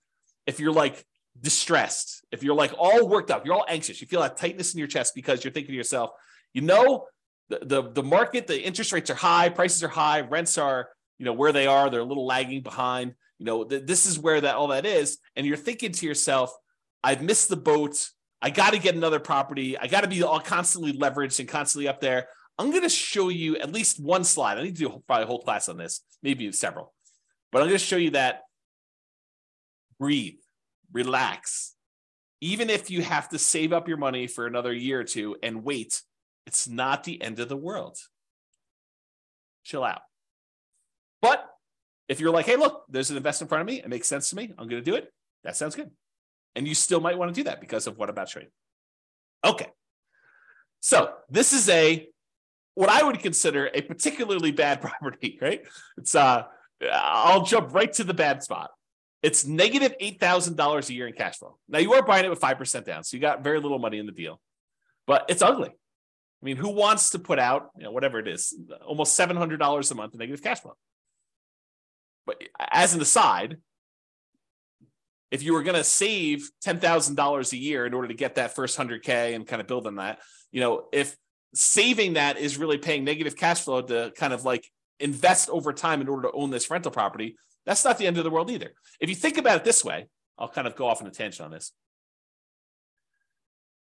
if 0.46 0.58
you're 0.60 0.72
like, 0.72 1.04
distressed, 1.40 2.24
if 2.32 2.42
you're 2.42 2.54
like 2.54 2.72
all 2.76 3.06
worked 3.08 3.30
up, 3.30 3.46
you're 3.46 3.54
all 3.54 3.64
anxious, 3.68 4.00
you 4.00 4.06
feel 4.06 4.20
that 4.20 4.36
tightness 4.36 4.74
in 4.74 4.78
your 4.78 4.88
chest 4.88 5.14
because 5.14 5.44
you're 5.44 5.52
thinking 5.52 5.72
to 5.72 5.76
yourself, 5.76 6.10
you 6.52 6.60
know, 6.60 7.06
the, 7.50 7.58
the, 7.62 7.90
the 7.90 8.02
market, 8.02 8.46
the 8.46 8.60
interest 8.60 8.92
rates 8.92 9.10
are 9.10 9.14
high, 9.14 9.50
prices 9.50 9.84
are 9.84 9.88
high, 9.88 10.22
rents 10.22 10.56
are, 10.56 10.88
you 11.18 11.26
know, 11.26 11.32
where 11.32 11.52
they 11.52 11.66
are, 11.66 11.90
they're 11.90 12.00
a 12.00 12.04
little 12.04 12.26
lagging 12.26 12.62
behind. 12.62 13.14
You 13.38 13.46
know, 13.46 13.64
th- 13.64 13.84
this 13.86 14.06
is 14.06 14.18
where 14.18 14.40
that 14.40 14.54
all 14.54 14.68
that 14.68 14.86
is. 14.86 15.18
And 15.36 15.46
you're 15.46 15.56
thinking 15.56 15.92
to 15.92 16.06
yourself, 16.06 16.52
I've 17.02 17.22
missed 17.22 17.48
the 17.48 17.56
boat. 17.56 18.08
I 18.40 18.50
got 18.50 18.72
to 18.72 18.78
get 18.78 18.94
another 18.94 19.20
property. 19.20 19.76
I 19.76 19.86
got 19.86 20.02
to 20.02 20.08
be 20.08 20.22
all 20.22 20.40
constantly 20.40 20.92
leveraged 20.92 21.40
and 21.40 21.48
constantly 21.48 21.88
up 21.88 22.00
there. 22.00 22.28
I'm 22.58 22.70
going 22.70 22.82
to 22.82 22.88
show 22.88 23.28
you 23.28 23.56
at 23.56 23.72
least 23.72 24.00
one 24.00 24.24
slide. 24.24 24.58
I 24.58 24.62
need 24.62 24.76
to 24.76 24.88
do 24.88 25.02
probably 25.06 25.24
a 25.24 25.26
whole 25.26 25.42
class 25.42 25.68
on 25.68 25.76
this, 25.76 26.02
maybe 26.22 26.50
several, 26.52 26.92
but 27.52 27.62
I'm 27.62 27.68
going 27.68 27.78
to 27.78 27.84
show 27.84 27.96
you 27.96 28.10
that 28.10 28.42
breathe 29.98 30.34
relax. 30.92 31.74
Even 32.40 32.70
if 32.70 32.90
you 32.90 33.02
have 33.02 33.28
to 33.30 33.38
save 33.38 33.72
up 33.72 33.88
your 33.88 33.96
money 33.96 34.26
for 34.26 34.46
another 34.46 34.72
year 34.72 35.00
or 35.00 35.04
two 35.04 35.36
and 35.42 35.62
wait, 35.62 36.02
it's 36.46 36.68
not 36.68 37.05
the 37.05 37.20
end 37.22 37.38
of 37.38 37.48
the 37.48 37.57
world. 37.57 37.98
Chill 39.64 39.85
out. 39.85 40.03
But 41.22 41.46
if 42.09 42.20
you're 42.20 42.33
like, 42.33 42.46
hey, 42.46 42.57
look, 42.57 42.85
there's 42.88 43.11
an 43.11 43.16
investment 43.16 43.46
in 43.46 43.50
front 43.50 43.61
of 43.62 43.66
me, 43.66 43.81
it 43.81 43.88
makes 43.88 44.09
sense 44.09 44.31
to 44.31 44.37
me, 44.37 44.53
I'm 44.59 44.68
going 44.68 44.83
to 44.83 44.90
do 44.90 44.96
it, 44.96 45.12
that 45.44 45.57
sounds 45.57 45.76
good. 45.76 45.90
And 46.57 46.66
you 46.66 46.74
still 46.74 47.00
might 47.00 47.16
want 47.16 47.33
to 47.33 47.40
do 47.40 47.44
that 47.44 47.61
because 47.61 47.87
of 47.87 47.98
what 47.98 48.11
about 48.11 48.29
show. 48.29 48.40
Okay. 49.44 49.68
So 50.81 51.12
this 51.29 51.53
is 51.53 51.68
a 51.68 52.09
what 52.74 52.88
I 52.88 53.03
would 53.03 53.20
consider 53.20 53.70
a 53.72 53.83
particularly 53.83 54.53
bad 54.53 54.81
property, 54.81 55.38
right? 55.40 55.62
It's 55.98 56.14
uh 56.14 56.44
I'll 56.90 57.44
jump 57.44 57.74
right 57.74 57.92
to 57.94 58.05
the 58.05 58.14
bad 58.14 58.42
spot. 58.42 58.70
It's 59.22 59.46
negative 59.46 59.94
$8,000 60.00 60.88
a 60.88 60.94
year 60.94 61.07
in 61.07 61.12
cash 61.12 61.37
flow. 61.37 61.59
Now 61.68 61.79
you 61.79 61.92
are 61.92 62.03
buying 62.03 62.24
it 62.24 62.31
with 62.31 62.40
5% 62.40 62.85
down. 62.87 63.05
So 63.05 63.16
you 63.16 63.20
got 63.20 63.44
very 63.44 63.61
little 63.61 63.79
money 63.79 63.98
in 63.98 64.07
the 64.07 64.12
deal, 64.12 64.40
but 65.07 65.26
it's 65.29 65.42
ugly. 65.42 65.70
I 66.42 66.46
mean, 66.46 66.57
who 66.57 66.70
wants 66.70 67.11
to 67.11 67.18
put 67.18 67.38
out, 67.38 67.70
you 67.76 67.85
know, 67.85 67.92
whatever 67.92 68.18
it 68.18 68.26
is, 68.26 68.55
almost 68.87 69.18
$700 69.18 69.90
a 69.90 69.94
month 69.94 70.14
in 70.14 70.18
negative 70.18 70.42
cash 70.42 70.61
flow? 70.61 70.74
But 72.26 72.42
as 72.59 72.94
an 72.94 73.00
aside, 73.00 73.59
if 75.31 75.42
you 75.42 75.53
were 75.53 75.62
going 75.62 75.76
to 75.76 75.85
save 75.85 76.48
$10,000 76.64 77.53
a 77.53 77.57
year 77.57 77.87
in 77.87 77.94
order 77.94 78.09
to 78.09 78.14
get 78.14 78.37
that 78.37 78.55
first 78.55 78.79
100K 78.79 79.35
and 79.35 79.46
kind 79.46 79.61
of 79.61 79.68
build 79.68 79.87
on 79.87 79.96
that, 79.96 80.18
you 80.50 80.61
know, 80.61 80.87
if 80.92 81.16
saving 81.55 82.14
that 82.14 82.38
is 82.38 82.59
really 82.59 82.79
paying 82.79 83.05
negative 83.05 83.37
cash 83.37 83.61
flow 83.61 83.83
to 83.83 84.12
kind 84.16 84.33
of 84.33 84.44
like 84.44 84.66
invest 84.98 85.50
over 85.50 85.72
time 85.72 86.00
in 86.00 86.09
order 86.09 86.29
to 86.29 86.35
own 86.35 86.50
this 86.50 86.70
rental 86.70 86.90
property, 86.90 87.37
that's 87.66 87.85
not 87.85 87.98
the 87.98 88.07
end 88.07 88.18
of 88.18 88.24
the 88.24 88.31
world 88.31 88.50
either. 88.50 88.72
If 88.98 89.09
you 89.09 89.14
think 89.14 89.38
about 89.38 89.57
it 89.57 89.64
this 89.64 89.85
way, 89.85 90.09
I'll 90.38 90.48
kind 90.48 90.66
of 90.66 90.74
go 90.74 90.87
off 90.87 91.03
on 91.03 91.07
a 91.07 91.11
tangent 91.11 91.44
on 91.44 91.50
this. 91.50 91.72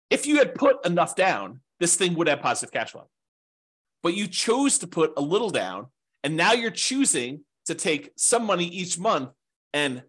If 0.09 0.26
you 0.26 0.38
had 0.38 0.55
put 0.55 0.85
enough 0.87 1.14
down, 1.14 1.61
this 1.80 1.96
thing 1.96 2.14
would 2.14 2.28
have 2.28 2.40
positive 2.40 2.72
cash 2.72 2.92
flow. 2.92 3.08
But 4.02 4.14
you 4.14 4.28
chose 4.28 4.78
to 4.78 4.86
put 4.86 5.14
a 5.16 5.20
little 5.20 5.50
down, 5.50 5.86
and 6.22 6.36
now 6.36 6.52
you're 6.52 6.70
choosing 6.70 7.44
to 7.66 7.74
take 7.74 8.10
some 8.16 8.46
money 8.46 8.66
each 8.66 8.98
month 8.98 9.30
and 9.72 10.02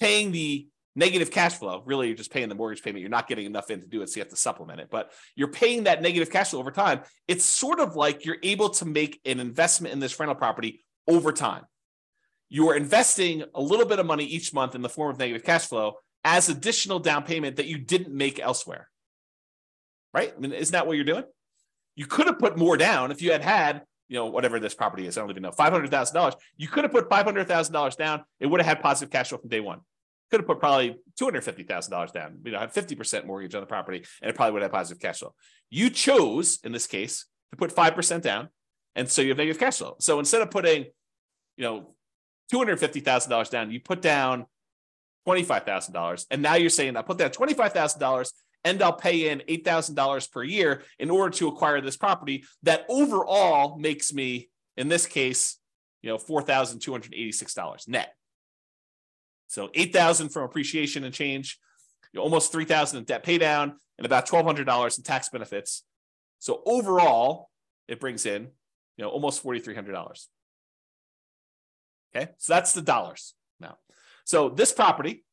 paying 0.00 0.32
the 0.32 0.68
negative 0.96 1.30
cash 1.30 1.54
flow. 1.54 1.82
Really, 1.86 2.08
you're 2.08 2.16
just 2.16 2.32
paying 2.32 2.48
the 2.48 2.54
mortgage 2.54 2.82
payment. 2.82 3.00
You're 3.00 3.10
not 3.10 3.28
getting 3.28 3.46
enough 3.46 3.70
in 3.70 3.80
to 3.80 3.86
do 3.86 4.02
it, 4.02 4.08
so 4.08 4.16
you 4.16 4.22
have 4.22 4.30
to 4.30 4.36
supplement 4.36 4.80
it. 4.80 4.88
But 4.90 5.12
you're 5.36 5.48
paying 5.48 5.84
that 5.84 6.02
negative 6.02 6.30
cash 6.30 6.50
flow 6.50 6.60
over 6.60 6.70
time. 6.70 7.00
It's 7.28 7.44
sort 7.44 7.80
of 7.80 7.94
like 7.94 8.24
you're 8.24 8.38
able 8.42 8.70
to 8.70 8.84
make 8.84 9.20
an 9.24 9.40
investment 9.40 9.92
in 9.92 10.00
this 10.00 10.18
rental 10.18 10.34
property 10.34 10.84
over 11.06 11.32
time. 11.32 11.64
You 12.48 12.68
are 12.70 12.76
investing 12.76 13.44
a 13.54 13.60
little 13.60 13.86
bit 13.86 13.98
of 13.98 14.06
money 14.06 14.24
each 14.24 14.52
month 14.52 14.74
in 14.74 14.82
the 14.82 14.88
form 14.88 15.10
of 15.10 15.18
negative 15.18 15.44
cash 15.44 15.66
flow 15.66 15.94
as 16.24 16.48
additional 16.48 16.98
down 16.98 17.22
payment 17.22 17.56
that 17.56 17.66
you 17.66 17.78
didn't 17.78 18.14
make 18.14 18.40
elsewhere. 18.40 18.88
Right? 20.18 20.32
I 20.36 20.40
mean, 20.40 20.52
isn't 20.52 20.72
that 20.72 20.86
what 20.86 20.96
you're 20.96 21.04
doing? 21.04 21.24
You 21.94 22.06
could 22.06 22.26
have 22.26 22.38
put 22.38 22.58
more 22.58 22.76
down 22.76 23.12
if 23.12 23.22
you 23.22 23.30
had 23.30 23.42
had, 23.42 23.82
you 24.08 24.16
know, 24.16 24.26
whatever 24.26 24.58
this 24.58 24.74
property 24.74 25.06
is. 25.06 25.16
I 25.16 25.20
don't 25.20 25.30
even 25.30 25.42
know, 25.44 25.52
five 25.52 25.72
hundred 25.72 25.90
thousand 25.90 26.14
dollars. 26.14 26.34
You 26.56 26.66
could 26.66 26.84
have 26.84 26.92
put 26.92 27.08
five 27.08 27.24
hundred 27.24 27.46
thousand 27.46 27.72
dollars 27.72 27.94
down. 27.94 28.24
It 28.40 28.46
would 28.46 28.60
have 28.60 28.66
had 28.66 28.82
positive 28.82 29.12
cash 29.12 29.28
flow 29.28 29.38
from 29.38 29.48
day 29.48 29.60
one. 29.60 29.80
Could 30.30 30.40
have 30.40 30.46
put 30.46 30.58
probably 30.58 30.96
two 31.16 31.24
hundred 31.24 31.44
fifty 31.44 31.62
thousand 31.62 31.92
dollars 31.92 32.10
down. 32.10 32.38
You 32.44 32.52
know, 32.52 32.58
have 32.58 32.72
fifty 32.72 32.94
percent 32.96 33.26
mortgage 33.26 33.54
on 33.54 33.60
the 33.60 33.66
property, 33.66 34.04
and 34.20 34.28
it 34.30 34.34
probably 34.34 34.54
would 34.54 34.62
have 34.62 34.72
positive 34.72 35.00
cash 35.00 35.20
flow. 35.20 35.34
You 35.70 35.88
chose 35.88 36.58
in 36.64 36.72
this 36.72 36.86
case 36.86 37.26
to 37.52 37.56
put 37.56 37.70
five 37.70 37.94
percent 37.94 38.24
down, 38.24 38.48
and 38.94 39.08
so 39.08 39.22
you 39.22 39.28
have 39.28 39.38
negative 39.38 39.60
cash 39.60 39.78
flow. 39.78 39.96
So 40.00 40.18
instead 40.18 40.42
of 40.42 40.50
putting, 40.50 40.86
you 41.56 41.64
know, 41.64 41.94
two 42.50 42.58
hundred 42.58 42.80
fifty 42.80 43.00
thousand 43.00 43.30
dollars 43.30 43.50
down, 43.50 43.70
you 43.70 43.80
put 43.80 44.02
down 44.02 44.46
twenty-five 45.26 45.64
thousand 45.64 45.94
dollars, 45.94 46.26
and 46.30 46.42
now 46.42 46.54
you're 46.54 46.70
saying 46.70 46.96
I 46.96 47.02
put 47.02 47.18
down 47.18 47.30
twenty-five 47.30 47.72
thousand 47.72 48.00
dollars, 48.00 48.32
and 48.64 48.82
I'll 48.82 48.92
pay 48.92 49.30
in 49.30 49.42
eight 49.48 49.64
thousand 49.64 49.94
dollars 49.94 50.26
per 50.26 50.42
year 50.42 50.82
in 50.98 51.10
order 51.10 51.30
to 51.36 51.48
acquire 51.48 51.80
this 51.80 51.96
property. 51.96 52.44
That 52.62 52.84
overall 52.88 53.78
makes 53.78 54.12
me, 54.12 54.50
in 54.76 54.88
this 54.88 55.06
case, 55.06 55.58
you 56.02 56.10
know, 56.10 56.18
four 56.18 56.42
thousand 56.42 56.80
two 56.80 56.92
hundred 56.92 57.14
eighty-six 57.14 57.54
dollars 57.54 57.86
net. 57.88 58.14
So 59.48 59.70
eight 59.74 59.92
thousand 59.92 60.28
from 60.28 60.44
appreciation 60.44 61.04
and 61.04 61.14
change, 61.14 61.58
almost 62.16 62.52
three 62.52 62.64
thousand 62.64 62.98
in 62.98 63.04
debt 63.04 63.22
pay 63.22 63.38
down, 63.38 63.74
and 63.96 64.06
about 64.06 64.26
twelve 64.26 64.46
hundred 64.46 64.66
dollars 64.66 64.98
in 64.98 65.04
tax 65.04 65.28
benefits. 65.28 65.84
So 66.38 66.62
overall, 66.66 67.50
it 67.88 67.98
brings 67.98 68.26
in, 68.26 68.42
you 68.96 69.04
know, 69.04 69.08
almost 69.08 69.42
forty-three 69.42 69.74
hundred 69.74 69.92
dollars. 69.92 70.28
Okay, 72.14 72.30
so 72.38 72.52
that's 72.52 72.72
the 72.72 72.82
dollars 72.82 73.34
now. 73.58 73.76
So 74.24 74.48
this 74.48 74.72
property 74.72 75.24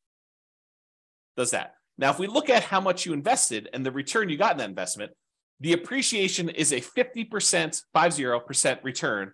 does 1.36 1.52
that. 1.52 1.75
Now, 1.98 2.10
if 2.10 2.18
we 2.18 2.26
look 2.26 2.50
at 2.50 2.62
how 2.62 2.80
much 2.80 3.06
you 3.06 3.12
invested 3.12 3.68
and 3.72 3.84
the 3.84 3.90
return 3.90 4.28
you 4.28 4.36
got 4.36 4.52
in 4.52 4.58
that 4.58 4.68
investment, 4.68 5.12
the 5.60 5.72
appreciation 5.72 6.50
is 6.50 6.72
a 6.72 6.80
50%, 6.80 7.82
50% 7.94 8.84
return 8.84 9.32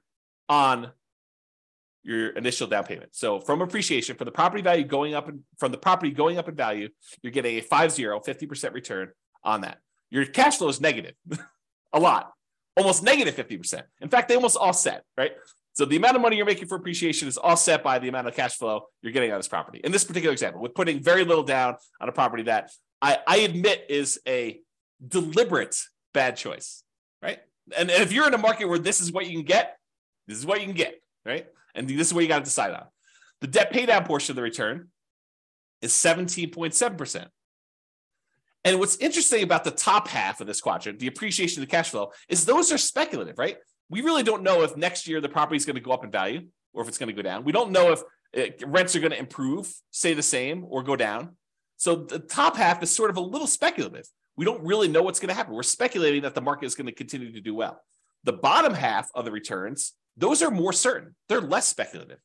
on 0.48 0.92
your 2.04 2.30
initial 2.30 2.66
down 2.66 2.84
payment. 2.84 3.14
So 3.14 3.40
from 3.40 3.62
appreciation, 3.62 4.16
for 4.16 4.24
the 4.24 4.32
property 4.32 4.62
value 4.62 4.84
going 4.84 5.14
up 5.14 5.28
and 5.28 5.40
from 5.58 5.72
the 5.72 5.78
property 5.78 6.10
going 6.10 6.38
up 6.38 6.48
in 6.48 6.54
value, 6.54 6.88
you're 7.22 7.32
getting 7.32 7.58
a 7.58 7.60
50, 7.60 8.02
50% 8.02 8.72
return 8.72 9.10
on 9.44 9.62
that. 9.62 9.78
Your 10.10 10.26
cash 10.26 10.58
flow 10.58 10.68
is 10.68 10.80
negative 10.80 11.14
a 11.92 12.00
lot, 12.00 12.32
almost 12.76 13.02
negative 13.02 13.34
50%. 13.34 13.82
In 14.00 14.08
fact, 14.08 14.28
they 14.28 14.34
almost 14.34 14.56
offset, 14.56 15.04
right? 15.16 15.32
So 15.74 15.84
the 15.86 15.96
amount 15.96 16.16
of 16.16 16.22
money 16.22 16.36
you're 16.36 16.46
making 16.46 16.68
for 16.68 16.76
appreciation 16.76 17.28
is 17.28 17.38
offset 17.38 17.82
by 17.82 17.98
the 17.98 18.08
amount 18.08 18.28
of 18.28 18.34
cash 18.34 18.56
flow 18.56 18.82
you're 19.00 19.12
getting 19.12 19.32
on 19.32 19.38
this 19.38 19.48
property. 19.48 19.80
In 19.82 19.90
this 19.90 20.04
particular 20.04 20.32
example, 20.32 20.60
with 20.60 20.74
putting 20.74 21.02
very 21.02 21.24
little 21.24 21.44
down 21.44 21.76
on 22.00 22.08
a 22.08 22.12
property 22.12 22.42
that 22.44 22.70
I, 23.00 23.18
I 23.26 23.36
admit 23.38 23.86
is 23.88 24.20
a 24.28 24.60
deliberate 25.06 25.80
bad 26.12 26.36
choice, 26.36 26.82
right? 27.22 27.38
And, 27.76 27.90
and 27.90 28.02
if 28.02 28.12
you're 28.12 28.26
in 28.28 28.34
a 28.34 28.38
market 28.38 28.66
where 28.66 28.78
this 28.78 29.00
is 29.00 29.12
what 29.12 29.26
you 29.26 29.32
can 29.32 29.46
get, 29.46 29.76
this 30.26 30.36
is 30.38 30.44
what 30.46 30.60
you 30.60 30.66
can 30.66 30.76
get, 30.76 31.00
right? 31.24 31.46
And 31.74 31.88
this 31.88 32.08
is 32.08 32.14
what 32.14 32.22
you 32.22 32.28
got 32.28 32.38
to 32.38 32.44
decide 32.44 32.72
on. 32.72 32.84
The 33.40 33.46
debt 33.46 33.72
paydown 33.72 34.06
portion 34.06 34.32
of 34.32 34.36
the 34.36 34.42
return 34.42 34.88
is 35.80 35.92
17.7%. 35.92 37.26
And 38.64 38.78
what's 38.78 38.96
interesting 38.96 39.42
about 39.42 39.64
the 39.64 39.72
top 39.72 40.06
half 40.06 40.40
of 40.40 40.46
this 40.46 40.60
quadrant, 40.60 41.00
the 41.00 41.08
appreciation 41.08 41.62
of 41.62 41.68
the 41.68 41.70
cash 41.70 41.90
flow, 41.90 42.12
is 42.28 42.44
those 42.44 42.70
are 42.70 42.78
speculative, 42.78 43.36
right? 43.38 43.56
We 43.92 44.00
really 44.00 44.22
don't 44.22 44.42
know 44.42 44.62
if 44.62 44.74
next 44.74 45.06
year 45.06 45.20
the 45.20 45.28
property 45.28 45.58
is 45.58 45.66
going 45.66 45.76
to 45.76 45.82
go 45.82 45.92
up 45.92 46.02
in 46.02 46.10
value 46.10 46.46
or 46.72 46.82
if 46.82 46.88
it's 46.88 46.96
going 46.96 47.08
to 47.08 47.12
go 47.12 47.20
down. 47.20 47.44
We 47.44 47.52
don't 47.52 47.72
know 47.72 47.92
if 47.92 48.00
it, 48.32 48.62
uh, 48.64 48.68
rents 48.68 48.96
are 48.96 49.00
going 49.00 49.12
to 49.12 49.18
improve, 49.18 49.70
stay 49.90 50.14
the 50.14 50.22
same, 50.22 50.64
or 50.66 50.82
go 50.82 50.96
down. 50.96 51.36
So 51.76 51.96
the 51.96 52.18
top 52.18 52.56
half 52.56 52.82
is 52.82 52.90
sort 52.90 53.10
of 53.10 53.18
a 53.18 53.20
little 53.20 53.46
speculative. 53.46 54.06
We 54.34 54.46
don't 54.46 54.64
really 54.64 54.88
know 54.88 55.02
what's 55.02 55.20
going 55.20 55.28
to 55.28 55.34
happen. 55.34 55.52
We're 55.52 55.62
speculating 55.62 56.22
that 56.22 56.34
the 56.34 56.40
market 56.40 56.64
is 56.64 56.74
going 56.74 56.86
to 56.86 56.92
continue 56.92 57.32
to 57.32 57.40
do 57.42 57.54
well. 57.54 57.82
The 58.24 58.32
bottom 58.32 58.72
half 58.72 59.10
of 59.14 59.26
the 59.26 59.30
returns, 59.30 59.92
those 60.16 60.40
are 60.40 60.50
more 60.50 60.72
certain. 60.72 61.14
They're 61.28 61.42
less 61.42 61.68
speculative. 61.68 62.18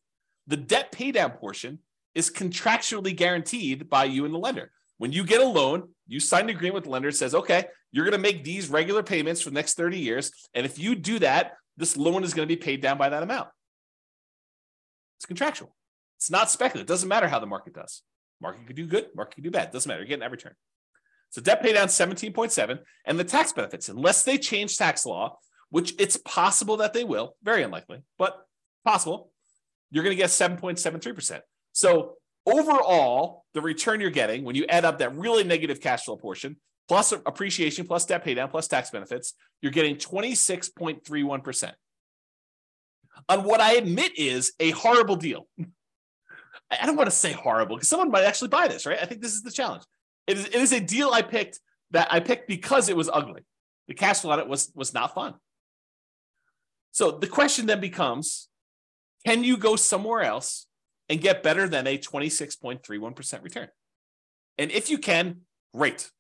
The 0.47 0.58
debt 0.58 0.93
paydown 0.93 1.38
portion 1.38 1.80
is 2.15 2.32
contractually 2.32 3.13
guaranteed 3.13 3.89
by 3.89 4.06
you 4.06 4.23
and 4.23 4.34
the 4.34 4.39
lender. 4.39 4.71
When 4.97 5.12
you 5.12 5.23
get 5.23 5.41
a 5.41 5.45
loan, 5.45 5.89
you 6.07 6.19
sign 6.19 6.45
an 6.45 6.49
agreement 6.49 6.75
with 6.75 6.83
the 6.86 6.89
lender 6.89 7.12
says, 7.12 7.36
okay, 7.36 7.65
you're 7.91 8.05
going 8.05 8.13
to 8.13 8.17
make 8.17 8.43
these 8.43 8.69
regular 8.69 9.03
payments 9.03 9.41
for 9.41 9.49
the 9.49 9.55
next 9.55 9.75
30 9.75 9.99
years. 9.99 10.31
And 10.53 10.65
if 10.65 10.79
you 10.79 10.95
do 10.95 11.19
that, 11.19 11.53
this 11.77 11.95
loan 11.95 12.23
is 12.23 12.33
going 12.33 12.47
to 12.47 12.53
be 12.53 12.60
paid 12.60 12.81
down 12.81 12.97
by 12.97 13.10
that 13.10 13.23
amount. 13.23 13.49
It's 15.17 15.25
contractual. 15.25 15.75
It's 16.17 16.31
not 16.31 16.49
speculative. 16.49 16.86
It 16.86 16.91
doesn't 16.91 17.10
matter 17.10 17.27
how 17.27 17.39
the 17.39 17.45
market 17.45 17.73
does. 17.73 18.01
Market 18.41 18.67
could 18.67 18.75
do 18.75 18.86
good, 18.86 19.07
market 19.15 19.36
could 19.36 19.43
do 19.43 19.51
bad. 19.51 19.69
It 19.69 19.71
doesn't 19.71 19.88
matter. 19.88 20.01
You're 20.01 20.07
getting 20.07 20.21
that 20.21 20.31
return. 20.31 20.53
So 21.29 21.41
debt 21.41 21.62
pay 21.62 21.73
down 21.73 21.88
17.7 21.88 22.79
and 23.05 23.19
the 23.19 23.23
tax 23.23 23.51
benefits, 23.51 23.89
unless 23.89 24.23
they 24.23 24.38
change 24.38 24.77
tax 24.77 25.05
law, 25.05 25.38
which 25.69 25.93
it's 25.99 26.17
possible 26.17 26.77
that 26.77 26.93
they 26.93 27.03
will, 27.03 27.36
very 27.43 27.63
unlikely, 27.63 28.03
but 28.17 28.45
possible, 28.86 29.31
you're 29.91 30.03
going 30.03 30.15
to 30.15 30.21
get 30.21 30.29
7.73%. 30.29 31.41
So 31.73 32.13
overall, 32.47 33.43
the 33.53 33.62
return 33.62 34.01
you're 34.01 34.10
getting 34.10 34.43
when 34.43 34.55
you 34.55 34.65
add 34.67 34.86
up 34.86 34.99
that 34.99 35.15
really 35.15 35.43
negative 35.43 35.81
cash 35.81 36.05
flow 36.05 36.15
portion, 36.15 36.57
plus 36.88 37.12
appreciation, 37.12 37.86
plus 37.86 38.05
debt 38.05 38.25
paydown, 38.25 38.49
plus 38.49 38.67
tax 38.67 38.89
benefits, 38.89 39.33
you're 39.62 39.71
getting 39.71 39.97
26.31%. 39.97 41.71
On 43.29 43.43
what 43.43 43.60
I 43.60 43.73
admit 43.73 44.17
is 44.17 44.53
a 44.60 44.71
horrible 44.71 45.15
deal. 45.17 45.47
I 46.71 46.86
don't 46.86 46.95
want 46.95 47.10
to 47.10 47.15
say 47.15 47.33
horrible 47.33 47.75
because 47.75 47.89
someone 47.89 48.12
might 48.12 48.23
actually 48.23 48.49
buy 48.49 48.67
this, 48.67 48.86
right? 48.86 48.99
I 49.01 49.05
think 49.05 49.21
this 49.21 49.33
is 49.33 49.43
the 49.43 49.51
challenge. 49.51 49.83
It 50.27 50.38
is, 50.38 50.45
it 50.45 50.55
is 50.55 50.73
a 50.73 50.79
deal 50.79 51.12
I 51.12 51.21
picked 51.21 51.60
that 51.91 52.07
I 52.12 52.19
picked 52.19 52.47
because 52.47 52.89
it 52.89 52.97
was 52.97 53.10
ugly. 53.12 53.41
The 53.88 53.93
cash 53.93 54.19
flow 54.19 54.31
on 54.31 54.39
it 54.39 54.47
was, 54.47 54.71
was 54.75 54.93
not 54.93 55.13
fun. 55.13 55.36
So 56.91 57.12
the 57.12 57.27
question 57.27 57.65
then 57.65 57.79
becomes 57.79 58.49
can 59.25 59.43
you 59.43 59.57
go 59.57 59.75
somewhere 59.75 60.21
else 60.21 60.66
and 61.09 61.21
get 61.21 61.43
better 61.43 61.67
than 61.67 61.87
a 61.87 61.97
26.31% 61.97 63.43
return? 63.43 63.67
And 64.57 64.71
if 64.71 64.89
you 64.89 64.97
can, 64.97 65.41
great 65.73 66.11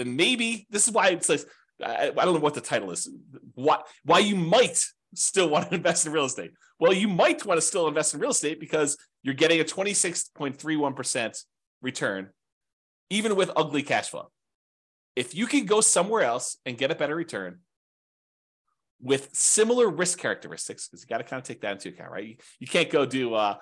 then 0.00 0.16
maybe 0.16 0.66
this 0.70 0.88
is 0.88 0.94
why 0.94 1.10
it 1.10 1.22
says 1.24 1.44
I, 1.84 2.10
I 2.16 2.24
don't 2.24 2.34
know 2.34 2.40
what 2.40 2.54
the 2.54 2.60
title 2.62 2.90
is. 2.90 3.08
Why 3.54 3.80
why 4.04 4.20
you 4.20 4.34
might 4.34 4.82
still 5.14 5.48
want 5.48 5.68
to 5.68 5.74
invest 5.80 6.06
in 6.06 6.12
real 6.12 6.24
estate? 6.24 6.52
Well, 6.78 6.94
you 6.94 7.06
might 7.06 7.44
want 7.44 7.58
to 7.58 7.66
still 7.66 7.86
invest 7.86 8.14
in 8.14 8.20
real 8.20 8.30
estate 8.30 8.60
because 8.60 8.96
you're 9.22 9.34
getting 9.34 9.60
a 9.60 9.64
26.31% 9.64 11.44
return, 11.82 12.30
even 13.10 13.36
with 13.36 13.50
ugly 13.54 13.82
cash 13.82 14.08
flow. 14.08 14.30
If 15.16 15.34
you 15.34 15.46
can 15.46 15.66
go 15.66 15.82
somewhere 15.82 16.22
else 16.22 16.56
and 16.64 16.78
get 16.78 16.90
a 16.90 16.94
better 16.94 17.14
return 17.14 17.58
with 19.02 19.28
similar 19.34 19.88
risk 19.88 20.18
characteristics, 20.18 20.88
because 20.88 21.02
you 21.02 21.08
got 21.08 21.18
to 21.18 21.24
kind 21.24 21.40
of 21.40 21.46
take 21.46 21.60
that 21.60 21.72
into 21.72 21.90
account, 21.90 22.10
right? 22.10 22.26
You, 22.26 22.36
you 22.60 22.66
can't 22.66 22.88
go 22.88 23.04
do 23.04 23.34
uh, 23.34 23.56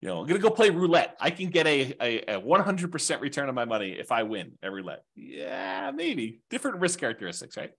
you 0.00 0.08
know, 0.08 0.20
I'm 0.20 0.26
gonna 0.26 0.40
go 0.40 0.50
play 0.50 0.70
roulette. 0.70 1.16
I 1.20 1.30
can 1.30 1.50
get 1.50 1.66
a, 1.66 1.94
a, 2.00 2.36
a 2.36 2.40
100% 2.40 3.20
return 3.20 3.48
on 3.48 3.54
my 3.54 3.64
money 3.64 3.92
if 3.92 4.12
I 4.12 4.24
win 4.24 4.52
at 4.62 4.70
roulette. 4.70 5.02
Yeah, 5.14 5.90
maybe 5.94 6.40
different 6.50 6.80
risk 6.80 7.00
characteristics, 7.00 7.56
right? 7.56 7.72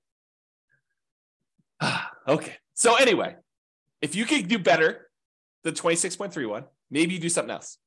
okay. 2.27 2.56
So 2.73 2.95
anyway, 2.95 3.36
if 4.01 4.15
you 4.15 4.25
can 4.25 4.47
do 4.47 4.60
better 4.60 5.10
than 5.63 5.73
26.31, 5.73 6.65
maybe 6.89 7.13
you 7.13 7.19
do 7.19 7.30
something 7.30 7.51
else. 7.51 7.77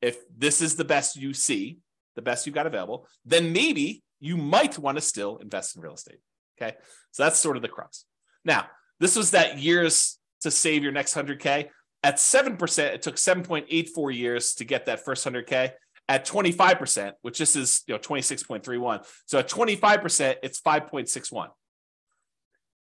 If 0.00 0.18
this 0.36 0.60
is 0.60 0.76
the 0.76 0.84
best 0.84 1.16
you 1.16 1.32
see, 1.32 1.78
the 2.16 2.22
best 2.22 2.46
you've 2.46 2.54
got 2.54 2.66
available, 2.66 3.06
then 3.24 3.52
maybe 3.52 4.02
you 4.20 4.36
might 4.36 4.78
want 4.78 4.96
to 4.96 5.02
still 5.02 5.38
invest 5.38 5.76
in 5.76 5.82
real 5.82 5.94
estate. 5.94 6.18
Okay. 6.60 6.76
So 7.10 7.22
that's 7.22 7.38
sort 7.38 7.56
of 7.56 7.62
the 7.62 7.68
crux. 7.68 8.04
Now, 8.44 8.66
this 9.00 9.16
was 9.16 9.32
that 9.32 9.58
years 9.58 10.18
to 10.42 10.50
save 10.50 10.82
your 10.82 10.92
next 10.92 11.14
100K. 11.14 11.68
At 12.04 12.16
7%, 12.16 12.78
it 12.92 13.00
took 13.00 13.16
7.84 13.16 14.14
years 14.14 14.54
to 14.56 14.64
get 14.64 14.84
that 14.86 15.02
first 15.04 15.26
100K. 15.26 15.72
At 16.06 16.26
25%, 16.26 17.12
which 17.22 17.38
this 17.38 17.56
is 17.56 17.82
you 17.86 17.94
know 17.94 17.98
26.31. 17.98 19.06
So 19.24 19.38
at 19.38 19.48
25%, 19.48 20.36
it's 20.42 20.60
5.61. 20.60 21.48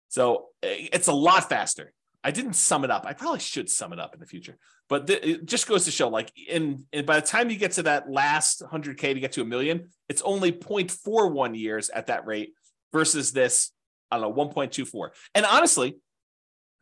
So 0.09 0.49
eh, 0.63 0.89
it's 0.93 1.09
a 1.09 1.13
lot 1.15 1.49
faster. 1.49 1.95
I 2.23 2.33
didn't 2.33 2.53
sum 2.53 2.85
it 2.85 2.91
up. 2.91 3.07
I 3.07 3.15
probably 3.15 3.41
should 3.41 3.71
sum 3.71 3.95
it 3.95 3.99
up 3.99 4.13
in 4.13 4.21
the 4.21 4.27
future, 4.27 4.59
but 4.91 5.07
th- 5.07 5.23
it 5.23 5.47
just 5.47 5.67
goes 5.67 5.87
to 5.87 5.91
show 5.91 6.09
like 6.09 6.31
in, 6.47 6.85
in 6.93 7.07
by 7.07 7.19
the 7.19 7.27
time 7.27 7.49
you 7.49 7.57
get 7.57 7.73
to 7.73 7.85
that 7.85 8.11
last 8.11 8.61
100K 8.61 9.15
to 9.15 9.21
get 9.21 9.33
to 9.33 9.41
a 9.41 9.47
million, 9.47 9.89
it's 10.11 10.21
only 10.21 10.53
0.41 10.53 11.59
years 11.59 11.89
at 11.89 12.09
that 12.09 12.27
rate 12.27 12.53
versus 12.93 13.33
this, 13.33 13.71
I 14.11 14.19
don't 14.19 14.37
know, 14.37 14.47
1.24. 14.47 15.11
And 15.35 15.47
honestly, 15.47 15.97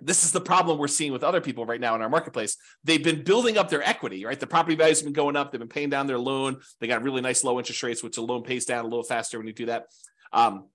this 0.01 0.25
is 0.25 0.33
the 0.33 0.41
problem 0.41 0.79
we're 0.79 0.89
seeing 0.89 1.13
with 1.13 1.25
other 1.25 1.41
people 1.41 1.65
right 1.65 1.81
now 1.81 1.95
in 1.95 2.03
our 2.03 2.09
marketplace. 2.09 2.57
They've 2.85 3.03
been 3.03 3.25
building 3.25 3.57
up 3.57 3.71
their 3.71 3.83
equity, 3.83 4.25
right? 4.25 4.39
The 4.39 4.47
property 4.47 4.77
values 4.77 5.01
have 5.01 5.07
been 5.07 5.15
going 5.15 5.37
up. 5.37 5.51
They've 5.51 5.59
been 5.59 5.69
paying 5.69 5.91
down 5.91 6.07
their 6.07 6.19
loan. 6.19 6.59
They 6.81 6.87
got 6.87 7.03
really 7.03 7.23
nice 7.23 7.43
low 7.45 7.59
interest 7.59 7.83
rates, 7.83 8.03
which 8.03 8.17
the 8.17 8.23
loan 8.23 8.43
pays 8.43 8.67
down 8.67 8.85
a 8.85 8.89
little 8.89 9.05
faster 9.05 9.39
when 9.39 9.47
you 9.47 9.55
do 9.55 9.67
that. 9.67 9.87
Um, 10.33 10.67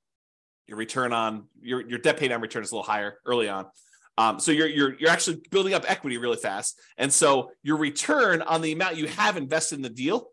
your 0.67 0.77
return 0.77 1.13
on 1.13 1.45
your, 1.61 1.87
your 1.87 1.99
debt 1.99 2.17
pay 2.17 2.29
down 2.29 2.41
return 2.41 2.63
is 2.63 2.71
a 2.71 2.75
little 2.75 2.89
higher 2.89 3.19
early 3.25 3.47
on. 3.47 3.67
Um, 4.17 4.39
so 4.39 4.51
you're 4.51 4.67
you're 4.67 4.95
you're 4.99 5.09
actually 5.09 5.41
building 5.51 5.73
up 5.73 5.89
equity 5.89 6.17
really 6.17 6.37
fast, 6.37 6.79
and 6.97 7.11
so 7.11 7.51
your 7.63 7.77
return 7.77 8.41
on 8.41 8.61
the 8.61 8.73
amount 8.73 8.97
you 8.97 9.07
have 9.07 9.37
invested 9.37 9.75
in 9.75 9.81
the 9.81 9.89
deal 9.89 10.27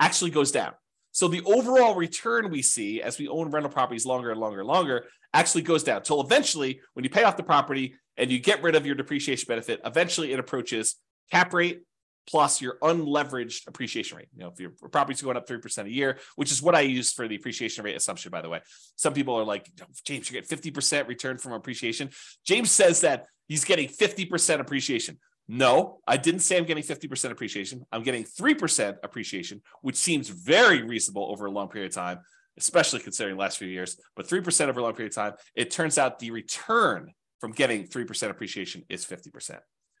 actually 0.00 0.30
goes 0.30 0.50
down. 0.50 0.72
So 1.12 1.28
the 1.28 1.42
overall 1.44 1.94
return 1.94 2.50
we 2.50 2.62
see 2.62 3.02
as 3.02 3.18
we 3.18 3.28
own 3.28 3.50
rental 3.50 3.70
properties 3.70 4.06
longer 4.06 4.30
and 4.30 4.40
longer 4.40 4.60
and 4.60 4.68
longer 4.68 5.04
actually 5.32 5.62
goes 5.62 5.84
down 5.84 5.98
until 5.98 6.20
eventually, 6.20 6.80
when 6.94 7.04
you 7.04 7.10
pay 7.10 7.22
off 7.22 7.36
the 7.36 7.42
property 7.42 7.94
and 8.16 8.30
you 8.30 8.38
get 8.38 8.62
rid 8.62 8.74
of 8.74 8.86
your 8.86 8.94
depreciation 8.94 9.46
benefit, 9.48 9.80
eventually 9.84 10.32
it 10.32 10.38
approaches 10.38 10.96
cap 11.30 11.52
rate 11.54 11.82
plus 12.26 12.60
your 12.60 12.78
unleveraged 12.82 13.66
appreciation 13.66 14.18
rate. 14.18 14.28
You 14.34 14.44
know, 14.44 14.50
if 14.52 14.60
your 14.60 14.70
property's 14.92 15.22
going 15.22 15.36
up 15.36 15.48
3% 15.48 15.84
a 15.84 15.90
year, 15.90 16.18
which 16.36 16.52
is 16.52 16.62
what 16.62 16.74
I 16.74 16.80
use 16.80 17.12
for 17.12 17.26
the 17.26 17.34
appreciation 17.34 17.84
rate 17.84 17.96
assumption, 17.96 18.30
by 18.30 18.42
the 18.42 18.48
way. 18.48 18.60
Some 18.96 19.14
people 19.14 19.34
are 19.34 19.44
like, 19.44 19.70
oh, 19.82 19.86
James, 20.04 20.30
you 20.30 20.40
get 20.40 20.48
50% 20.48 21.08
return 21.08 21.38
from 21.38 21.52
appreciation. 21.52 22.10
James 22.44 22.70
says 22.70 23.00
that 23.00 23.26
he's 23.48 23.64
getting 23.64 23.88
50% 23.88 24.60
appreciation. 24.60 25.18
No, 25.48 25.98
I 26.06 26.16
didn't 26.16 26.40
say 26.40 26.56
I'm 26.56 26.64
getting 26.64 26.84
50% 26.84 27.32
appreciation. 27.32 27.84
I'm 27.90 28.04
getting 28.04 28.22
3% 28.22 28.96
appreciation, 29.02 29.62
which 29.82 29.96
seems 29.96 30.28
very 30.28 30.82
reasonable 30.82 31.28
over 31.32 31.46
a 31.46 31.50
long 31.50 31.68
period 31.68 31.90
of 31.90 31.94
time, 31.96 32.20
especially 32.56 33.00
considering 33.00 33.36
the 33.36 33.40
last 33.40 33.58
few 33.58 33.66
years. 33.66 33.96
But 34.14 34.28
3% 34.28 34.68
over 34.68 34.78
a 34.78 34.82
long 34.84 34.94
period 34.94 35.10
of 35.10 35.16
time, 35.16 35.32
it 35.56 35.72
turns 35.72 35.98
out 35.98 36.20
the 36.20 36.30
return 36.30 37.12
from 37.40 37.52
getting 37.52 37.86
3% 37.86 38.30
appreciation 38.30 38.84
is 38.88 39.04
50% 39.04 39.58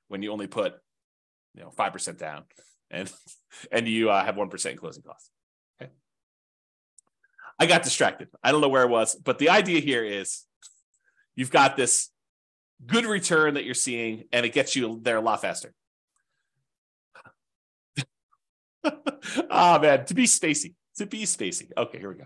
when 0.08 0.22
you 0.22 0.30
only 0.32 0.46
put 0.46 0.74
you 1.54 1.62
know 1.62 1.70
5% 1.70 2.18
down 2.18 2.44
and 2.90 3.10
and 3.72 3.88
you 3.88 4.10
uh, 4.10 4.24
have 4.24 4.36
1% 4.36 4.70
in 4.70 4.76
closing 4.76 5.02
costs. 5.02 5.30
Okay. 5.80 5.90
I 7.58 7.66
got 7.66 7.82
distracted. 7.82 8.28
I 8.42 8.52
don't 8.52 8.60
know 8.60 8.68
where 8.68 8.84
it 8.84 8.90
was, 8.90 9.14
but 9.14 9.38
the 9.38 9.50
idea 9.50 9.80
here 9.80 10.04
is 10.04 10.44
you've 11.34 11.50
got 11.50 11.76
this 11.76 12.10
good 12.86 13.04
return 13.04 13.54
that 13.54 13.64
you're 13.64 13.74
seeing, 13.74 14.24
and 14.32 14.46
it 14.46 14.52
gets 14.52 14.74
you 14.74 15.00
there 15.02 15.16
a 15.16 15.20
lot 15.20 15.40
faster. 15.40 15.72
Ah, 19.50 19.76
oh, 19.76 19.82
man, 19.82 20.06
to 20.06 20.14
be 20.14 20.24
spacey, 20.24 20.74
to 20.96 21.04
be 21.04 21.24
spacey. 21.24 21.68
Okay, 21.76 21.98
here 21.98 22.08
we 22.08 22.16
go. 22.16 22.24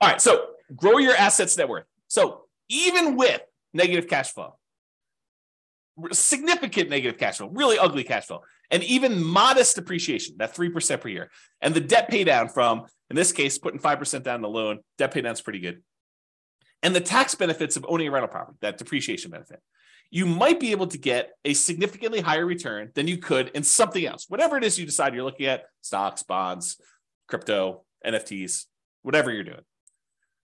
All 0.00 0.08
right, 0.08 0.20
so 0.20 0.48
grow 0.76 0.98
your 0.98 1.14
assets 1.14 1.56
net 1.56 1.68
worth. 1.68 1.86
So 2.08 2.44
even 2.68 3.16
with 3.16 3.40
negative 3.72 4.08
cash 4.08 4.32
flow, 4.32 4.56
significant 6.12 6.90
negative 6.90 7.18
cash 7.18 7.38
flow, 7.38 7.48
really 7.48 7.78
ugly 7.78 8.04
cash 8.04 8.26
flow, 8.26 8.42
and 8.70 8.82
even 8.84 9.22
modest 9.22 9.76
depreciation, 9.76 10.36
that 10.38 10.54
3% 10.54 11.00
per 11.00 11.08
year, 11.08 11.30
and 11.60 11.74
the 11.74 11.80
debt 11.80 12.08
pay 12.08 12.24
down 12.24 12.48
from, 12.48 12.86
in 13.10 13.16
this 13.16 13.32
case, 13.32 13.58
putting 13.58 13.80
5% 13.80 14.22
down 14.22 14.40
the 14.40 14.48
loan, 14.48 14.78
debt 14.98 15.12
pay 15.12 15.20
is 15.20 15.40
pretty 15.40 15.60
good 15.60 15.82
and 16.82 16.94
the 16.94 17.00
tax 17.00 17.34
benefits 17.34 17.76
of 17.76 17.84
owning 17.88 18.08
a 18.08 18.10
rental 18.10 18.28
property, 18.28 18.58
that 18.62 18.78
depreciation 18.78 19.30
benefit, 19.30 19.60
you 20.10 20.26
might 20.26 20.58
be 20.58 20.72
able 20.72 20.86
to 20.88 20.98
get 20.98 21.30
a 21.44 21.54
significantly 21.54 22.20
higher 22.20 22.44
return 22.44 22.90
than 22.94 23.06
you 23.06 23.18
could 23.18 23.48
in 23.50 23.62
something 23.62 24.04
else. 24.04 24.26
Whatever 24.28 24.56
it 24.56 24.64
is 24.64 24.78
you 24.78 24.86
decide 24.86 25.14
you're 25.14 25.24
looking 25.24 25.46
at 25.46 25.64
stocks, 25.82 26.22
bonds, 26.22 26.80
crypto, 27.28 27.84
NFTs, 28.04 28.64
whatever 29.02 29.30
you're 29.30 29.44
doing. 29.44 29.60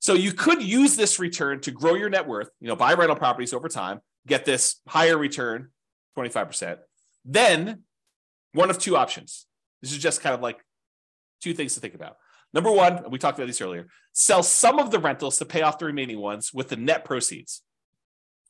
So 0.06 0.14
you 0.14 0.32
could 0.32 0.62
use 0.62 0.94
this 0.94 1.18
return 1.18 1.60
to 1.62 1.72
grow 1.72 1.94
your 1.94 2.08
net 2.08 2.28
worth, 2.28 2.48
you 2.60 2.68
know, 2.68 2.76
buy 2.76 2.94
rental 2.94 3.16
properties 3.16 3.52
over 3.52 3.68
time, 3.68 3.98
get 4.24 4.44
this 4.44 4.80
higher 4.86 5.18
return, 5.18 5.70
25%. 6.16 6.78
Then 7.24 7.82
one 8.52 8.70
of 8.70 8.78
two 8.78 8.96
options. 8.96 9.46
This 9.82 9.90
is 9.90 9.98
just 9.98 10.20
kind 10.20 10.32
of 10.32 10.40
like 10.40 10.60
two 11.42 11.54
things 11.54 11.74
to 11.74 11.80
think 11.80 11.94
about. 11.94 12.18
Number 12.54 12.70
one, 12.70 13.10
we 13.10 13.18
talked 13.18 13.36
about 13.36 13.46
these 13.46 13.60
earlier, 13.60 13.88
sell 14.12 14.44
some 14.44 14.78
of 14.78 14.92
the 14.92 15.00
rentals 15.00 15.38
to 15.38 15.44
pay 15.44 15.62
off 15.62 15.80
the 15.80 15.86
remaining 15.86 16.20
ones 16.20 16.54
with 16.54 16.68
the 16.68 16.76
net 16.76 17.04
proceeds. 17.04 17.62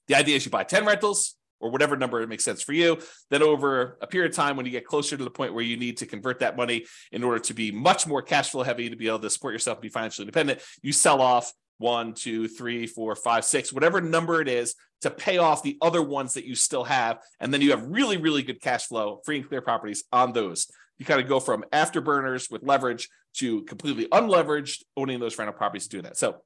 The 0.09 0.15
idea 0.15 0.37
is 0.37 0.45
you 0.45 0.51
buy 0.51 0.65
10 0.65 0.85
rentals 0.85 1.37
or 1.61 1.71
whatever 1.71 1.97
number 1.97 2.21
it 2.21 2.29
makes 2.29 2.45
sense 2.45 2.63
for 2.63 2.73
you. 2.73 2.99
Then, 3.31 3.43
over 3.43 3.99
a 4.01 4.07
period 4.07 4.31
of 4.31 4.37
time, 4.37 4.57
when 4.57 4.67
you 4.67 4.73
get 4.73 4.87
closer 4.87 5.17
to 5.17 5.25
the 5.25 5.31
point 5.31 5.55
where 5.55 5.65
you 5.65 5.77
need 5.77 5.99
to 5.99 6.07
convert 6.07 6.41
that 6.41 6.57
money 6.57 6.87
in 7.13 7.23
order 7.23 7.39
to 7.41 7.55
be 7.55 7.71
much 7.71 8.07
more 8.07 8.23
cash 8.23 8.51
flow 8.51 8.63
heavy 8.63 8.91
to 8.91 8.97
be 8.97 9.09
able 9.09 9.21
to 9.21 9.31
support 9.31 9.53
yourself 9.53 9.79
and 9.79 9.83
be 9.83 9.89
financially 9.89 10.25
independent, 10.25 10.61
you 10.83 10.93
sell 10.93 11.21
off 11.21 11.53
one, 11.79 12.15
two, 12.15 12.49
three, 12.49 12.87
four, 12.87 13.15
five, 13.15 13.45
six, 13.45 13.73
whatever 13.73 14.01
number 14.01 14.41
it 14.41 14.49
is 14.49 14.75
to 15.03 15.11
pay 15.11 15.37
off 15.39 15.63
the 15.63 15.77
other 15.83 16.03
ones 16.03 16.35
that 16.35 16.47
you 16.47 16.55
still 16.55 16.85
have. 16.85 17.19
And 17.39 17.53
then 17.53 17.61
you 17.61 17.71
have 17.73 17.83
really, 17.83 18.17
really 18.17 18.43
good 18.43 18.63
cash 18.63 18.87
flow, 18.87 19.21
free 19.27 19.37
and 19.37 19.47
clear 19.47 19.61
properties 19.61 20.05
on 20.11 20.33
those 20.33 20.69
you 20.99 21.05
kind 21.05 21.21
of 21.21 21.29
go 21.29 21.41
from 21.41 21.65
afterburners 21.73 22.51
with 22.51 22.63
leverage 22.63 23.09
to 23.35 23.63
completely 23.63 24.07
unleveraged 24.07 24.83
owning 24.97 25.21
those 25.21 25.37
rental 25.39 25.55
properties 25.55 25.89
doing 25.89 26.05
that. 26.05 26.17
So, 26.17 26.37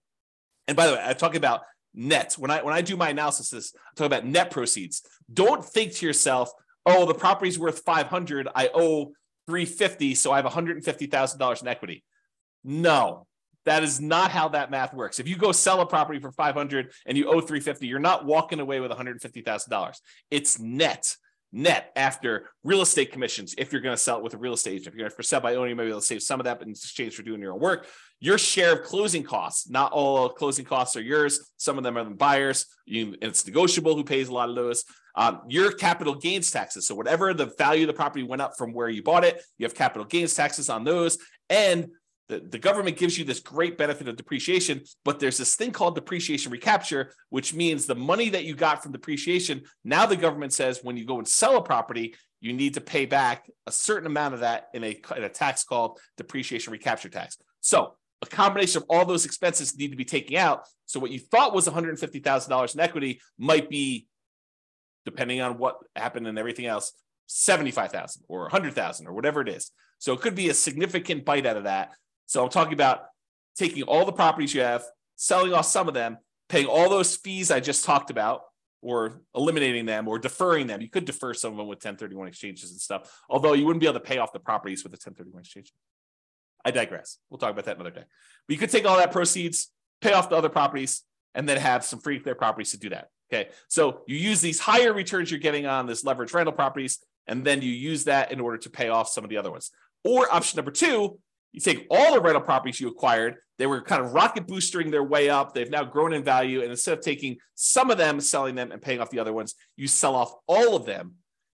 and 0.66 0.76
by 0.76 0.86
the 0.86 0.94
way, 0.94 1.02
I 1.04 1.12
talk 1.12 1.34
about 1.34 1.62
net 1.94 2.34
when 2.34 2.50
I 2.50 2.62
when 2.62 2.74
I 2.74 2.80
do 2.80 2.96
my 2.96 3.10
analysis, 3.10 3.72
talk 3.96 4.06
about 4.06 4.26
net 4.26 4.50
proceeds. 4.50 5.02
Don't 5.32 5.64
think 5.64 5.94
to 5.94 6.06
yourself, 6.06 6.50
oh, 6.86 7.06
the 7.06 7.14
property's 7.14 7.58
worth 7.58 7.80
500, 7.84 8.48
I 8.54 8.70
owe 8.74 9.12
350, 9.46 10.14
so 10.14 10.32
I 10.32 10.36
have 10.36 10.44
$150,000 10.44 11.62
in 11.62 11.68
equity. 11.68 12.04
No, 12.62 13.26
that 13.64 13.82
is 13.82 14.00
not 14.00 14.30
how 14.30 14.48
that 14.48 14.70
math 14.70 14.94
works. 14.94 15.18
If 15.18 15.28
you 15.28 15.36
go 15.36 15.52
sell 15.52 15.80
a 15.80 15.86
property 15.86 16.18
for 16.18 16.30
500 16.30 16.92
and 17.06 17.16
you 17.16 17.26
owe 17.26 17.40
350, 17.40 17.86
you're 17.86 17.98
not 17.98 18.24
walking 18.24 18.60
away 18.60 18.80
with 18.80 18.90
$150,000. 18.90 19.96
It's 20.30 20.58
net 20.58 21.16
net 21.52 21.92
after 21.96 22.48
real 22.62 22.82
estate 22.82 23.12
commissions 23.12 23.54
if 23.58 23.72
you're 23.72 23.80
going 23.80 23.94
to 23.94 24.00
sell 24.00 24.18
it 24.18 24.22
with 24.22 24.34
a 24.34 24.38
real 24.38 24.54
estate 24.54 24.72
agent. 24.72 24.88
If 24.88 24.94
you're 24.94 25.08
going 25.08 25.16
to 25.16 25.22
sell 25.22 25.40
by 25.40 25.54
owning, 25.54 25.76
maybe 25.76 25.90
they'll 25.90 26.00
save 26.00 26.22
some 26.22 26.40
of 26.40 26.44
that 26.44 26.62
in 26.62 26.70
exchange 26.70 27.14
for 27.14 27.22
doing 27.22 27.40
your 27.40 27.52
own 27.52 27.60
work. 27.60 27.86
Your 28.20 28.38
share 28.38 28.74
of 28.74 28.82
closing 28.82 29.22
costs, 29.22 29.70
not 29.70 29.92
all 29.92 30.28
closing 30.28 30.64
costs 30.64 30.96
are 30.96 31.02
yours. 31.02 31.52
Some 31.56 31.78
of 31.78 31.84
them 31.84 31.96
are 31.96 32.04
the 32.04 32.10
buyers. 32.10 32.66
You, 32.84 33.16
it's 33.22 33.46
negotiable 33.46 33.96
who 33.96 34.04
pays 34.04 34.28
a 34.28 34.34
lot 34.34 34.48
of 34.48 34.54
those. 34.54 34.84
Um, 35.16 35.40
your 35.48 35.72
capital 35.72 36.14
gains 36.14 36.50
taxes. 36.50 36.86
So 36.86 36.94
whatever 36.94 37.34
the 37.34 37.52
value 37.58 37.82
of 37.82 37.88
the 37.88 37.94
property 37.94 38.22
went 38.22 38.42
up 38.42 38.52
from 38.56 38.72
where 38.72 38.88
you 38.88 39.02
bought 39.02 39.24
it, 39.24 39.42
you 39.58 39.64
have 39.64 39.74
capital 39.74 40.04
gains 40.04 40.34
taxes 40.34 40.68
on 40.68 40.84
those. 40.84 41.18
And 41.48 41.88
the, 42.30 42.38
the 42.38 42.58
government 42.58 42.96
gives 42.96 43.18
you 43.18 43.24
this 43.24 43.40
great 43.40 43.76
benefit 43.76 44.06
of 44.06 44.14
depreciation, 44.14 44.82
but 45.04 45.18
there's 45.18 45.36
this 45.36 45.56
thing 45.56 45.72
called 45.72 45.96
depreciation 45.96 46.52
recapture, 46.52 47.12
which 47.28 47.52
means 47.52 47.84
the 47.84 47.94
money 47.94 48.28
that 48.30 48.44
you 48.44 48.54
got 48.54 48.82
from 48.82 48.92
depreciation, 48.92 49.62
now 49.84 50.06
the 50.06 50.16
government 50.16 50.52
says 50.52 50.80
when 50.82 50.96
you 50.96 51.04
go 51.04 51.18
and 51.18 51.26
sell 51.26 51.56
a 51.56 51.62
property, 51.62 52.14
you 52.40 52.52
need 52.52 52.74
to 52.74 52.80
pay 52.80 53.04
back 53.04 53.50
a 53.66 53.72
certain 53.72 54.06
amount 54.06 54.34
of 54.34 54.40
that 54.40 54.68
in 54.72 54.84
a, 54.84 55.00
in 55.16 55.24
a 55.24 55.28
tax 55.28 55.64
called 55.64 55.98
depreciation 56.16 56.72
recapture 56.72 57.08
tax. 57.08 57.36
So 57.60 57.96
a 58.22 58.26
combination 58.26 58.82
of 58.82 58.86
all 58.88 59.04
those 59.04 59.24
expenses 59.24 59.76
need 59.76 59.90
to 59.90 59.96
be 59.96 60.04
taken 60.04 60.36
out. 60.36 60.66
So 60.86 61.00
what 61.00 61.10
you 61.10 61.18
thought 61.18 61.52
was 61.52 61.66
$150,000 61.66 62.74
in 62.74 62.80
equity 62.80 63.20
might 63.38 63.68
be, 63.68 64.06
depending 65.04 65.40
on 65.40 65.58
what 65.58 65.78
happened 65.96 66.28
and 66.28 66.38
everything 66.38 66.66
else, 66.66 66.92
75,000 67.26 68.22
or 68.28 68.42
100,000 68.42 69.06
or 69.06 69.12
whatever 69.12 69.40
it 69.40 69.48
is. 69.48 69.72
So 69.98 70.12
it 70.12 70.20
could 70.20 70.34
be 70.34 70.48
a 70.48 70.54
significant 70.54 71.24
bite 71.24 71.46
out 71.46 71.56
of 71.56 71.64
that. 71.64 71.90
So 72.30 72.44
I'm 72.44 72.48
talking 72.48 72.74
about 72.74 73.06
taking 73.56 73.82
all 73.82 74.04
the 74.04 74.12
properties 74.12 74.54
you 74.54 74.60
have, 74.60 74.84
selling 75.16 75.52
off 75.52 75.66
some 75.66 75.88
of 75.88 75.94
them, 75.94 76.16
paying 76.48 76.66
all 76.66 76.88
those 76.88 77.16
fees 77.16 77.50
I 77.50 77.58
just 77.58 77.84
talked 77.84 78.08
about, 78.08 78.42
or 78.82 79.20
eliminating 79.34 79.84
them 79.84 80.06
or 80.06 80.16
deferring 80.16 80.68
them. 80.68 80.80
You 80.80 80.88
could 80.88 81.06
defer 81.06 81.34
some 81.34 81.50
of 81.50 81.58
them 81.58 81.66
with 81.66 81.78
1031 81.78 82.28
exchanges 82.28 82.70
and 82.70 82.78
stuff, 82.78 83.20
although 83.28 83.54
you 83.54 83.66
wouldn't 83.66 83.80
be 83.80 83.88
able 83.88 83.98
to 83.98 84.06
pay 84.06 84.18
off 84.18 84.32
the 84.32 84.38
properties 84.38 84.84
with 84.84 84.92
a 84.92 84.94
1031 84.94 85.40
exchange. 85.40 85.72
I 86.64 86.70
digress. 86.70 87.18
We'll 87.30 87.38
talk 87.38 87.50
about 87.50 87.64
that 87.64 87.74
another 87.74 87.90
day. 87.90 88.04
But 88.46 88.52
you 88.52 88.58
could 88.58 88.70
take 88.70 88.86
all 88.86 88.98
that 88.98 89.10
proceeds, 89.10 89.72
pay 90.00 90.12
off 90.12 90.30
the 90.30 90.36
other 90.36 90.48
properties, 90.48 91.02
and 91.34 91.48
then 91.48 91.56
have 91.56 91.84
some 91.84 91.98
free 91.98 92.20
clear 92.20 92.36
properties 92.36 92.70
to 92.70 92.78
do 92.78 92.90
that. 92.90 93.08
Okay. 93.32 93.48
So 93.66 94.02
you 94.06 94.16
use 94.16 94.40
these 94.40 94.60
higher 94.60 94.92
returns 94.92 95.32
you're 95.32 95.40
getting 95.40 95.66
on 95.66 95.86
this 95.86 96.04
leverage 96.04 96.32
rental 96.32 96.52
properties, 96.52 97.00
and 97.26 97.44
then 97.44 97.60
you 97.60 97.72
use 97.72 98.04
that 98.04 98.30
in 98.30 98.38
order 98.38 98.58
to 98.58 98.70
pay 98.70 98.88
off 98.88 99.08
some 99.08 99.24
of 99.24 99.30
the 99.30 99.36
other 99.36 99.50
ones. 99.50 99.72
Or 100.04 100.32
option 100.32 100.58
number 100.58 100.70
two 100.70 101.18
you 101.52 101.60
take 101.60 101.86
all 101.90 102.14
the 102.14 102.20
rental 102.20 102.42
properties 102.42 102.80
you 102.80 102.88
acquired, 102.88 103.36
they 103.58 103.66
were 103.66 103.82
kind 103.82 104.04
of 104.04 104.12
rocket 104.12 104.46
boosting 104.46 104.90
their 104.90 105.04
way 105.04 105.28
up. 105.28 105.52
They've 105.52 105.70
now 105.70 105.84
grown 105.84 106.12
in 106.12 106.22
value. 106.22 106.62
And 106.62 106.70
instead 106.70 106.96
of 106.96 107.04
taking 107.04 107.38
some 107.54 107.90
of 107.90 107.98
them, 107.98 108.20
selling 108.20 108.54
them, 108.54 108.72
and 108.72 108.80
paying 108.80 109.00
off 109.00 109.10
the 109.10 109.18
other 109.18 109.32
ones, 109.32 109.54
you 109.76 109.86
sell 109.86 110.14
off 110.14 110.32
all 110.46 110.76
of 110.76 110.86
them 110.86 111.14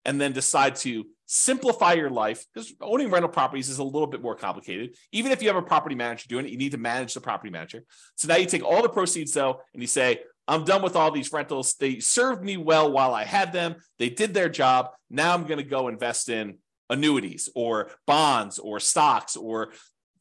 and 0.05 0.19
then 0.19 0.31
decide 0.31 0.75
to 0.77 1.05
simplify 1.25 1.93
your 1.93 2.09
life 2.09 2.45
because 2.53 2.73
owning 2.81 3.09
rental 3.09 3.29
properties 3.29 3.69
is 3.69 3.77
a 3.77 3.83
little 3.83 4.07
bit 4.07 4.21
more 4.21 4.35
complicated. 4.35 4.95
Even 5.11 5.31
if 5.31 5.41
you 5.41 5.47
have 5.47 5.57
a 5.57 5.61
property 5.61 5.95
manager 5.95 6.27
doing 6.27 6.45
it, 6.45 6.51
you 6.51 6.57
need 6.57 6.71
to 6.71 6.77
manage 6.77 7.13
the 7.13 7.21
property 7.21 7.51
manager. 7.51 7.83
So 8.15 8.27
now 8.27 8.37
you 8.37 8.45
take 8.45 8.63
all 8.63 8.81
the 8.81 8.89
proceeds 8.89 9.33
though, 9.33 9.61
and 9.73 9.81
you 9.81 9.87
say, 9.87 10.21
I'm 10.47 10.65
done 10.65 10.81
with 10.81 10.95
all 10.95 11.11
these 11.11 11.31
rentals. 11.31 11.75
They 11.75 11.99
served 11.99 12.43
me 12.43 12.57
well 12.57 12.91
while 12.91 13.13
I 13.13 13.23
had 13.23 13.53
them. 13.53 13.75
They 13.99 14.09
did 14.09 14.33
their 14.33 14.49
job. 14.49 14.89
Now 15.09 15.33
I'm 15.33 15.43
going 15.43 15.59
to 15.59 15.63
go 15.63 15.87
invest 15.87 16.29
in 16.29 16.57
annuities 16.91 17.49
or 17.55 17.89
bonds 18.05 18.59
or 18.59 18.79
stocks 18.79 19.35
or 19.35 19.71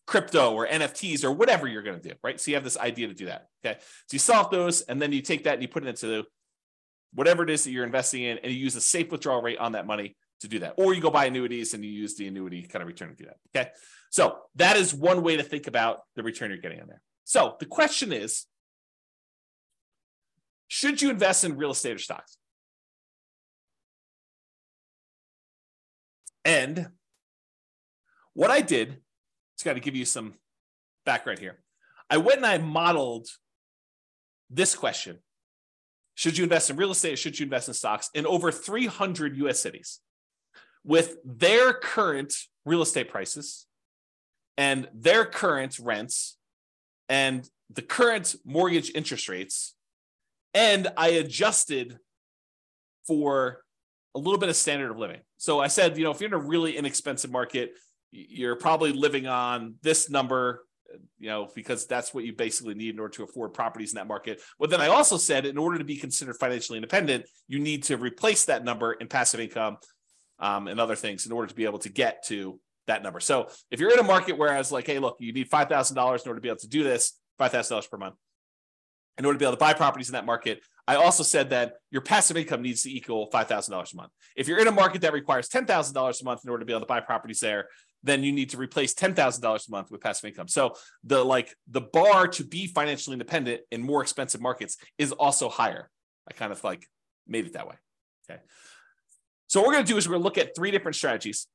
crypto 0.06 0.52
or 0.52 0.66
NFTs 0.66 1.22
or 1.24 1.30
whatever 1.32 1.68
you're 1.68 1.82
going 1.82 2.00
to 2.00 2.08
do, 2.08 2.14
right? 2.24 2.40
So 2.40 2.50
you 2.50 2.56
have 2.56 2.64
this 2.64 2.78
idea 2.78 3.08
to 3.08 3.14
do 3.14 3.26
that. 3.26 3.48
Okay. 3.64 3.78
So 3.80 4.14
you 4.14 4.18
solve 4.18 4.50
those 4.50 4.80
and 4.82 5.00
then 5.00 5.12
you 5.12 5.20
take 5.20 5.44
that 5.44 5.54
and 5.54 5.62
you 5.62 5.68
put 5.68 5.84
it 5.84 5.88
into 5.88 6.24
whatever 7.12 7.42
it 7.42 7.50
is 7.50 7.64
that 7.64 7.72
you're 7.72 7.84
investing 7.84 8.22
in, 8.22 8.38
and 8.38 8.52
you 8.52 8.58
use 8.58 8.76
a 8.76 8.80
safe 8.80 9.10
withdrawal 9.10 9.42
rate 9.42 9.58
on 9.58 9.72
that 9.72 9.86
money 9.86 10.16
to 10.40 10.48
do 10.48 10.60
that. 10.60 10.74
Or 10.76 10.94
you 10.94 11.00
go 11.00 11.10
buy 11.10 11.26
annuities 11.26 11.74
and 11.74 11.84
you 11.84 11.90
use 11.90 12.16
the 12.16 12.26
annuity 12.28 12.62
kind 12.62 12.82
of 12.82 12.88
return 12.88 13.10
to 13.10 13.14
do 13.14 13.26
that. 13.26 13.36
Okay. 13.54 13.70
So 14.10 14.38
that 14.56 14.76
is 14.76 14.94
one 14.94 15.22
way 15.22 15.36
to 15.36 15.42
think 15.42 15.66
about 15.66 16.00
the 16.16 16.22
return 16.22 16.50
you're 16.50 16.60
getting 16.60 16.80
on 16.80 16.86
there. 16.88 17.02
So 17.24 17.56
the 17.60 17.66
question 17.66 18.12
is 18.12 18.46
should 20.68 21.02
you 21.02 21.10
invest 21.10 21.44
in 21.44 21.56
real 21.56 21.72
estate 21.72 21.96
or 21.96 21.98
stocks? 21.98 22.36
And 26.44 26.88
what 28.34 28.50
I 28.50 28.60
did, 28.60 28.98
it's 29.54 29.62
got 29.62 29.74
to 29.74 29.80
give 29.80 29.94
you 29.94 30.04
some 30.04 30.34
background 31.04 31.38
here. 31.38 31.58
I 32.08 32.16
went 32.16 32.38
and 32.38 32.46
I 32.46 32.58
modeled 32.58 33.28
this 34.48 34.74
question 34.74 35.18
Should 36.14 36.38
you 36.38 36.44
invest 36.44 36.70
in 36.70 36.76
real 36.76 36.90
estate? 36.90 37.18
Should 37.18 37.38
you 37.38 37.44
invest 37.44 37.68
in 37.68 37.74
stocks 37.74 38.10
in 38.14 38.26
over 38.26 38.50
300 38.50 39.36
US 39.36 39.60
cities 39.60 40.00
with 40.84 41.16
their 41.24 41.72
current 41.72 42.34
real 42.64 42.82
estate 42.82 43.10
prices 43.10 43.66
and 44.56 44.88
their 44.94 45.24
current 45.24 45.78
rents 45.78 46.36
and 47.08 47.48
the 47.68 47.82
current 47.82 48.34
mortgage 48.44 48.90
interest 48.94 49.28
rates? 49.28 49.74
And 50.52 50.88
I 50.96 51.08
adjusted 51.10 51.98
for 53.06 53.62
a 54.14 54.18
little 54.18 54.38
bit 54.38 54.48
of 54.48 54.56
standard 54.56 54.90
of 54.90 54.98
living. 54.98 55.20
So 55.36 55.60
I 55.60 55.68
said, 55.68 55.96
you 55.96 56.04
know, 56.04 56.10
if 56.10 56.20
you're 56.20 56.28
in 56.28 56.34
a 56.34 56.38
really 56.38 56.76
inexpensive 56.76 57.30
market, 57.30 57.72
you're 58.10 58.56
probably 58.56 58.92
living 58.92 59.26
on 59.26 59.74
this 59.82 60.10
number, 60.10 60.64
you 61.18 61.28
know, 61.28 61.48
because 61.54 61.86
that's 61.86 62.12
what 62.12 62.24
you 62.24 62.32
basically 62.32 62.74
need 62.74 62.94
in 62.94 63.00
order 63.00 63.12
to 63.14 63.22
afford 63.22 63.54
properties 63.54 63.92
in 63.92 63.96
that 63.96 64.08
market. 64.08 64.40
But 64.58 64.70
then 64.70 64.80
I 64.80 64.88
also 64.88 65.16
said, 65.16 65.46
in 65.46 65.56
order 65.56 65.78
to 65.78 65.84
be 65.84 65.96
considered 65.96 66.36
financially 66.36 66.76
independent, 66.76 67.26
you 67.46 67.60
need 67.60 67.84
to 67.84 67.96
replace 67.96 68.46
that 68.46 68.64
number 68.64 68.92
in 68.94 69.06
passive 69.06 69.38
income 69.38 69.76
um, 70.40 70.66
and 70.66 70.80
other 70.80 70.96
things 70.96 71.26
in 71.26 71.32
order 71.32 71.46
to 71.46 71.54
be 71.54 71.64
able 71.64 71.78
to 71.80 71.88
get 71.88 72.24
to 72.26 72.58
that 72.88 73.04
number. 73.04 73.20
So 73.20 73.48
if 73.70 73.78
you're 73.78 73.92
in 73.92 74.00
a 74.00 74.04
market 74.04 74.36
where 74.36 74.52
I 74.52 74.58
was 74.58 74.72
like, 74.72 74.86
hey, 74.86 74.98
look, 74.98 75.16
you 75.20 75.32
need 75.32 75.48
$5,000 75.48 75.92
in 75.92 75.98
order 75.98 76.34
to 76.34 76.40
be 76.40 76.48
able 76.48 76.58
to 76.58 76.68
do 76.68 76.82
this, 76.82 77.12
$5,000 77.40 77.88
per 77.88 77.96
month 77.96 78.16
in 79.20 79.26
order 79.26 79.36
to 79.36 79.38
be 79.38 79.44
able 79.44 79.56
to 79.56 79.60
buy 79.60 79.74
properties 79.74 80.08
in 80.08 80.14
that 80.14 80.24
market. 80.24 80.62
I 80.90 80.96
also 80.96 81.22
said 81.22 81.50
that 81.50 81.74
your 81.92 82.02
passive 82.02 82.36
income 82.36 82.62
needs 82.62 82.82
to 82.82 82.90
equal 82.90 83.30
$5,000 83.30 83.70
a 83.70 83.96
month. 83.96 84.10
If 84.34 84.48
you're 84.48 84.58
in 84.58 84.66
a 84.66 84.72
market 84.72 85.02
that 85.02 85.12
requires 85.12 85.48
$10,000 85.48 86.20
a 86.20 86.24
month 86.24 86.40
in 86.42 86.50
order 86.50 86.62
to 86.62 86.66
be 86.66 86.72
able 86.72 86.80
to 86.80 86.86
buy 86.86 86.98
properties 86.98 87.38
there, 87.38 87.68
then 88.02 88.24
you 88.24 88.32
need 88.32 88.50
to 88.50 88.56
replace 88.56 88.92
$10,000 88.92 89.44
a 89.44 89.70
month 89.70 89.92
with 89.92 90.00
passive 90.00 90.26
income. 90.26 90.48
So 90.48 90.74
the 91.04 91.22
like 91.22 91.54
the 91.68 91.80
bar 91.80 92.26
to 92.26 92.42
be 92.42 92.66
financially 92.66 93.14
independent 93.14 93.60
in 93.70 93.82
more 93.82 94.02
expensive 94.02 94.40
markets 94.40 94.78
is 94.98 95.12
also 95.12 95.48
higher. 95.48 95.88
I 96.28 96.32
kind 96.32 96.50
of 96.50 96.64
like 96.64 96.88
made 97.24 97.46
it 97.46 97.52
that 97.52 97.68
way. 97.68 97.76
Okay. 98.28 98.40
So 99.46 99.60
what 99.60 99.68
we're 99.68 99.74
going 99.74 99.86
to 99.86 99.92
do 99.92 99.96
is 99.96 100.08
we're 100.08 100.14
going 100.14 100.22
to 100.22 100.24
look 100.24 100.38
at 100.38 100.56
three 100.56 100.72
different 100.72 100.96
strategies. 100.96 101.46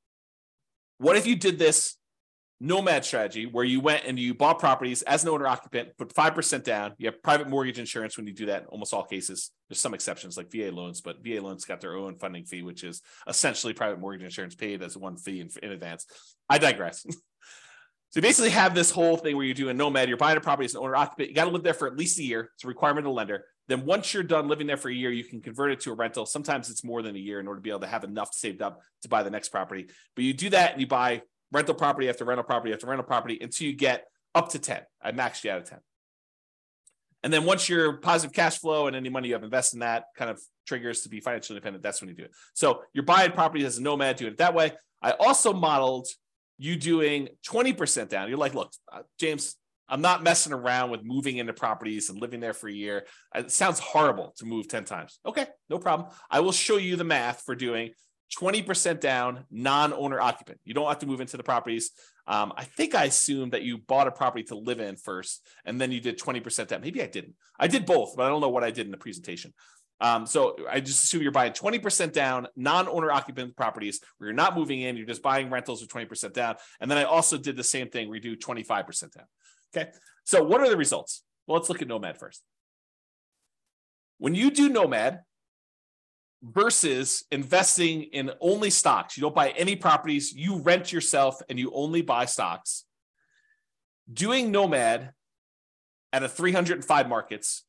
What 0.97 1.17
if 1.17 1.27
you 1.27 1.35
did 1.35 1.59
this 1.59 1.97
nomad 2.59 3.03
strategy 3.03 3.45
where 3.45 3.65
you 3.65 3.81
went 3.81 4.03
and 4.05 4.17
you 4.17 4.33
bought 4.33 4.59
properties 4.59 5.01
as 5.03 5.23
an 5.23 5.29
owner 5.29 5.47
occupant, 5.47 5.89
put 5.97 6.13
5% 6.13 6.63
down. 6.63 6.93
You 6.97 7.07
have 7.07 7.21
private 7.21 7.49
mortgage 7.49 7.79
insurance 7.79 8.17
when 8.17 8.27
you 8.27 8.33
do 8.33 8.45
that 8.47 8.63
in 8.63 8.67
almost 8.67 8.93
all 8.93 9.03
cases. 9.03 9.51
There's 9.69 9.79
some 9.79 9.93
exceptions 9.93 10.37
like 10.37 10.51
VA 10.51 10.71
loans, 10.71 11.01
but 11.01 11.23
VA 11.23 11.41
loans 11.41 11.65
got 11.65 11.81
their 11.81 11.95
own 11.95 12.17
funding 12.17 12.45
fee, 12.45 12.63
which 12.63 12.83
is 12.83 13.01
essentially 13.27 13.73
private 13.73 13.99
mortgage 13.99 14.23
insurance 14.23 14.55
paid 14.55 14.81
as 14.81 14.97
one 14.97 15.17
fee 15.17 15.41
in, 15.41 15.49
in 15.61 15.71
advance. 15.71 16.05
I 16.49 16.57
digress. 16.57 17.01
so 17.09 17.15
you 18.15 18.21
basically 18.21 18.51
have 18.51 18.73
this 18.73 18.89
whole 18.89 19.17
thing 19.17 19.35
where 19.35 19.45
you 19.45 19.53
do 19.53 19.69
a 19.69 19.73
nomad, 19.73 20.07
you're 20.07 20.17
buying 20.17 20.37
a 20.37 20.41
property 20.41 20.65
as 20.65 20.75
an 20.75 20.81
owner 20.81 20.95
occupant. 20.95 21.29
You 21.29 21.35
got 21.35 21.45
to 21.45 21.51
live 21.51 21.63
there 21.63 21.73
for 21.73 21.87
at 21.87 21.97
least 21.97 22.19
a 22.19 22.23
year. 22.23 22.51
It's 22.55 22.63
a 22.63 22.67
requirement 22.67 23.05
of 23.05 23.11
the 23.11 23.15
lender. 23.15 23.45
Then 23.67 23.85
once 23.85 24.13
you're 24.13 24.23
done 24.23 24.47
living 24.47 24.67
there 24.67 24.77
for 24.77 24.89
a 24.89 24.93
year, 24.93 25.11
you 25.11 25.23
can 25.23 25.41
convert 25.41 25.71
it 25.71 25.79
to 25.81 25.91
a 25.91 25.95
rental. 25.95 26.25
Sometimes 26.25 26.69
it's 26.69 26.83
more 26.83 27.01
than 27.01 27.15
a 27.15 27.19
year 27.19 27.39
in 27.39 27.47
order 27.47 27.59
to 27.59 27.63
be 27.63 27.71
able 27.71 27.79
to 27.81 27.87
have 27.87 28.03
enough 28.03 28.29
saved 28.33 28.61
up 28.61 28.79
to 29.01 29.09
buy 29.09 29.23
the 29.23 29.31
next 29.31 29.49
property. 29.49 29.87
But 30.15 30.23
you 30.23 30.33
do 30.33 30.51
that 30.51 30.73
and 30.73 30.81
you 30.81 30.87
buy 30.87 31.23
rental 31.55 31.73
property 31.73 32.09
after 32.09 32.25
rental 32.25 32.43
property 32.43 32.73
after 32.73 32.85
rental 32.85 33.05
property 33.05 33.39
until 33.41 33.65
you 33.65 33.73
get 33.73 34.05
up 34.35 34.49
to 34.49 34.59
10. 34.59 34.81
I 35.01 35.11
maxed 35.13 35.43
you 35.45 35.51
out 35.51 35.59
of 35.59 35.69
10. 35.69 35.79
And 37.23 37.31
then 37.33 37.45
once 37.45 37.69
your 37.69 37.93
positive 37.93 38.35
cash 38.35 38.59
flow 38.59 38.87
and 38.87 38.95
any 38.95 39.09
money 39.09 39.29
you 39.29 39.33
have 39.33 39.43
invested 39.43 39.77
in 39.77 39.79
that 39.79 40.05
kind 40.17 40.29
of 40.29 40.39
triggers 40.67 41.01
to 41.01 41.09
be 41.09 41.21
financially 41.21 41.55
independent, 41.55 41.81
that's 41.81 42.01
when 42.01 42.09
you 42.09 42.15
do 42.15 42.23
it. 42.23 42.31
So 42.53 42.81
you're 42.93 43.05
buying 43.05 43.31
property 43.31 43.65
as 43.65 43.77
a 43.77 43.81
nomad, 43.81 44.17
doing 44.17 44.33
it 44.33 44.37
that 44.37 44.53
way. 44.53 44.73
I 45.01 45.11
also 45.11 45.53
modeled 45.53 46.07
you 46.57 46.75
doing 46.75 47.29
20% 47.47 48.09
down. 48.09 48.27
You're 48.27 48.37
like, 48.37 48.53
look, 48.53 48.71
uh, 48.91 49.01
James, 49.17 49.55
I'm 49.87 50.01
not 50.01 50.23
messing 50.23 50.53
around 50.53 50.91
with 50.91 51.03
moving 51.03 51.37
into 51.37 51.53
properties 51.53 52.09
and 52.09 52.19
living 52.19 52.39
there 52.41 52.53
for 52.53 52.67
a 52.67 52.73
year. 52.73 53.05
It 53.33 53.51
sounds 53.51 53.79
horrible 53.79 54.33
to 54.37 54.45
move 54.45 54.67
10 54.67 54.83
times. 54.83 55.19
Okay, 55.25 55.45
no 55.69 55.79
problem. 55.79 56.09
I 56.29 56.41
will 56.41 56.51
show 56.51 56.77
you 56.77 56.95
the 56.95 57.03
math 57.03 57.43
for 57.45 57.55
doing 57.55 57.91
20% 58.37 58.99
down, 58.99 59.45
non 59.51 59.93
owner 59.93 60.19
occupant. 60.19 60.59
You 60.63 60.73
don't 60.73 60.87
have 60.87 60.99
to 60.99 61.05
move 61.05 61.21
into 61.21 61.37
the 61.37 61.43
properties. 61.43 61.91
Um, 62.27 62.53
I 62.57 62.63
think 62.63 62.95
I 62.95 63.05
assumed 63.05 63.53
that 63.53 63.61
you 63.61 63.77
bought 63.77 64.07
a 64.07 64.11
property 64.11 64.43
to 64.45 64.55
live 64.55 64.79
in 64.79 64.95
first, 64.95 65.45
and 65.63 65.79
then 65.79 65.91
you 65.91 66.01
did 66.01 66.19
20% 66.19 66.67
down. 66.67 66.81
Maybe 66.81 67.01
I 67.01 67.07
didn't. 67.07 67.35
I 67.59 67.67
did 67.67 67.85
both, 67.85 68.15
but 68.15 68.25
I 68.25 68.29
don't 68.29 68.41
know 68.41 68.49
what 68.49 68.63
I 68.63 68.71
did 68.71 68.87
in 68.87 68.91
the 68.91 68.97
presentation. 68.97 69.53
Um, 70.01 70.25
so 70.25 70.57
I 70.69 70.81
just 70.81 71.03
assume 71.03 71.21
you're 71.21 71.31
buying 71.31 71.53
20% 71.53 72.11
down 72.11 72.47
non-owner 72.55 73.11
occupant 73.11 73.55
properties 73.55 74.01
where 74.17 74.27
you're 74.27 74.35
not 74.35 74.55
moving 74.55 74.81
in, 74.81 74.97
you're 74.97 75.05
just 75.05 75.21
buying 75.21 75.49
rentals 75.49 75.81
with 75.81 75.89
20% 75.89 76.33
down. 76.33 76.55
And 76.81 76.91
then 76.91 76.97
I 76.97 77.03
also 77.03 77.37
did 77.37 77.55
the 77.55 77.63
same 77.63 77.89
thing, 77.89 78.09
we 78.09 78.19
do 78.19 78.35
25% 78.35 79.13
down. 79.13 79.25
Okay. 79.75 79.89
So 80.25 80.43
what 80.43 80.61
are 80.61 80.69
the 80.69 80.77
results? 80.77 81.23
Well, 81.47 81.57
let's 81.57 81.69
look 81.69 81.81
at 81.81 81.87
Nomad 81.87 82.17
first. 82.17 82.41
When 84.17 84.35
you 84.35 84.51
do 84.51 84.69
Nomad, 84.69 85.21
versus 86.45 87.23
investing 87.31 88.03
in 88.03 88.31
only 88.39 88.69
stocks. 88.69 89.17
You 89.17 89.21
don't 89.21 89.35
buy 89.35 89.49
any 89.49 89.75
properties, 89.75 90.33
you 90.33 90.59
rent 90.59 90.91
yourself 90.91 91.41
and 91.49 91.57
you 91.57 91.71
only 91.73 92.01
buy 92.01 92.25
stocks. 92.25 92.85
Doing 94.11 94.51
Nomad 94.51 95.11
at 96.13 96.23
a 96.23 96.29
305 96.29 97.09
markets, 97.09 97.65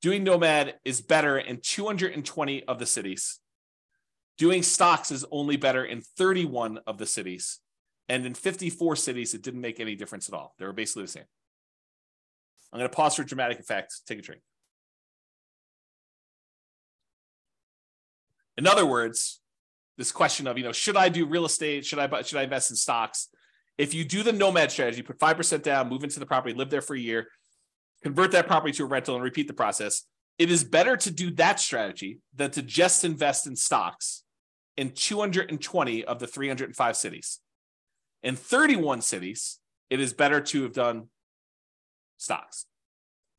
doing 0.00 0.22
Nomad 0.22 0.76
is 0.84 1.00
better 1.00 1.38
in 1.38 1.58
220 1.60 2.64
of 2.64 2.78
the 2.78 2.86
cities. 2.86 3.40
Doing 4.38 4.62
stocks 4.62 5.10
is 5.10 5.26
only 5.30 5.56
better 5.56 5.84
in 5.84 6.00
31 6.00 6.78
of 6.86 6.98
the 6.98 7.06
cities. 7.06 7.58
And 8.08 8.24
in 8.24 8.34
54 8.34 8.96
cities, 8.96 9.34
it 9.34 9.42
didn't 9.42 9.60
make 9.60 9.80
any 9.80 9.96
difference 9.96 10.28
at 10.28 10.34
all. 10.34 10.54
They 10.58 10.66
were 10.66 10.72
basically 10.72 11.02
the 11.02 11.08
same. 11.08 11.24
I'm 12.72 12.78
going 12.78 12.88
to 12.88 12.96
pause 12.96 13.16
for 13.16 13.24
dramatic 13.24 13.58
effect. 13.58 14.00
Take 14.06 14.20
a 14.20 14.22
drink. 14.22 14.42
In 18.60 18.66
other 18.66 18.84
words, 18.84 19.40
this 19.96 20.12
question 20.12 20.46
of, 20.46 20.58
you 20.58 20.64
know, 20.64 20.72
should 20.72 20.94
I 20.94 21.08
do 21.08 21.24
real 21.24 21.46
estate? 21.46 21.86
Should 21.86 21.98
I 21.98 22.20
should 22.20 22.36
I 22.36 22.42
invest 22.42 22.68
in 22.68 22.76
stocks? 22.76 23.28
If 23.78 23.94
you 23.94 24.04
do 24.04 24.22
the 24.22 24.34
nomad 24.34 24.70
strategy, 24.70 25.00
put 25.00 25.18
5% 25.18 25.62
down, 25.62 25.88
move 25.88 26.04
into 26.04 26.20
the 26.20 26.26
property, 26.26 26.54
live 26.54 26.68
there 26.68 26.82
for 26.82 26.94
a 26.94 26.98
year, 26.98 27.28
convert 28.02 28.32
that 28.32 28.46
property 28.46 28.74
to 28.74 28.82
a 28.82 28.86
rental 28.86 29.14
and 29.14 29.24
repeat 29.24 29.48
the 29.48 29.54
process, 29.54 30.02
it 30.38 30.50
is 30.50 30.62
better 30.62 30.94
to 30.98 31.10
do 31.10 31.30
that 31.36 31.58
strategy 31.58 32.18
than 32.36 32.50
to 32.50 32.60
just 32.60 33.02
invest 33.02 33.46
in 33.46 33.56
stocks 33.56 34.24
in 34.76 34.90
220 34.90 36.04
of 36.04 36.18
the 36.18 36.26
305 36.26 36.96
cities. 36.98 37.40
In 38.22 38.36
31 38.36 39.00
cities, 39.00 39.58
it 39.88 40.00
is 40.00 40.12
better 40.12 40.42
to 40.42 40.64
have 40.64 40.74
done 40.74 41.08
stocks. 42.18 42.66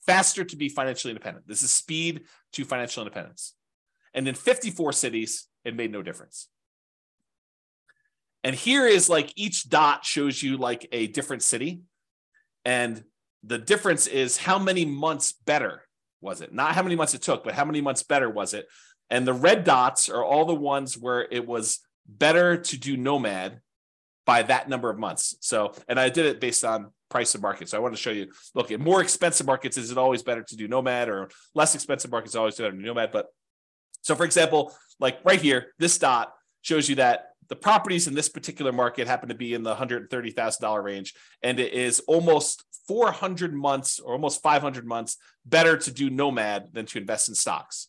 Faster 0.03 0.43
to 0.43 0.55
be 0.55 0.67
financially 0.67 1.11
independent. 1.11 1.47
This 1.47 1.61
is 1.61 1.71
speed 1.71 2.21
to 2.53 2.65
financial 2.65 3.03
independence. 3.03 3.53
And 4.13 4.27
in 4.27 4.35
54 4.35 4.93
cities, 4.93 5.47
it 5.63 5.75
made 5.75 5.91
no 5.91 6.01
difference. 6.01 6.49
And 8.43 8.55
here 8.55 8.87
is 8.87 9.09
like 9.09 9.31
each 9.35 9.69
dot 9.69 10.03
shows 10.03 10.41
you 10.41 10.57
like 10.57 10.87
a 10.91 11.07
different 11.07 11.43
city. 11.43 11.81
And 12.65 13.03
the 13.43 13.57
difference 13.57 14.07
is 14.07 14.37
how 14.37 14.59
many 14.59 14.85
months 14.85 15.31
better 15.31 15.83
was 16.21 16.41
it? 16.41 16.53
Not 16.53 16.75
how 16.75 16.83
many 16.83 16.95
months 16.95 17.13
it 17.13 17.21
took, 17.21 17.43
but 17.43 17.53
how 17.53 17.65
many 17.65 17.81
months 17.81 18.03
better 18.03 18.29
was 18.29 18.53
it? 18.53 18.67
And 19.09 19.27
the 19.27 19.33
red 19.33 19.63
dots 19.63 20.09
are 20.09 20.23
all 20.23 20.45
the 20.45 20.55
ones 20.55 20.97
where 20.97 21.27
it 21.29 21.45
was 21.45 21.79
better 22.07 22.57
to 22.57 22.79
do 22.79 22.97
Nomad 22.97 23.59
by 24.25 24.43
that 24.43 24.69
number 24.69 24.89
of 24.89 24.97
months. 24.97 25.35
So, 25.41 25.73
and 25.87 25.99
I 25.99 26.09
did 26.09 26.25
it 26.25 26.39
based 26.39 26.63
on 26.63 26.91
price 27.09 27.35
of 27.35 27.41
market. 27.41 27.69
So 27.69 27.77
I 27.77 27.81
want 27.81 27.93
to 27.95 28.01
show 28.01 28.11
you, 28.11 28.31
look, 28.55 28.71
in 28.71 28.81
more 28.81 29.01
expensive 29.01 29.45
markets, 29.45 29.77
is 29.77 29.91
it 29.91 29.97
always 29.97 30.23
better 30.23 30.43
to 30.43 30.55
do 30.55 30.67
Nomad 30.67 31.09
or 31.09 31.29
less 31.53 31.75
expensive 31.75 32.11
markets 32.11 32.35
always 32.35 32.55
better 32.55 32.71
to 32.71 32.77
do 32.77 32.83
Nomad? 32.83 33.11
But 33.11 33.27
so, 34.01 34.15
for 34.15 34.25
example, 34.25 34.73
like 34.99 35.19
right 35.23 35.41
here, 35.41 35.73
this 35.79 35.97
dot 35.97 36.33
shows 36.61 36.89
you 36.89 36.95
that 36.95 37.29
the 37.49 37.55
properties 37.55 38.07
in 38.07 38.13
this 38.13 38.29
particular 38.29 38.71
market 38.71 39.07
happen 39.07 39.29
to 39.29 39.35
be 39.35 39.53
in 39.53 39.63
the 39.63 39.75
$130,000 39.75 40.83
range, 40.83 41.13
and 41.43 41.59
it 41.59 41.73
is 41.73 41.99
almost 42.07 42.63
400 42.87 43.53
months 43.53 43.99
or 43.99 44.13
almost 44.13 44.41
500 44.41 44.85
months 44.85 45.17
better 45.45 45.77
to 45.77 45.91
do 45.91 46.09
Nomad 46.09 46.69
than 46.73 46.85
to 46.87 46.97
invest 46.97 47.29
in 47.29 47.35
stocks. 47.35 47.87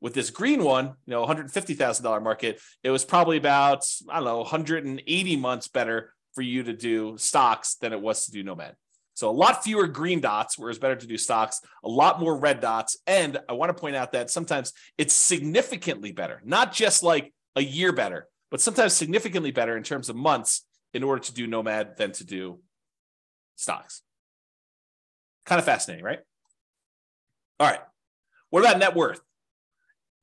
With 0.00 0.14
this 0.14 0.30
green 0.30 0.62
one, 0.62 0.94
you 1.06 1.12
know, 1.12 1.26
$150,000 1.26 2.22
market, 2.22 2.60
it 2.84 2.90
was 2.90 3.04
probably 3.04 3.36
about, 3.36 3.84
I 4.08 4.16
don't 4.16 4.24
know, 4.24 4.38
180 4.38 5.36
months 5.36 5.68
better 5.68 6.12
for 6.34 6.42
you 6.42 6.62
to 6.64 6.72
do 6.72 7.16
stocks 7.18 7.76
than 7.76 7.92
it 7.92 8.00
was 8.00 8.26
to 8.26 8.32
do 8.32 8.42
Nomad. 8.42 8.76
So 9.18 9.28
a 9.28 9.32
lot 9.32 9.64
fewer 9.64 9.88
green 9.88 10.20
dots, 10.20 10.56
where 10.56 10.70
it's 10.70 10.78
better 10.78 10.94
to 10.94 11.06
do 11.08 11.18
stocks, 11.18 11.60
a 11.82 11.88
lot 11.88 12.20
more 12.20 12.38
red 12.38 12.60
dots. 12.60 12.98
And 13.04 13.36
I 13.48 13.54
want 13.54 13.76
to 13.76 13.80
point 13.80 13.96
out 13.96 14.12
that 14.12 14.30
sometimes 14.30 14.72
it's 14.96 15.12
significantly 15.12 16.12
better, 16.12 16.40
not 16.44 16.72
just 16.72 17.02
like 17.02 17.34
a 17.56 17.60
year 17.60 17.90
better, 17.90 18.28
but 18.48 18.60
sometimes 18.60 18.92
significantly 18.92 19.50
better 19.50 19.76
in 19.76 19.82
terms 19.82 20.08
of 20.08 20.14
months 20.14 20.64
in 20.94 21.02
order 21.02 21.20
to 21.20 21.34
do 21.34 21.48
Nomad 21.48 21.96
than 21.96 22.12
to 22.12 22.24
do 22.24 22.60
stocks. 23.56 24.02
Kind 25.46 25.58
of 25.58 25.64
fascinating, 25.64 26.04
right? 26.04 26.20
All 27.58 27.68
right. 27.68 27.80
What 28.50 28.60
about 28.60 28.78
net 28.78 28.94
worth? 28.94 29.20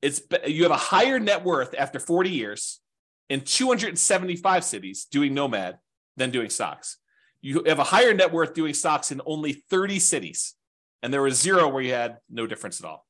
It's 0.00 0.22
you 0.46 0.62
have 0.62 0.72
a 0.72 0.76
higher 0.78 1.20
net 1.20 1.44
worth 1.44 1.74
after 1.76 2.00
40 2.00 2.30
years 2.30 2.80
in 3.28 3.42
275 3.42 4.64
cities 4.64 5.04
doing 5.04 5.34
Nomad 5.34 5.80
than 6.16 6.30
doing 6.30 6.48
stocks. 6.48 6.96
You 7.42 7.62
have 7.66 7.78
a 7.78 7.84
higher 7.84 8.14
net 8.14 8.32
worth 8.32 8.54
doing 8.54 8.74
stocks 8.74 9.12
in 9.12 9.20
only 9.26 9.52
30 9.52 9.98
cities, 9.98 10.54
and 11.02 11.12
there 11.12 11.22
was 11.22 11.40
zero 11.40 11.68
where 11.68 11.82
you 11.82 11.92
had 11.92 12.18
no 12.30 12.46
difference 12.46 12.80
at 12.80 12.86
all. 12.86 13.06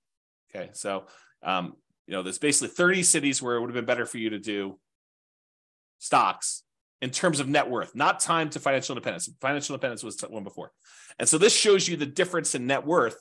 Okay, 0.54 0.70
so 0.72 1.06
um, 1.42 1.74
you 2.06 2.12
know 2.12 2.22
there's 2.22 2.38
basically 2.38 2.68
30 2.68 3.02
cities 3.02 3.42
where 3.42 3.56
it 3.56 3.60
would 3.60 3.70
have 3.70 3.74
been 3.74 3.84
better 3.84 4.06
for 4.06 4.18
you 4.18 4.30
to 4.30 4.38
do 4.38 4.78
stocks 5.98 6.62
in 7.02 7.10
terms 7.10 7.40
of 7.40 7.48
net 7.48 7.68
worth, 7.70 7.94
not 7.94 8.20
time 8.20 8.50
to 8.50 8.60
financial 8.60 8.94
independence. 8.94 9.28
Financial 9.40 9.74
independence 9.74 10.02
was 10.02 10.20
one 10.28 10.44
before, 10.44 10.72
and 11.18 11.28
so 11.28 11.38
this 11.38 11.54
shows 11.54 11.88
you 11.88 11.96
the 11.96 12.06
difference 12.06 12.54
in 12.54 12.66
net 12.66 12.84
worth 12.84 13.18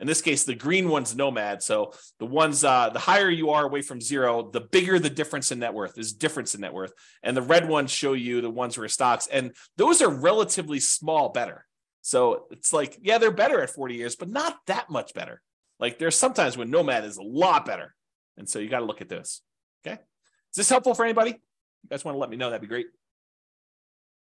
in 0.00 0.06
this 0.06 0.22
case, 0.22 0.44
the 0.44 0.54
green 0.54 0.88
one's 0.88 1.14
nomad. 1.14 1.62
So 1.62 1.92
the 2.18 2.26
ones, 2.26 2.64
uh, 2.64 2.90
the 2.90 2.98
higher 2.98 3.30
you 3.30 3.50
are 3.50 3.64
away 3.64 3.80
from 3.80 4.00
zero, 4.00 4.50
the 4.50 4.60
bigger 4.60 4.98
the 4.98 5.10
difference 5.10 5.52
in 5.52 5.60
net 5.60 5.72
worth 5.72 5.98
is 5.98 6.12
difference 6.12 6.54
in 6.54 6.62
net 6.62 6.74
worth. 6.74 6.92
And 7.22 7.36
the 7.36 7.42
red 7.42 7.68
ones 7.68 7.92
show 7.92 8.12
you 8.12 8.40
the 8.40 8.50
ones 8.50 8.76
where 8.76 8.88
stocks, 8.88 9.28
and 9.28 9.54
those 9.76 10.02
are 10.02 10.10
relatively 10.10 10.80
small 10.80 11.28
better. 11.28 11.64
So 12.02 12.46
it's 12.50 12.72
like, 12.72 12.98
yeah, 13.00 13.18
they're 13.18 13.30
better 13.30 13.62
at 13.62 13.70
40 13.70 13.94
years, 13.94 14.16
but 14.16 14.28
not 14.28 14.58
that 14.66 14.90
much 14.90 15.14
better. 15.14 15.40
Like 15.78 15.98
there's 15.98 16.16
sometimes 16.16 16.56
when 16.56 16.70
nomad 16.70 17.04
is 17.04 17.16
a 17.16 17.22
lot 17.22 17.64
better. 17.64 17.94
And 18.36 18.48
so 18.48 18.58
you 18.58 18.68
got 18.68 18.80
to 18.80 18.84
look 18.84 19.00
at 19.00 19.08
this. 19.08 19.42
Okay. 19.86 19.94
Is 19.94 20.56
this 20.56 20.68
helpful 20.68 20.94
for 20.94 21.04
anybody? 21.04 21.30
You 21.30 21.88
guys 21.88 22.04
want 22.04 22.14
to 22.14 22.18
let 22.18 22.30
me 22.30 22.36
know? 22.36 22.50
That'd 22.50 22.62
be 22.62 22.68
great. 22.68 22.86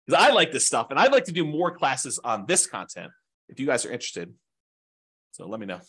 Because 0.06 0.22
I 0.22 0.32
like 0.32 0.52
this 0.52 0.68
stuff 0.68 0.88
and 0.90 1.00
I'd 1.00 1.12
like 1.12 1.26
to 1.26 1.32
do 1.32 1.46
more 1.46 1.72
classes 1.72 2.20
on 2.24 2.46
this 2.46 2.68
content 2.68 3.12
if 3.50 3.60
you 3.60 3.66
guys 3.66 3.86
are 3.86 3.92
interested. 3.92 4.34
So 5.32 5.48
let 5.48 5.60
me 5.60 5.66
know 5.66 5.80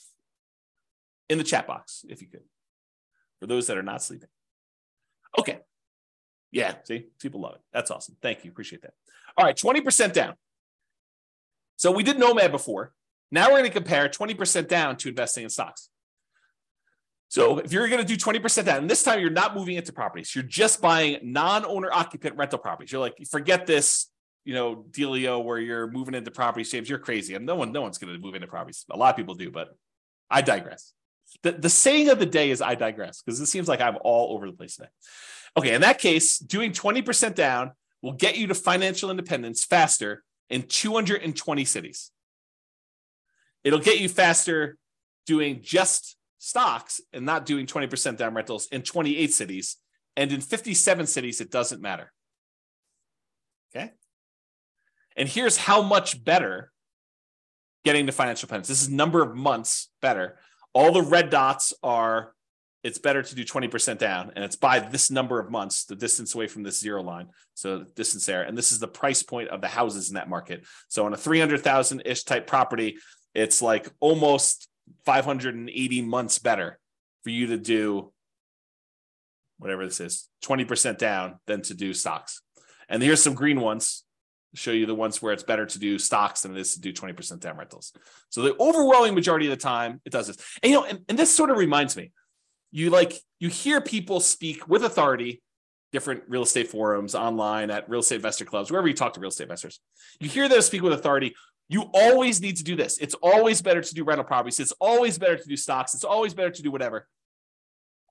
in 1.28 1.38
the 1.38 1.44
chat 1.44 1.66
box 1.66 2.04
if 2.08 2.20
you 2.20 2.28
could, 2.28 2.42
for 3.40 3.46
those 3.46 3.66
that 3.66 3.76
are 3.76 3.82
not 3.82 4.02
sleeping. 4.02 4.28
Okay. 5.38 5.58
Yeah, 6.50 6.74
see, 6.84 7.06
people 7.20 7.40
love 7.40 7.54
it. 7.54 7.60
That's 7.72 7.90
awesome. 7.90 8.16
Thank 8.20 8.44
you. 8.44 8.50
Appreciate 8.50 8.82
that. 8.82 8.92
All 9.36 9.44
right, 9.44 9.56
20% 9.56 10.12
down. 10.12 10.34
So 11.76 11.90
we 11.90 12.02
did 12.02 12.18
Nomad 12.18 12.52
before. 12.52 12.92
Now 13.30 13.46
we're 13.46 13.58
going 13.58 13.64
to 13.64 13.70
compare 13.70 14.08
20% 14.08 14.68
down 14.68 14.96
to 14.98 15.08
investing 15.08 15.44
in 15.44 15.50
stocks. 15.50 15.88
So 17.28 17.58
if 17.58 17.72
you're 17.72 17.88
going 17.88 18.04
to 18.04 18.06
do 18.06 18.14
20% 18.14 18.66
down, 18.66 18.78
and 18.78 18.90
this 18.90 19.02
time 19.02 19.18
you're 19.18 19.30
not 19.30 19.56
moving 19.56 19.76
into 19.76 19.90
properties, 19.90 20.34
you're 20.34 20.44
just 20.44 20.82
buying 20.82 21.18
non-owner 21.22 21.90
occupant 21.90 22.36
rental 22.36 22.58
properties. 22.58 22.92
You're 22.92 23.00
like, 23.00 23.14
forget 23.30 23.66
this 23.66 24.11
you 24.44 24.54
know, 24.54 24.84
dealio 24.90 25.42
where 25.42 25.58
you're 25.58 25.90
moving 25.90 26.14
into 26.14 26.30
property 26.30 26.64
James, 26.64 26.88
you're 26.88 26.98
crazy. 26.98 27.34
And 27.34 27.46
no 27.46 27.54
one, 27.54 27.72
no 27.72 27.82
one's 27.82 27.98
going 27.98 28.12
to 28.12 28.18
move 28.18 28.34
into 28.34 28.46
properties. 28.46 28.84
A 28.90 28.96
lot 28.96 29.10
of 29.10 29.16
people 29.16 29.34
do, 29.34 29.50
but 29.50 29.76
I 30.30 30.42
digress. 30.42 30.92
The, 31.42 31.52
the 31.52 31.70
saying 31.70 32.08
of 32.08 32.18
the 32.18 32.26
day 32.26 32.50
is 32.50 32.60
I 32.60 32.74
digress 32.74 33.22
because 33.22 33.40
it 33.40 33.46
seems 33.46 33.68
like 33.68 33.80
I'm 33.80 33.96
all 34.02 34.34
over 34.34 34.46
the 34.46 34.56
place 34.56 34.76
today. 34.76 34.88
Okay, 35.56 35.74
in 35.74 35.82
that 35.82 35.98
case, 35.98 36.38
doing 36.38 36.72
20% 36.72 37.34
down 37.34 37.72
will 38.02 38.12
get 38.12 38.36
you 38.36 38.46
to 38.48 38.54
financial 38.54 39.10
independence 39.10 39.64
faster 39.64 40.22
in 40.50 40.62
220 40.62 41.64
cities. 41.64 42.10
It'll 43.64 43.78
get 43.78 44.00
you 44.00 44.08
faster 44.08 44.76
doing 45.26 45.60
just 45.62 46.16
stocks 46.38 47.00
and 47.12 47.24
not 47.24 47.46
doing 47.46 47.66
20% 47.66 48.16
down 48.16 48.34
rentals 48.34 48.66
in 48.72 48.82
28 48.82 49.32
cities. 49.32 49.76
And 50.16 50.32
in 50.32 50.40
57 50.40 51.06
cities, 51.06 51.40
it 51.40 51.50
doesn't 51.50 51.80
matter. 51.80 52.12
Okay. 53.74 53.92
And 55.16 55.28
here's 55.28 55.56
how 55.56 55.82
much 55.82 56.22
better 56.24 56.70
getting 57.84 58.06
to 58.06 58.12
financial 58.12 58.46
independence. 58.46 58.68
This 58.68 58.82
is 58.82 58.88
number 58.88 59.22
of 59.22 59.34
months 59.34 59.90
better. 60.00 60.38
All 60.72 60.92
the 60.92 61.02
red 61.02 61.30
dots 61.30 61.74
are 61.82 62.34
it's 62.82 62.98
better 62.98 63.22
to 63.22 63.34
do 63.36 63.44
20% 63.44 63.98
down 63.98 64.32
and 64.34 64.44
it's 64.44 64.56
by 64.56 64.80
this 64.80 65.08
number 65.08 65.38
of 65.38 65.50
months 65.50 65.84
the 65.84 65.94
distance 65.94 66.34
away 66.34 66.48
from 66.48 66.64
this 66.64 66.80
zero 66.80 67.02
line. 67.02 67.28
So 67.54 67.84
distance 67.94 68.26
there. 68.26 68.42
And 68.42 68.58
this 68.58 68.72
is 68.72 68.80
the 68.80 68.88
price 68.88 69.22
point 69.22 69.50
of 69.50 69.60
the 69.60 69.68
houses 69.68 70.08
in 70.08 70.14
that 70.14 70.28
market. 70.28 70.64
So 70.88 71.06
on 71.06 71.12
a 71.12 71.16
300000 71.16 72.02
ish 72.04 72.24
type 72.24 72.46
property 72.46 72.98
it's 73.34 73.62
like 73.62 73.88
almost 74.00 74.68
580 75.06 76.02
months 76.02 76.38
better 76.38 76.78
for 77.22 77.30
you 77.30 77.46
to 77.48 77.56
do 77.56 78.12
whatever 79.58 79.84
this 79.84 80.00
is 80.00 80.28
20% 80.44 80.98
down 80.98 81.38
than 81.46 81.62
to 81.62 81.74
do 81.74 81.94
stocks. 81.94 82.42
And 82.88 83.02
here's 83.02 83.22
some 83.22 83.34
green 83.34 83.60
ones 83.60 84.04
show 84.54 84.70
you 84.70 84.86
the 84.86 84.94
ones 84.94 85.22
where 85.22 85.32
it's 85.32 85.42
better 85.42 85.64
to 85.64 85.78
do 85.78 85.98
stocks 85.98 86.42
than 86.42 86.56
it 86.56 86.60
is 86.60 86.74
to 86.74 86.80
do 86.80 86.92
20% 86.92 87.40
down 87.40 87.56
rentals. 87.56 87.92
So 88.28 88.42
the 88.42 88.56
overwhelming 88.60 89.14
majority 89.14 89.46
of 89.46 89.50
the 89.50 89.56
time 89.56 90.00
it 90.04 90.12
does 90.12 90.26
this. 90.26 90.36
And 90.62 90.72
you 90.72 90.78
know, 90.78 90.84
and, 90.84 91.00
and 91.08 91.18
this 91.18 91.34
sort 91.34 91.50
of 91.50 91.56
reminds 91.56 91.96
me, 91.96 92.12
you 92.70 92.90
like 92.90 93.14
you 93.38 93.48
hear 93.48 93.80
people 93.80 94.20
speak 94.20 94.68
with 94.68 94.84
authority, 94.84 95.42
different 95.92 96.22
real 96.28 96.42
estate 96.42 96.68
forums, 96.68 97.14
online 97.14 97.70
at 97.70 97.88
real 97.88 98.00
estate 98.00 98.16
investor 98.16 98.44
clubs, 98.44 98.70
wherever 98.70 98.88
you 98.88 98.94
talk 98.94 99.14
to 99.14 99.20
real 99.20 99.28
estate 99.28 99.44
investors. 99.44 99.80
You 100.20 100.28
hear 100.28 100.48
them 100.48 100.60
speak 100.62 100.82
with 100.82 100.92
authority. 100.92 101.34
You 101.68 101.90
always 101.94 102.40
need 102.40 102.56
to 102.56 102.64
do 102.64 102.76
this. 102.76 102.98
It's 102.98 103.14
always 103.14 103.62
better 103.62 103.80
to 103.80 103.94
do 103.94 104.04
rental 104.04 104.24
properties. 104.24 104.60
It's 104.60 104.72
always 104.72 105.18
better 105.18 105.36
to 105.36 105.48
do 105.48 105.56
stocks. 105.56 105.94
It's 105.94 106.04
always 106.04 106.34
better 106.34 106.50
to 106.50 106.62
do 106.62 106.70
whatever. 106.70 107.06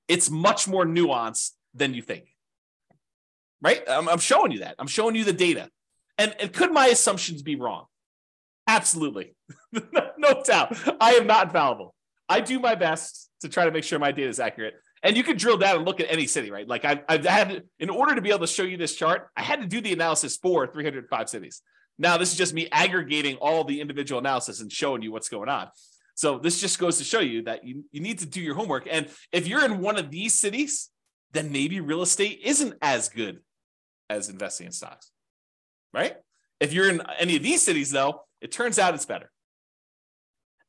It's 0.07 0.29
much 0.29 0.67
more 0.67 0.85
nuanced 0.85 1.51
than 1.73 1.93
you 1.93 2.01
think. 2.01 2.25
Right? 3.61 3.83
I'm, 3.87 4.09
I'm 4.09 4.19
showing 4.19 4.51
you 4.51 4.59
that. 4.59 4.75
I'm 4.79 4.87
showing 4.87 5.15
you 5.15 5.23
the 5.23 5.33
data. 5.33 5.69
And, 6.21 6.35
and 6.39 6.53
could 6.53 6.71
my 6.71 6.85
assumptions 6.85 7.41
be 7.41 7.55
wrong? 7.55 7.85
Absolutely. 8.67 9.33
no 9.73 10.43
doubt. 10.45 10.77
I 11.01 11.13
am 11.13 11.25
not 11.25 11.47
infallible. 11.47 11.95
I 12.29 12.41
do 12.41 12.59
my 12.59 12.75
best 12.75 13.31
to 13.41 13.49
try 13.49 13.65
to 13.65 13.71
make 13.71 13.83
sure 13.83 13.97
my 13.97 14.11
data 14.11 14.29
is 14.29 14.39
accurate. 14.39 14.75
And 15.01 15.17
you 15.17 15.23
can 15.23 15.35
drill 15.35 15.57
down 15.57 15.77
and 15.77 15.85
look 15.85 15.99
at 15.99 16.11
any 16.11 16.27
city, 16.27 16.51
right? 16.51 16.67
Like 16.67 16.85
I, 16.85 17.01
I've 17.09 17.25
had, 17.25 17.63
in 17.79 17.89
order 17.89 18.13
to 18.13 18.21
be 18.21 18.29
able 18.29 18.41
to 18.41 18.47
show 18.47 18.61
you 18.61 18.77
this 18.77 18.95
chart, 18.95 19.29
I 19.35 19.41
had 19.41 19.61
to 19.61 19.67
do 19.67 19.81
the 19.81 19.93
analysis 19.93 20.37
for 20.37 20.67
305 20.67 21.27
cities. 21.27 21.63
Now, 21.97 22.17
this 22.17 22.31
is 22.31 22.37
just 22.37 22.53
me 22.53 22.67
aggregating 22.71 23.37
all 23.37 23.63
the 23.63 23.81
individual 23.81 24.19
analysis 24.19 24.61
and 24.61 24.71
showing 24.71 25.01
you 25.01 25.11
what's 25.11 25.27
going 25.27 25.49
on. 25.49 25.69
So 26.13 26.37
this 26.37 26.61
just 26.61 26.77
goes 26.77 26.99
to 26.99 27.03
show 27.03 27.19
you 27.19 27.41
that 27.45 27.65
you, 27.65 27.83
you 27.91 27.99
need 27.99 28.19
to 28.19 28.27
do 28.27 28.41
your 28.41 28.53
homework. 28.53 28.87
And 28.89 29.09
if 29.31 29.47
you're 29.47 29.65
in 29.65 29.79
one 29.79 29.97
of 29.97 30.11
these 30.11 30.35
cities, 30.35 30.91
then 31.31 31.51
maybe 31.51 31.79
real 31.79 32.03
estate 32.03 32.41
isn't 32.43 32.75
as 32.79 33.09
good 33.09 33.39
as 34.07 34.29
investing 34.29 34.67
in 34.67 34.71
stocks 34.71 35.11
right? 35.93 36.15
If 36.59 36.73
you're 36.73 36.89
in 36.89 37.01
any 37.17 37.35
of 37.35 37.43
these 37.43 37.61
cities, 37.61 37.91
though, 37.91 38.21
it 38.39 38.51
turns 38.51 38.79
out 38.79 38.93
it's 38.93 39.05
better. 39.05 39.31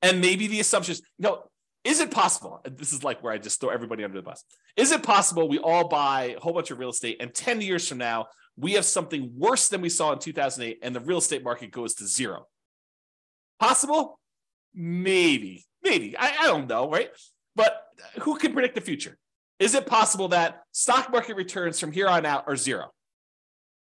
And 0.00 0.20
maybe 0.20 0.46
the 0.46 0.60
assumptions, 0.60 1.00
you 1.18 1.24
know, 1.24 1.44
is 1.84 2.00
it 2.00 2.10
possible? 2.10 2.60
This 2.64 2.92
is 2.92 3.02
like 3.02 3.22
where 3.22 3.32
I 3.32 3.38
just 3.38 3.60
throw 3.60 3.70
everybody 3.70 4.04
under 4.04 4.16
the 4.16 4.22
bus. 4.22 4.44
Is 4.76 4.92
it 4.92 5.02
possible 5.02 5.48
we 5.48 5.58
all 5.58 5.88
buy 5.88 6.34
a 6.36 6.40
whole 6.40 6.52
bunch 6.52 6.70
of 6.70 6.78
real 6.78 6.90
estate 6.90 7.18
and 7.20 7.34
10 7.34 7.60
years 7.60 7.88
from 7.88 7.98
now, 7.98 8.26
we 8.56 8.72
have 8.72 8.84
something 8.84 9.32
worse 9.36 9.68
than 9.68 9.80
we 9.80 9.88
saw 9.88 10.12
in 10.12 10.18
2008 10.18 10.78
and 10.82 10.94
the 10.94 11.00
real 11.00 11.18
estate 11.18 11.42
market 11.42 11.70
goes 11.70 11.94
to 11.94 12.06
zero? 12.06 12.46
Possible? 13.58 14.18
Maybe, 14.74 15.66
maybe. 15.82 16.16
I, 16.16 16.36
I 16.40 16.46
don't 16.46 16.68
know, 16.68 16.88
right? 16.88 17.10
But 17.54 17.82
who 18.20 18.36
can 18.36 18.52
predict 18.52 18.74
the 18.74 18.80
future? 18.80 19.18
Is 19.58 19.74
it 19.74 19.86
possible 19.86 20.28
that 20.28 20.62
stock 20.72 21.10
market 21.12 21.36
returns 21.36 21.78
from 21.78 21.92
here 21.92 22.08
on 22.08 22.26
out 22.26 22.44
are 22.46 22.56
zero? 22.56 22.92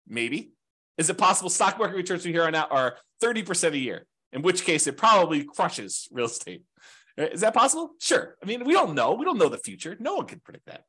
Maybe. 0.08 0.52
Is 0.98 1.10
it 1.10 1.18
possible 1.18 1.50
stock 1.50 1.80
market 1.80 1.96
returns 1.96 2.24
from 2.24 2.32
here 2.32 2.44
on 2.44 2.56
out 2.56 2.72
are 2.72 2.98
30% 3.22 3.72
a 3.72 3.78
year? 3.78 4.06
In 4.32 4.41
which 4.41 4.64
case 4.64 4.88
it 4.88 4.98
probably 4.98 5.44
crushes 5.44 6.08
real 6.12 6.26
estate. 6.26 6.64
Uh, 7.20 7.26
is 7.26 7.41
that 7.41 7.54
possible? 7.54 7.91
Sure. 8.00 8.36
I 8.41 8.46
mean, 8.46 8.64
we 8.64 8.74
don't 8.74 8.96
know. 8.96 9.14
We 9.14 9.26
don't 9.26 9.38
know 9.38 9.50
the 9.50 9.58
future. 9.58 9.96
No 10.00 10.16
one 10.16 10.26
can 10.26 10.39
predict 10.39 10.66
that. 10.66 10.84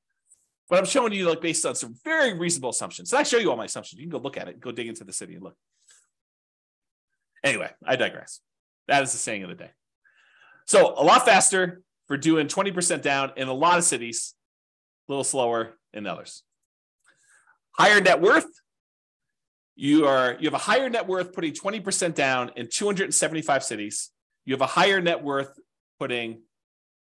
But 0.68 0.78
I'm 0.78 0.86
showing 0.86 1.12
you 1.12 1.28
like 1.28 1.42
based 1.42 1.66
on 1.66 1.74
some 1.74 1.94
very 2.04 2.32
reasonable 2.32 2.70
assumptions. 2.70 3.10
So 3.10 3.18
I 3.18 3.22
show 3.22 3.36
you 3.36 3.50
all 3.50 3.56
my 3.56 3.66
assumptions. 3.66 4.00
You 4.00 4.06
can 4.06 4.18
go 4.18 4.22
look 4.22 4.38
at 4.38 4.48
it, 4.48 4.60
go 4.60 4.72
dig 4.72 4.88
into 4.88 5.04
the 5.04 5.12
city 5.12 5.34
and 5.34 5.42
look. 5.42 5.56
Anyway, 7.42 7.70
I 7.84 7.96
digress. 7.96 8.40
That 8.88 9.02
is 9.02 9.12
the 9.12 9.18
saying 9.18 9.42
of 9.42 9.50
the 9.50 9.54
day. 9.54 9.70
So 10.66 10.94
a 10.96 11.04
lot 11.04 11.26
faster 11.26 11.82
for 12.08 12.16
doing 12.16 12.48
20% 12.48 13.02
down 13.02 13.32
in 13.36 13.48
a 13.48 13.52
lot 13.52 13.76
of 13.76 13.84
cities, 13.84 14.34
a 15.08 15.12
little 15.12 15.24
slower 15.24 15.74
in 15.92 16.06
others. 16.06 16.42
Higher 17.72 18.00
net 18.00 18.22
worth, 18.22 18.46
you 19.76 20.06
are 20.06 20.36
you 20.38 20.46
have 20.46 20.54
a 20.54 20.58
higher 20.58 20.88
net 20.88 21.06
worth 21.06 21.32
putting 21.32 21.52
20% 21.52 22.14
down 22.14 22.52
in 22.56 22.68
275 22.70 23.64
cities. 23.64 24.10
You 24.44 24.54
have 24.54 24.60
a 24.60 24.66
higher 24.66 25.00
net 25.00 25.22
worth 25.22 25.58
putting 25.98 26.42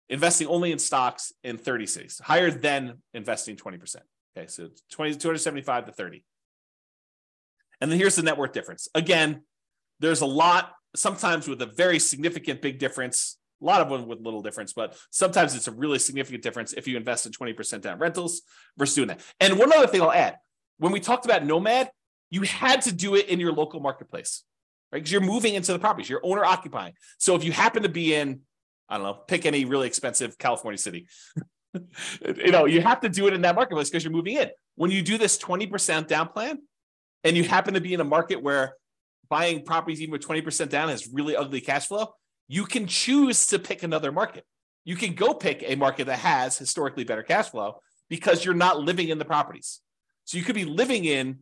investing 0.10 0.48
only 0.48 0.72
in 0.72 0.80
stocks 0.80 1.34
in 1.44 1.58
30 1.58 1.86
cities, 1.86 2.22
higher 2.24 2.50
than 2.50 3.02
investing 3.14 3.58
20%. 3.58 3.98
Okay, 4.38 4.48
so 4.48 4.70
20, 4.92 5.16
275 5.16 5.86
to 5.86 5.92
30. 5.92 6.24
And 7.82 7.92
then 7.92 8.00
here's 8.00 8.16
the 8.16 8.24
net 8.24 8.38
worth 8.38 8.54
difference. 8.54 8.88
Again, 8.96 9.42
there's 10.00 10.22
a 10.22 10.26
lot 10.26 10.74
sometimes 10.96 11.48
with 11.48 11.62
a 11.62 11.66
very 11.66 12.00
significant 12.00 12.62
big 12.62 12.80
difference. 12.80 13.38
A 13.62 13.66
lot 13.66 13.82
of 13.82 13.90
them 13.90 14.08
with 14.08 14.20
little 14.20 14.42
difference, 14.42 14.74
but 14.74 14.96
sometimes 15.10 15.56
it's 15.56 15.68
a 15.68 15.72
really 15.72 16.00
significant 16.00 16.44
difference 16.44 16.74
if 16.74 16.88
you 16.88 16.96
invest 16.96 17.26
in 17.26 17.32
20% 17.32 17.82
down 17.82 17.98
rentals 17.98 18.44
versus 18.78 18.96
doing 18.96 19.08
that. 19.08 19.22
And 19.40 19.58
one 19.58 19.74
other 19.74 19.88
thing 19.88 20.02
I'll 20.02 20.12
add 20.12 20.38
when 20.78 20.92
we 20.92 21.00
talked 21.00 21.26
about 21.26 21.44
Nomad, 21.44 21.90
you 22.30 22.42
had 22.42 22.82
to 22.84 22.94
do 22.94 23.16
it 23.16 23.28
in 23.28 23.40
your 23.40 23.52
local 23.52 23.80
marketplace, 23.80 24.44
right? 24.92 25.00
Because 25.00 25.12
you're 25.12 25.22
moving 25.22 25.56
into 25.56 25.74
the 25.74 25.80
properties, 25.80 26.10
you're 26.10 26.22
owner 26.24 26.44
occupying. 26.44 26.94
So 27.18 27.36
if 27.36 27.44
you 27.44 27.52
happen 27.52 27.84
to 27.84 27.90
be 27.90 28.14
in, 28.14 28.42
I 28.90 28.98
don't 28.98 29.06
know, 29.06 29.14
pick 29.14 29.46
any 29.46 29.66
really 29.66 29.88
expensive 29.88 30.38
California 30.38 30.78
city, 30.78 31.08
you 31.74 32.52
know, 32.52 32.66
you 32.66 32.82
have 32.82 33.02
to 33.02 33.10
do 33.10 33.28
it 33.28 33.34
in 33.34 33.42
that 33.42 33.56
marketplace 33.56 33.90
because 33.90 34.04
you're 34.04 34.14
moving 34.14 34.38
in. 34.38 34.50
When 34.76 34.92
you 34.92 35.02
do 35.02 35.18
this 35.18 35.38
20% 35.38 36.08
down 36.08 36.30
plan 36.30 36.60
and 37.24 37.36
you 37.36 37.44
happen 37.44 37.74
to 37.74 37.82
be 37.82 37.94
in 37.94 38.02
a 38.02 38.06
market 38.06 38.42
where 38.42 38.76
buying 39.30 39.64
properties 39.64 40.02
even 40.02 40.12
with 40.12 40.26
20% 40.26 40.70
down 40.70 40.90
has 40.90 41.08
really 41.12 41.36
ugly 41.36 41.62
cash 41.62 41.88
flow, 41.88 42.14
you 42.48 42.66
can 42.66 42.88
choose 42.88 43.48
to 43.48 43.60
pick 43.60 43.84
another 43.84 44.12
market. 44.12 44.46
You 44.86 44.96
can 44.96 45.16
go 45.16 45.34
pick 45.34 45.64
a 45.66 45.76
market 45.76 46.08
that 46.08 46.20
has 46.20 46.58
historically 46.58 47.04
better 47.04 47.24
cash 47.24 47.50
flow 47.50 47.82
because 48.10 48.46
you're 48.46 48.54
not 48.54 48.80
living 48.80 49.10
in 49.10 49.18
the 49.18 49.26
properties. 49.26 49.82
So 50.24 50.38
you 50.38 50.44
could 50.44 50.56
be 50.56 50.66
living 50.66 51.06
in 51.06 51.40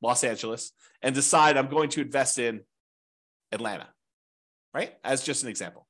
Los 0.00 0.24
Angeles 0.24 0.72
and 1.02 1.14
decide 1.14 1.56
I'm 1.56 1.68
going 1.68 1.90
to 1.90 2.00
invest 2.00 2.38
in 2.38 2.60
Atlanta, 3.52 3.88
right? 4.74 4.94
As 5.04 5.22
just 5.22 5.42
an 5.42 5.48
example. 5.48 5.86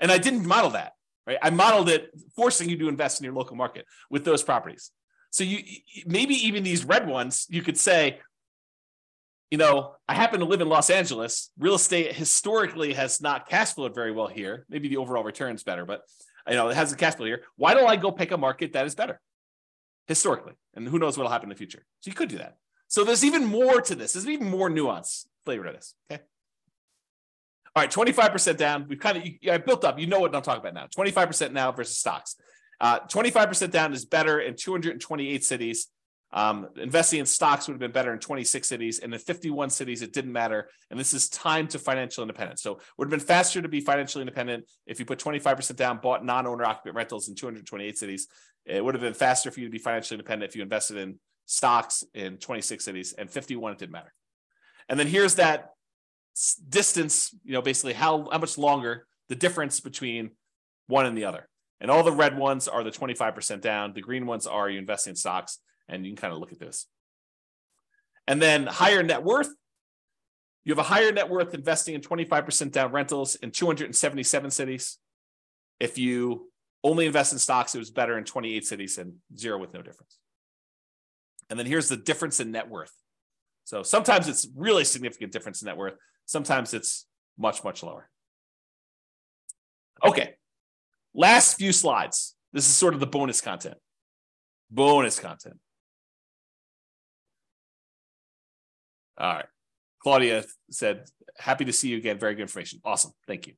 And 0.00 0.12
I 0.12 0.18
didn't 0.18 0.46
model 0.46 0.70
that, 0.70 0.92
right? 1.26 1.38
I 1.42 1.50
modeled 1.50 1.88
it 1.88 2.10
forcing 2.34 2.68
you 2.68 2.76
to 2.78 2.88
invest 2.88 3.20
in 3.20 3.24
your 3.24 3.34
local 3.34 3.56
market 3.56 3.86
with 4.10 4.24
those 4.24 4.42
properties. 4.42 4.90
So 5.30 5.44
you 5.44 5.62
maybe 6.06 6.34
even 6.46 6.62
these 6.62 6.84
red 6.84 7.06
ones, 7.06 7.46
you 7.48 7.62
could 7.62 7.76
say, 7.76 8.20
you 9.50 9.58
know, 9.58 9.94
I 10.08 10.14
happen 10.14 10.40
to 10.40 10.46
live 10.46 10.60
in 10.60 10.68
Los 10.68 10.90
Angeles. 10.90 11.50
Real 11.58 11.74
estate 11.74 12.14
historically 12.14 12.94
has 12.94 13.20
not 13.20 13.48
cash 13.48 13.72
flowed 13.74 13.94
very 13.94 14.12
well 14.12 14.26
here. 14.26 14.66
Maybe 14.68 14.88
the 14.88 14.96
overall 14.96 15.24
return's 15.24 15.62
better, 15.62 15.84
but 15.84 16.02
you 16.48 16.54
know, 16.54 16.68
it 16.68 16.76
has 16.76 16.92
a 16.92 16.96
cash 16.96 17.14
flow 17.14 17.26
here. 17.26 17.42
Why 17.56 17.74
don't 17.74 17.88
I 17.88 17.96
go 17.96 18.12
pick 18.12 18.30
a 18.30 18.36
market 18.36 18.72
that 18.72 18.86
is 18.86 18.94
better 18.94 19.20
historically? 20.06 20.54
And 20.74 20.88
who 20.88 20.98
knows 20.98 21.16
what'll 21.16 21.32
happen 21.32 21.46
in 21.46 21.50
the 21.50 21.58
future. 21.58 21.84
So 22.00 22.10
you 22.10 22.14
could 22.14 22.28
do 22.28 22.38
that. 22.38 22.56
So 22.88 23.04
there's 23.04 23.24
even 23.24 23.44
more 23.44 23.80
to 23.80 23.94
this. 23.94 24.12
There's 24.12 24.28
even 24.28 24.50
more 24.50 24.70
nuance 24.70 25.26
flavor 25.44 25.64
to 25.64 25.72
this. 25.72 25.94
Okay. 26.10 26.22
All 27.74 27.82
right, 27.82 27.90
25% 27.90 28.56
down. 28.56 28.86
We've 28.88 28.98
kind 28.98 29.18
of 29.18 29.24
I 29.50 29.58
built 29.58 29.84
up. 29.84 29.98
You 29.98 30.06
know 30.06 30.20
what 30.20 30.34
I'm 30.34 30.42
talking 30.42 30.60
about 30.60 30.74
now. 30.74 30.86
25% 30.96 31.52
now 31.52 31.72
versus 31.72 31.98
stocks. 31.98 32.36
Uh, 32.80 33.00
25% 33.00 33.70
down 33.70 33.92
is 33.92 34.04
better 34.04 34.40
in 34.40 34.54
228 34.56 35.44
cities. 35.44 35.88
Um, 36.32 36.68
investing 36.76 37.20
in 37.20 37.26
stocks 37.26 37.66
would 37.66 37.74
have 37.74 37.80
been 37.80 37.92
better 37.92 38.12
in 38.12 38.18
26 38.18 38.66
cities, 38.66 38.98
and 38.98 39.14
in 39.14 39.20
51 39.20 39.70
cities, 39.70 40.02
it 40.02 40.12
didn't 40.12 40.32
matter. 40.32 40.68
And 40.90 40.98
this 40.98 41.14
is 41.14 41.28
time 41.28 41.68
to 41.68 41.78
financial 41.78 42.22
independence. 42.22 42.62
So, 42.62 42.72
it 42.72 42.82
would 42.98 43.06
have 43.06 43.18
been 43.18 43.26
faster 43.26 43.62
to 43.62 43.68
be 43.68 43.80
financially 43.80 44.22
independent 44.22 44.64
if 44.86 44.98
you 44.98 45.06
put 45.06 45.18
25% 45.18 45.76
down, 45.76 46.00
bought 46.02 46.24
non 46.24 46.46
owner 46.46 46.64
occupant 46.64 46.96
rentals 46.96 47.28
in 47.28 47.36
228 47.36 47.96
cities. 47.96 48.26
It 48.64 48.84
would 48.84 48.94
have 48.94 49.02
been 49.02 49.14
faster 49.14 49.50
for 49.50 49.60
you 49.60 49.66
to 49.66 49.72
be 49.72 49.78
financially 49.78 50.16
independent 50.16 50.50
if 50.50 50.56
you 50.56 50.62
invested 50.62 50.96
in 50.96 51.18
stocks 51.46 52.04
in 52.12 52.36
26 52.36 52.84
cities, 52.84 53.14
and 53.16 53.30
51 53.30 53.72
it 53.72 53.78
didn't 53.78 53.92
matter. 53.92 54.12
And 54.88 55.00
then 55.00 55.06
here's 55.06 55.36
that 55.36 55.70
distance, 56.68 57.34
you 57.44 57.52
know, 57.52 57.62
basically 57.62 57.94
how, 57.94 58.28
how 58.30 58.38
much 58.38 58.58
longer 58.58 59.06
the 59.28 59.34
difference 59.34 59.80
between 59.80 60.30
one 60.86 61.06
and 61.06 61.16
the 61.16 61.24
other. 61.24 61.48
And 61.80 61.90
all 61.90 62.02
the 62.02 62.12
red 62.12 62.38
ones 62.38 62.68
are 62.68 62.82
the 62.82 62.90
25% 62.90 63.60
down. 63.60 63.92
The 63.92 64.00
green 64.00 64.26
ones 64.26 64.46
are 64.46 64.68
you 64.68 64.78
invest 64.78 65.06
in 65.06 65.16
stocks, 65.16 65.58
and 65.88 66.04
you 66.04 66.12
can 66.12 66.16
kind 66.16 66.32
of 66.32 66.40
look 66.40 66.52
at 66.52 66.58
this. 66.58 66.86
And 68.26 68.40
then 68.40 68.66
higher 68.66 69.02
net 69.02 69.22
worth. 69.22 69.48
You 70.64 70.72
have 70.72 70.78
a 70.78 70.88
higher 70.88 71.12
net 71.12 71.30
worth 71.30 71.54
investing 71.54 71.94
in 71.94 72.00
25% 72.00 72.72
down 72.72 72.90
rentals 72.90 73.36
in 73.36 73.52
277 73.52 74.50
cities. 74.50 74.98
If 75.78 75.96
you 75.96 76.50
only 76.82 77.06
invest 77.06 77.32
in 77.32 77.38
stocks, 77.38 77.74
it 77.74 77.78
was 77.78 77.90
better 77.90 78.18
in 78.18 78.24
28 78.24 78.66
cities 78.66 78.98
and 78.98 79.14
zero 79.36 79.58
with 79.58 79.72
no 79.74 79.82
difference. 79.82 80.18
And 81.48 81.58
then 81.58 81.66
here's 81.66 81.88
the 81.88 81.96
difference 81.96 82.40
in 82.40 82.52
net 82.52 82.68
worth. 82.68 82.92
So 83.64 83.82
sometimes 83.82 84.28
it's 84.28 84.46
really 84.54 84.84
significant 84.84 85.32
difference 85.32 85.62
in 85.62 85.66
net 85.66 85.76
worth. 85.76 85.94
Sometimes 86.24 86.74
it's 86.74 87.06
much, 87.38 87.62
much 87.64 87.82
lower. 87.82 88.08
Okay. 90.04 90.34
Last 91.14 91.56
few 91.56 91.72
slides. 91.72 92.34
This 92.52 92.66
is 92.66 92.74
sort 92.74 92.94
of 92.94 93.00
the 93.00 93.06
bonus 93.06 93.40
content. 93.40 93.76
Bonus 94.70 95.18
content. 95.18 95.58
All 99.18 99.34
right. 99.34 99.46
Claudia 100.02 100.44
said, 100.70 101.04
happy 101.38 101.64
to 101.64 101.72
see 101.72 101.88
you 101.88 101.96
again. 101.96 102.18
Very 102.18 102.34
good 102.34 102.42
information. 102.42 102.80
Awesome. 102.84 103.12
Thank 103.26 103.46
you. 103.46 103.54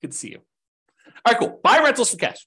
Good 0.00 0.12
to 0.12 0.16
see 0.16 0.30
you. 0.30 0.40
All 1.24 1.32
right, 1.32 1.38
cool. 1.38 1.60
Buy 1.62 1.80
rentals 1.82 2.10
for 2.10 2.16
cash. 2.16 2.46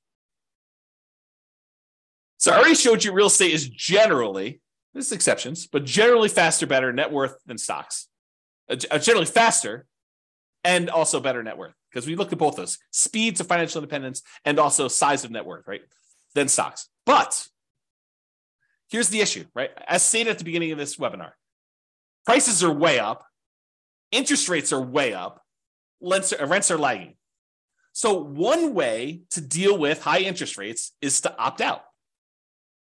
So 2.46 2.52
I 2.52 2.58
already 2.58 2.76
showed 2.76 3.04
you 3.04 3.12
real 3.12 3.26
estate 3.26 3.54
is 3.54 3.68
generally, 3.68 4.62
there's 4.94 5.12
exceptions, 5.12 5.66
but 5.66 5.84
generally 5.84 6.30
faster, 6.30 6.68
better 6.68 6.94
net 6.94 7.12
worth 7.12 7.36
than 7.48 7.58
stocks. 7.58 8.08
Uh, 8.70 8.76
uh, 8.92 9.00
generally 9.00 9.26
faster 9.26 9.88
and 10.64 10.92
also 10.92 11.20
better 11.20 11.42
net 11.42 11.58
worth 11.58 11.74
because 11.90 12.06
we 12.06 12.16
looked 12.16 12.32
at 12.34 12.38
both 12.38 12.56
those 12.56 12.78
speed 12.92 13.38
to 13.38 13.44
financial 13.44 13.82
independence 13.82 14.22
and 14.46 14.60
also 14.60 14.88
size 14.88 15.24
of 15.24 15.32
net 15.32 15.44
worth, 15.44 15.68
right? 15.68 15.82
Than 16.36 16.48
stocks. 16.48 16.88
But 17.04 17.48
here's 18.92 19.10
the 19.10 19.22
issue, 19.22 19.46
right? 19.56 19.72
As 19.88 20.04
stated 20.04 20.30
at 20.30 20.38
the 20.38 20.44
beginning 20.44 20.72
of 20.72 20.78
this 20.78 20.98
webinar, 20.98 21.32
prices 22.28 22.64
are 22.64 22.72
way 22.72 23.00
up, 23.00 23.26
interest 24.12 24.50
rates 24.50 24.72
are 24.72 24.82
way 24.82 25.16
up, 25.16 25.42
rents 26.00 26.32
are, 26.32 26.46
rents 26.46 26.70
are 26.70 26.78
lagging. 26.78 27.16
So, 27.92 28.14
one 28.22 28.76
way 28.76 29.22
to 29.32 29.42
deal 29.42 29.76
with 29.76 30.04
high 30.04 30.20
interest 30.20 30.60
rates 30.60 30.92
is 31.02 31.22
to 31.22 31.36
opt 31.40 31.60
out. 31.60 31.82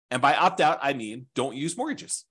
And 0.09 0.21
by 0.21 0.35
opt 0.35 0.61
out, 0.61 0.79
I 0.81 0.93
mean 0.93 1.27
don't 1.35 1.55
use 1.55 1.77
mortgages. 1.77 2.25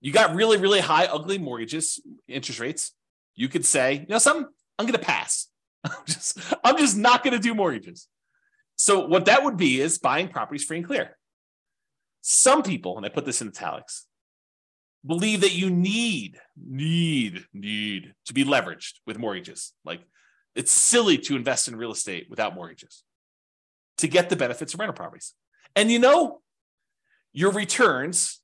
You 0.00 0.12
got 0.12 0.34
really, 0.34 0.58
really 0.58 0.80
high, 0.80 1.06
ugly 1.06 1.38
mortgages, 1.38 2.00
interest 2.28 2.60
rates. 2.60 2.92
You 3.34 3.48
could 3.48 3.64
say, 3.64 3.94
you 3.94 4.06
know, 4.08 4.18
something, 4.18 4.46
I'm 4.78 4.86
going 4.86 4.98
to 4.98 5.04
pass. 5.04 5.48
I'm 5.84 6.04
just, 6.06 6.38
I'm 6.62 6.76
just 6.76 6.96
not 6.96 7.22
going 7.24 7.32
to 7.32 7.40
do 7.40 7.54
mortgages. 7.54 8.08
So 8.76 9.06
what 9.06 9.24
that 9.24 9.42
would 9.42 9.56
be 9.56 9.80
is 9.80 9.98
buying 9.98 10.28
properties 10.28 10.64
free 10.64 10.78
and 10.78 10.86
clear. 10.86 11.16
Some 12.20 12.62
people, 12.62 12.96
and 12.96 13.06
I 13.06 13.08
put 13.08 13.24
this 13.24 13.40
in 13.40 13.48
italics, 13.48 14.06
believe 15.04 15.40
that 15.42 15.54
you 15.54 15.70
need, 15.70 16.38
need, 16.56 17.44
need 17.54 18.14
to 18.26 18.34
be 18.34 18.44
leveraged 18.44 18.94
with 19.06 19.18
mortgages. 19.18 19.72
Like 19.84 20.00
it's 20.54 20.72
silly 20.72 21.18
to 21.18 21.36
invest 21.36 21.68
in 21.68 21.76
real 21.76 21.92
estate 21.92 22.26
without 22.28 22.54
mortgages 22.54 23.02
to 23.98 24.08
get 24.08 24.28
the 24.28 24.36
benefits 24.36 24.74
of 24.74 24.80
rental 24.80 24.94
properties. 24.94 25.34
And 25.74 25.90
you 25.90 25.98
know, 25.98 26.40
your 27.36 27.52
returns, 27.52 28.40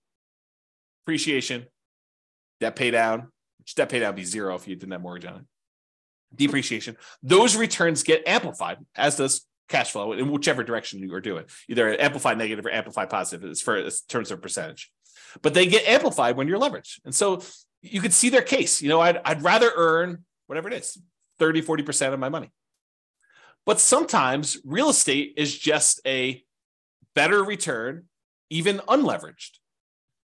appreciation, 1.03 1.67
debt 2.61 2.77
pay 2.77 2.91
down, 2.91 3.33
which 3.59 3.75
debt 3.75 3.89
pay 3.89 3.99
down 3.99 4.15
be 4.15 4.23
zero 4.23 4.55
if 4.55 4.69
you 4.69 4.77
didn't 4.77 4.93
have 4.93 5.01
mortgage 5.01 5.25
on 5.25 5.37
it, 5.39 5.45
depreciation, 6.37 6.99
those 7.23 7.57
returns 7.57 8.03
get 8.03 8.29
amplified, 8.29 8.77
as 8.95 9.17
does 9.17 9.47
cash 9.71 9.93
flow 9.93 10.13
in 10.13 10.31
whichever 10.31 10.63
direction 10.63 11.01
you 11.01 11.13
are 11.15 11.23
doing, 11.23 11.47
either 11.71 11.99
amplified 11.99 12.37
negative 12.37 12.67
or 12.67 12.71
amplified 12.71 13.09
positive 13.09 13.51
as 13.51 13.63
far 13.63 13.77
as 13.77 14.03
terms 14.03 14.31
of 14.31 14.43
percentage. 14.43 14.93
But 15.41 15.55
they 15.55 15.65
get 15.65 15.89
amplified 15.89 16.37
when 16.37 16.47
you're 16.47 16.61
leveraged. 16.61 17.01
And 17.07 17.15
so 17.15 17.41
you 17.81 18.03
could 18.03 18.13
see 18.13 18.29
their 18.29 18.43
case. 18.43 18.83
You 18.83 18.91
know, 18.91 19.01
I'd, 19.01 19.23
I'd 19.25 19.43
rather 19.43 19.73
earn 19.75 20.27
whatever 20.49 20.69
it 20.69 20.75
is, 20.75 20.99
30, 21.39 21.63
40% 21.63 22.13
of 22.13 22.21
my 22.21 22.29
money. 22.29 22.53
But 23.65 23.81
sometimes 23.81 24.59
real 24.67 24.91
estate 24.91 25.33
is 25.39 25.57
just 25.57 26.03
a 26.07 26.45
better 27.15 27.43
return 27.43 28.05
even 28.53 28.79
unleveraged. 28.79 29.59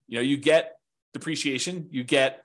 You 0.09 0.17
know, 0.17 0.23
you 0.23 0.37
get 0.37 0.73
depreciation, 1.15 1.89
you 1.91 2.05
get 2.05 2.43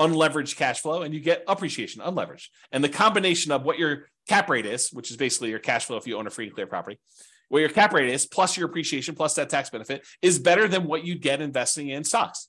unleveraged 0.00 0.56
cash 0.56 0.80
flow, 0.80 1.02
and 1.02 1.12
you 1.12 1.20
get 1.20 1.44
appreciation 1.46 2.02
unleveraged. 2.02 2.48
And 2.72 2.82
the 2.82 2.88
combination 2.88 3.52
of 3.52 3.64
what 3.64 3.78
your 3.78 4.08
cap 4.28 4.48
rate 4.48 4.66
is, 4.66 4.90
which 4.92 5.10
is 5.10 5.16
basically 5.16 5.50
your 5.50 5.58
cash 5.58 5.86
flow 5.86 5.96
if 5.96 6.06
you 6.06 6.16
own 6.16 6.26
a 6.26 6.30
free 6.30 6.46
and 6.46 6.54
clear 6.54 6.66
property, 6.66 6.98
what 7.48 7.60
your 7.60 7.68
cap 7.68 7.92
rate 7.92 8.08
is, 8.08 8.26
plus 8.26 8.56
your 8.56 8.68
appreciation, 8.68 9.14
plus 9.14 9.34
that 9.34 9.50
tax 9.50 9.70
benefit, 9.70 10.06
is 10.22 10.38
better 10.38 10.66
than 10.66 10.84
what 10.84 11.04
you 11.04 11.16
get 11.16 11.40
investing 11.40 11.88
in 11.88 12.02
stocks. 12.04 12.48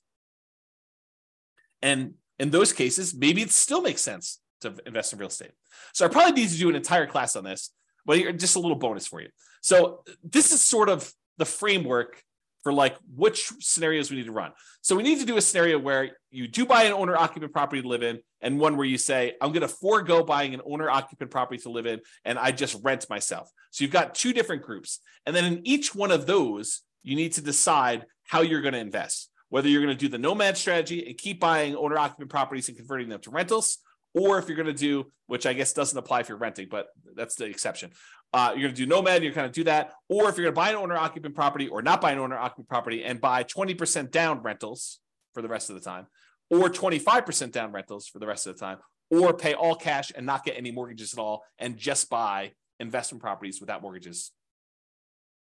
And 1.82 2.14
in 2.38 2.50
those 2.50 2.72
cases, 2.72 3.14
maybe 3.14 3.42
it 3.42 3.50
still 3.50 3.82
makes 3.82 4.02
sense 4.02 4.40
to 4.62 4.74
invest 4.86 5.12
in 5.12 5.18
real 5.18 5.28
estate. 5.28 5.52
So 5.92 6.04
I 6.04 6.08
probably 6.08 6.32
need 6.32 6.48
to 6.48 6.58
do 6.58 6.68
an 6.68 6.76
entire 6.76 7.06
class 7.06 7.36
on 7.36 7.44
this, 7.44 7.72
but 8.04 8.16
just 8.38 8.56
a 8.56 8.60
little 8.60 8.76
bonus 8.76 9.06
for 9.06 9.20
you. 9.20 9.28
So 9.60 10.02
this 10.24 10.52
is 10.52 10.62
sort 10.62 10.88
of 10.88 11.12
the 11.38 11.44
framework 11.44 12.22
for 12.66 12.72
like 12.72 12.96
which 13.14 13.52
scenarios 13.60 14.10
we 14.10 14.16
need 14.16 14.26
to 14.26 14.32
run. 14.32 14.50
So 14.80 14.96
we 14.96 15.04
need 15.04 15.20
to 15.20 15.24
do 15.24 15.36
a 15.36 15.40
scenario 15.40 15.78
where 15.78 16.16
you 16.32 16.48
do 16.48 16.66
buy 16.66 16.82
an 16.82 16.94
owner 16.94 17.16
occupant 17.16 17.52
property 17.52 17.80
to 17.80 17.86
live 17.86 18.02
in, 18.02 18.18
and 18.40 18.58
one 18.58 18.76
where 18.76 18.84
you 18.84 18.98
say, 18.98 19.34
I'm 19.40 19.52
going 19.52 19.60
to 19.60 19.68
forego 19.68 20.24
buying 20.24 20.52
an 20.52 20.62
owner 20.66 20.90
occupant 20.90 21.30
property 21.30 21.62
to 21.62 21.70
live 21.70 21.86
in, 21.86 22.00
and 22.24 22.40
I 22.40 22.50
just 22.50 22.76
rent 22.82 23.08
myself. 23.08 23.48
So 23.70 23.84
you've 23.84 23.92
got 23.92 24.16
two 24.16 24.32
different 24.32 24.62
groups. 24.62 24.98
And 25.26 25.36
then 25.36 25.44
in 25.44 25.64
each 25.64 25.94
one 25.94 26.10
of 26.10 26.26
those, 26.26 26.82
you 27.04 27.14
need 27.14 27.34
to 27.34 27.40
decide 27.40 28.04
how 28.24 28.40
you're 28.40 28.62
going 28.62 28.74
to 28.74 28.80
invest, 28.80 29.30
whether 29.48 29.68
you're 29.68 29.84
going 29.84 29.96
to 29.96 30.04
do 30.04 30.08
the 30.08 30.18
nomad 30.18 30.56
strategy 30.56 31.06
and 31.06 31.16
keep 31.16 31.38
buying 31.38 31.76
owner 31.76 31.96
occupant 31.96 32.30
properties 32.30 32.66
and 32.66 32.76
converting 32.76 33.08
them 33.08 33.20
to 33.20 33.30
rentals, 33.30 33.78
or 34.12 34.38
if 34.38 34.48
you're 34.48 34.56
going 34.56 34.66
to 34.66 34.72
do, 34.72 35.12
which 35.28 35.46
I 35.46 35.52
guess 35.52 35.72
doesn't 35.72 35.96
apply 35.96 36.20
if 36.20 36.28
you're 36.28 36.38
renting, 36.38 36.66
but 36.68 36.88
that's 37.14 37.36
the 37.36 37.44
exception. 37.44 37.92
Uh, 38.36 38.50
you're 38.52 38.64
going 38.64 38.74
to 38.74 38.82
do 38.82 38.84
nomad, 38.84 39.22
you're 39.22 39.32
going 39.32 39.50
to 39.50 39.52
do 39.52 39.64
that. 39.64 39.94
Or 40.10 40.28
if 40.28 40.36
you're 40.36 40.44
going 40.44 40.54
to 40.54 40.60
buy 40.60 40.68
an 40.68 40.76
owner 40.76 40.94
occupant 40.94 41.34
property 41.34 41.68
or 41.68 41.80
not 41.80 42.02
buy 42.02 42.12
an 42.12 42.18
owner 42.18 42.36
occupant 42.36 42.68
property 42.68 43.02
and 43.02 43.18
buy 43.18 43.44
20% 43.44 44.10
down 44.10 44.42
rentals 44.42 45.00
for 45.32 45.40
the 45.40 45.48
rest 45.48 45.70
of 45.70 45.76
the 45.76 45.80
time, 45.80 46.06
or 46.50 46.68
25% 46.68 47.50
down 47.50 47.72
rentals 47.72 48.06
for 48.06 48.18
the 48.18 48.26
rest 48.26 48.46
of 48.46 48.54
the 48.54 48.60
time, 48.60 48.76
or 49.10 49.32
pay 49.32 49.54
all 49.54 49.74
cash 49.74 50.12
and 50.14 50.26
not 50.26 50.44
get 50.44 50.58
any 50.58 50.70
mortgages 50.70 51.14
at 51.14 51.18
all 51.18 51.44
and 51.58 51.78
just 51.78 52.10
buy 52.10 52.52
investment 52.78 53.22
properties 53.22 53.58
without 53.58 53.80
mortgages 53.80 54.32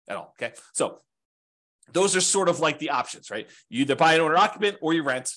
at 0.08 0.16
all. 0.16 0.32
Okay. 0.40 0.54
So 0.72 1.00
those 1.92 2.14
are 2.14 2.20
sort 2.20 2.48
of 2.48 2.60
like 2.60 2.78
the 2.78 2.90
options, 2.90 3.32
right? 3.32 3.50
You 3.68 3.80
either 3.80 3.96
buy 3.96 4.14
an 4.14 4.20
owner 4.20 4.36
occupant 4.36 4.76
or 4.80 4.94
you 4.94 5.02
rent. 5.02 5.28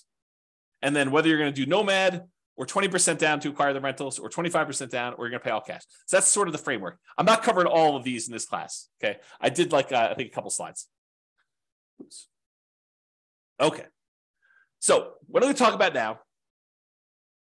And 0.83 0.95
then 0.95 1.09
whether 1.09 1.27
you're 1.27 1.39
going 1.39 1.51
to 1.51 1.65
do 1.65 1.67
nomad 1.67 2.25
or 2.59 2.65
20% 2.65 3.17
down 3.17 3.39
to 3.39 3.47
acquire 3.47 3.71
the 3.71 3.79
rentals 3.79 4.19
or 4.19 4.29
25% 4.29 4.89
down 4.89 5.13
or 5.13 5.25
you're 5.25 5.29
going 5.29 5.39
to 5.39 5.43
pay 5.45 5.49
all 5.49 5.61
cash. 5.61 5.81
So 6.07 6.17
that's 6.17 6.27
sort 6.27 6.49
of 6.49 6.51
the 6.51 6.57
framework. 6.57 6.99
I'm 7.17 7.25
not 7.25 7.41
covering 7.41 7.67
all 7.67 7.95
of 7.95 8.03
these 8.03 8.27
in 8.27 8.33
this 8.33 8.45
class. 8.45 8.89
Okay. 9.01 9.17
I 9.39 9.47
did 9.47 9.71
like, 9.71 9.93
uh, 9.93 10.09
I 10.11 10.13
think 10.13 10.29
a 10.29 10.35
couple 10.35 10.49
slides. 10.49 10.87
Oops. 12.01 12.27
Okay. 13.61 13.85
So 14.79 15.13
what 15.27 15.41
I'm 15.41 15.47
going 15.47 15.55
to 15.55 15.63
talk 15.63 15.73
about 15.73 15.93
now 15.93 16.19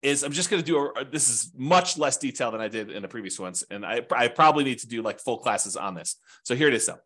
is 0.00 0.22
I'm 0.22 0.32
just 0.32 0.48
going 0.48 0.62
to 0.62 0.66
do 0.66 0.78
a, 0.78 1.04
this 1.04 1.28
is 1.28 1.52
much 1.54 1.98
less 1.98 2.16
detail 2.16 2.50
than 2.50 2.62
I 2.62 2.68
did 2.68 2.90
in 2.90 3.02
the 3.02 3.08
previous 3.08 3.38
ones. 3.38 3.64
And 3.70 3.84
I, 3.84 4.00
I 4.16 4.28
probably 4.28 4.64
need 4.64 4.78
to 4.78 4.88
do 4.88 5.02
like 5.02 5.20
full 5.20 5.36
classes 5.36 5.76
on 5.76 5.94
this. 5.94 6.16
So 6.42 6.54
here 6.54 6.68
it 6.68 6.74
is 6.74 6.86
though. 6.86 7.00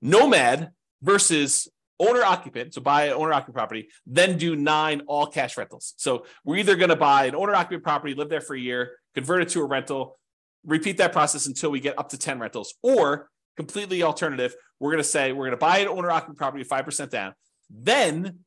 Nomad 0.00 0.70
versus 1.02 1.66
owner 2.00 2.22
occupant, 2.22 2.74
so 2.74 2.80
buy 2.80 3.06
an 3.06 3.14
owner 3.14 3.32
occupant 3.32 3.56
property, 3.56 3.88
then 4.06 4.38
do 4.38 4.54
nine 4.56 5.02
all 5.06 5.26
cash 5.26 5.56
rentals. 5.56 5.94
So 5.96 6.26
we're 6.44 6.56
either 6.56 6.76
going 6.76 6.90
to 6.90 6.96
buy 6.96 7.26
an 7.26 7.34
owner 7.34 7.54
occupant 7.54 7.82
property, 7.82 8.14
live 8.14 8.28
there 8.28 8.40
for 8.40 8.54
a 8.54 8.60
year, 8.60 8.92
convert 9.14 9.42
it 9.42 9.48
to 9.50 9.60
a 9.60 9.64
rental, 9.64 10.18
repeat 10.64 10.98
that 10.98 11.12
process 11.12 11.46
until 11.46 11.70
we 11.70 11.80
get 11.80 11.98
up 11.98 12.10
to 12.10 12.18
10 12.18 12.38
rentals, 12.38 12.74
or 12.82 13.30
completely 13.56 14.02
alternative, 14.02 14.54
we're 14.78 14.92
going 14.92 15.02
to 15.02 15.08
say 15.08 15.32
we're 15.32 15.46
going 15.46 15.50
to 15.50 15.56
buy 15.56 15.78
an 15.78 15.88
owner 15.88 16.10
occupant 16.10 16.38
property 16.38 16.64
5% 16.64 17.10
down. 17.10 17.34
Then 17.68 18.40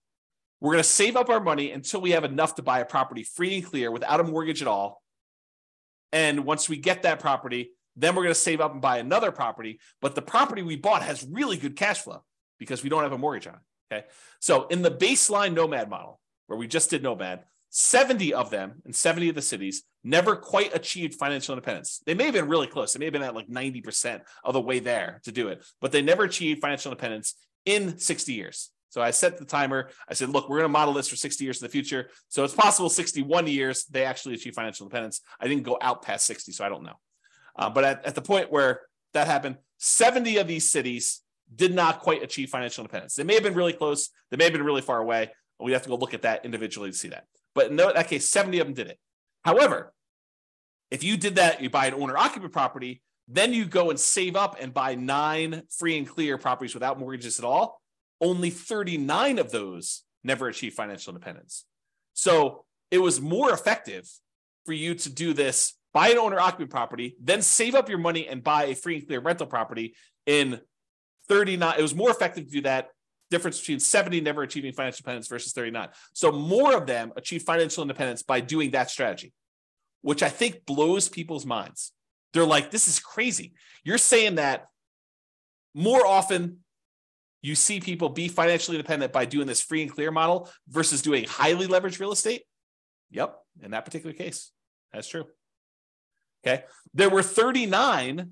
we're 0.62 0.74
going 0.74 0.84
to 0.84 0.90
save 0.90 1.18
up 1.18 1.30
our 1.30 1.42
money 1.42 1.72
until 1.72 2.02
we 2.02 2.12
have 2.12 2.24
enough 2.24 2.56
to 2.56 2.64
buy 2.64 2.80
a 2.80 2.86
property 2.86 3.24
free 3.24 3.56
and 3.56 3.66
clear 3.66 3.92
without 3.92 4.20
a 4.20 4.24
mortgage 4.24 4.62
at 4.62 4.68
all. 4.68 5.02
And 6.14 6.46
once 6.46 6.70
we 6.70 6.78
get 6.78 7.04
that 7.04 7.20
property, 7.20 7.72
then 7.96 8.16
we're 8.16 8.24
going 8.24 8.34
to 8.34 8.40
save 8.40 8.62
up 8.62 8.72
and 8.72 8.82
buy 8.82 9.00
another 9.00 9.32
property. 9.32 9.80
But 10.02 10.16
the 10.16 10.22
property 10.22 10.62
we 10.62 10.76
bought 10.78 11.02
has 11.02 11.28
really 11.30 11.58
good 11.58 11.76
cash 11.76 12.02
flow 12.02 12.24
because 12.62 12.84
we 12.84 12.90
don't 12.90 13.02
have 13.02 13.12
a 13.12 13.18
mortgage 13.18 13.48
on 13.48 13.56
it. 13.56 13.60
Okay. 13.92 14.06
So 14.40 14.68
in 14.68 14.84
the 14.84 14.92
baseline 14.92 15.56
nomad 15.56 15.90
model, 15.90 16.20
where 16.46 16.60
we 16.60 16.68
just 16.68 16.92
did 16.92 17.02
nomad, 17.02 17.44
70 17.72 18.36
of 18.36 18.52
them 18.52 18.84
in 18.86 18.94
70 18.94 19.30
of 19.30 19.36
the 19.36 19.42
cities 19.42 19.82
never 20.04 20.36
quite 20.36 20.76
achieved 20.76 21.16
financial 21.16 21.54
independence. 21.54 22.04
They 22.06 22.14
may 22.14 22.26
have 22.26 22.36
been 22.36 22.48
really 22.48 22.68
close. 22.68 22.94
They 22.94 23.00
may 23.00 23.06
have 23.06 23.14
been 23.14 23.24
at 23.24 23.34
like 23.34 23.48
90% 23.48 24.22
of 24.44 24.54
the 24.54 24.62
way 24.62 24.78
there 24.78 25.22
to 25.24 25.32
do 25.32 25.48
it, 25.48 25.64
but 25.80 25.92
they 25.92 26.04
never 26.04 26.26
achieved 26.26 26.62
financial 26.62 26.92
independence 26.92 27.34
in 27.66 27.98
60 27.98 28.32
years. 28.32 28.70
So 28.90 29.02
I 29.02 29.10
set 29.10 29.40
the 29.40 29.46
timer. 29.46 29.90
I 30.08 30.14
said, 30.14 30.30
look, 30.30 30.50
we're 30.50 30.58
going 30.58 30.70
to 30.70 30.70
model 30.70 30.94
this 30.94 31.08
for 31.08 31.16
60 31.16 31.44
years 31.44 31.60
in 31.60 31.66
the 31.66 31.72
future. 31.72 32.10
So 32.28 32.44
it's 32.44 32.54
possible 32.54 32.90
61 32.90 33.48
years 33.48 33.86
they 33.86 34.06
actually 34.06 34.36
achieve 34.36 34.54
financial 34.54 34.86
independence. 34.86 35.22
I 35.40 35.48
didn't 35.48 35.64
go 35.64 35.80
out 35.82 36.04
past 36.04 36.28
60, 36.28 36.52
so 36.52 36.64
I 36.64 36.70
don't 36.70 36.84
know. 36.84 37.00
Uh, 37.56 37.72
but 37.72 37.84
at, 37.86 38.06
at 38.06 38.14
the 38.14 38.22
point 38.22 38.52
where 38.52 38.82
that 39.14 39.26
happened, 39.26 39.58
70 39.80 40.38
of 40.38 40.48
these 40.48 40.70
cities 40.70 41.22
did 41.56 41.74
not 41.74 42.00
quite 42.00 42.24
achieve 42.24 42.50
financial 42.50 42.84
independence. 42.84 43.16
They 43.16 43.24
may 43.24 43.34
have 43.34 43.44
been 43.44 43.54
really 43.54 43.74
close. 43.74 44.10
They 44.30 44.38
may 44.38 44.46
have 44.46 44.54
been 44.54 44.64
really 44.64 44.82
far 44.82 45.00
away. 45.00 45.32
We 45.60 45.74
have 45.74 45.84
to 45.84 45.90
go 45.90 45.96
look 45.96 46.14
at 46.14 46.24
that 46.24 46.46
individually 46.46 46.92
to 46.92 46.98
see 46.98 47.10
that. 47.10 47.26
But 47.54 47.68
in 47.68 47.76
that 47.76 48.08
case, 48.08 48.30
70 48.30 48.60
of 48.60 48.68
them 48.68 48.74
did 48.74 48.88
it. 48.88 48.98
However, 49.44 49.94
if 50.90 51.04
you 51.04 51.18
did 51.18 51.36
that, 51.36 51.62
you 51.62 51.70
buy 51.70 51.88
an 51.88 51.94
owner 51.94 52.18
occupant 52.18 52.54
property, 52.54 53.02
then 53.28 53.54
you 53.54 53.66
go 53.66 53.90
and 53.90 54.00
save 54.00 54.36
up 54.36 54.58
and 54.60 54.74
buy 54.74 54.96
nine 54.96 55.64
free 55.70 55.98
and 55.98 56.08
clear 56.08 56.38
properties 56.38 56.74
without 56.74 57.00
mortgages 57.00 57.38
at 57.40 57.46
all 57.46 57.82
only 58.22 58.52
39 58.52 59.40
of 59.40 59.52
those 59.52 60.04
never 60.24 60.48
achieved 60.48 60.76
financial 60.76 61.12
independence. 61.12 61.66
So 62.14 62.66
it 62.92 63.00
was 63.00 63.20
more 63.20 63.52
effective 63.52 64.08
for 64.66 64.74
you 64.74 64.94
to 64.96 65.10
do 65.10 65.34
this 65.34 65.74
buy 65.94 66.10
an 66.10 66.18
owner 66.18 66.40
occupant 66.40 66.70
property, 66.70 67.18
then 67.22 67.42
save 67.42 67.76
up 67.76 67.90
your 67.90 67.98
money 67.98 68.26
and 68.26 68.42
buy 68.42 68.66
a 68.66 68.76
free 68.76 68.96
and 68.96 69.08
clear 69.08 69.20
rental 69.20 69.46
property 69.46 69.94
in 70.26 70.62
39. 71.32 71.76
It 71.80 71.82
was 71.82 71.96
more 71.96 72.12
effective 72.12 72.46
to 72.46 72.52
do 72.52 72.62
that. 72.64 72.90
Difference 73.30 73.58
between 73.62 73.80
70 73.80 74.20
never 74.20 74.44
achieving 74.44 74.74
financial 74.74 74.98
independence 74.98 75.30
versus 75.30 75.54
39. 75.54 75.88
So 76.12 76.34
more 76.34 76.76
of 76.76 76.86
them 76.86 77.14
achieve 77.16 77.44
financial 77.44 77.82
independence 77.82 78.22
by 78.22 78.42
doing 78.42 78.72
that 78.72 78.90
strategy, 78.90 79.32
which 80.02 80.24
I 80.24 80.28
think 80.28 80.66
blows 80.66 81.08
people's 81.08 81.46
minds. 81.46 81.94
They're 82.34 82.46
like, 82.46 82.70
this 82.70 82.90
is 82.90 83.00
crazy. 83.00 83.54
You're 83.86 83.98
saying 83.98 84.36
that 84.36 84.66
more 85.74 86.06
often 86.06 86.58
you 87.42 87.56
see 87.56 87.80
people 87.80 88.10
be 88.10 88.28
financially 88.28 88.76
independent 88.76 89.14
by 89.14 89.24
doing 89.24 89.48
this 89.48 89.62
free 89.62 89.82
and 89.82 89.92
clear 89.92 90.12
model 90.12 90.50
versus 90.68 91.02
doing 91.02 91.24
highly 91.24 91.68
leveraged 91.68 92.02
real 92.02 92.12
estate? 92.12 92.44
Yep, 93.12 93.38
in 93.64 93.72
that 93.72 93.86
particular 93.86 94.14
case, 94.14 94.52
that's 94.92 95.08
true. 95.08 95.26
Okay. 96.46 96.66
There 96.94 97.10
were 97.10 97.24
39 97.24 98.32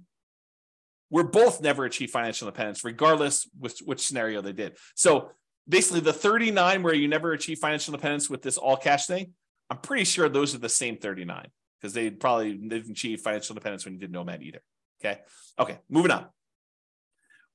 where 1.10 1.24
both 1.24 1.62
never 1.62 1.86
achieved 1.86 2.12
financial 2.12 2.48
independence, 2.48 2.84
regardless 2.84 3.48
which, 3.58 3.80
which 3.80 4.06
scenario 4.06 4.42
they 4.42 4.54
did. 4.54 4.78
So 4.96 5.32
basically, 5.68 6.00
the 6.02 6.14
39 6.14 6.84
where 6.84 6.94
you 6.94 7.08
never 7.08 7.34
achieve 7.34 7.60
financial 7.60 7.94
independence 7.94 8.30
with 8.30 8.42
this 8.42 8.58
all 8.58 8.78
cash 8.78 9.06
thing, 9.06 9.34
I'm 9.70 9.78
pretty 9.78 10.06
sure 10.06 10.30
those 10.30 10.56
are 10.56 10.60
the 10.60 10.70
same 10.70 10.98
39 10.98 11.48
because 11.80 11.94
they 11.94 12.10
probably 12.10 12.54
didn't 12.54 12.92
achieve 12.92 13.22
financial 13.22 13.54
independence 13.54 13.86
when 13.86 13.94
you 13.94 14.00
did 14.00 14.12
Nomad 14.12 14.42
either. 14.44 14.62
Okay. 15.04 15.20
Okay. 15.58 15.78
Moving 15.90 16.12
on. 16.12 16.28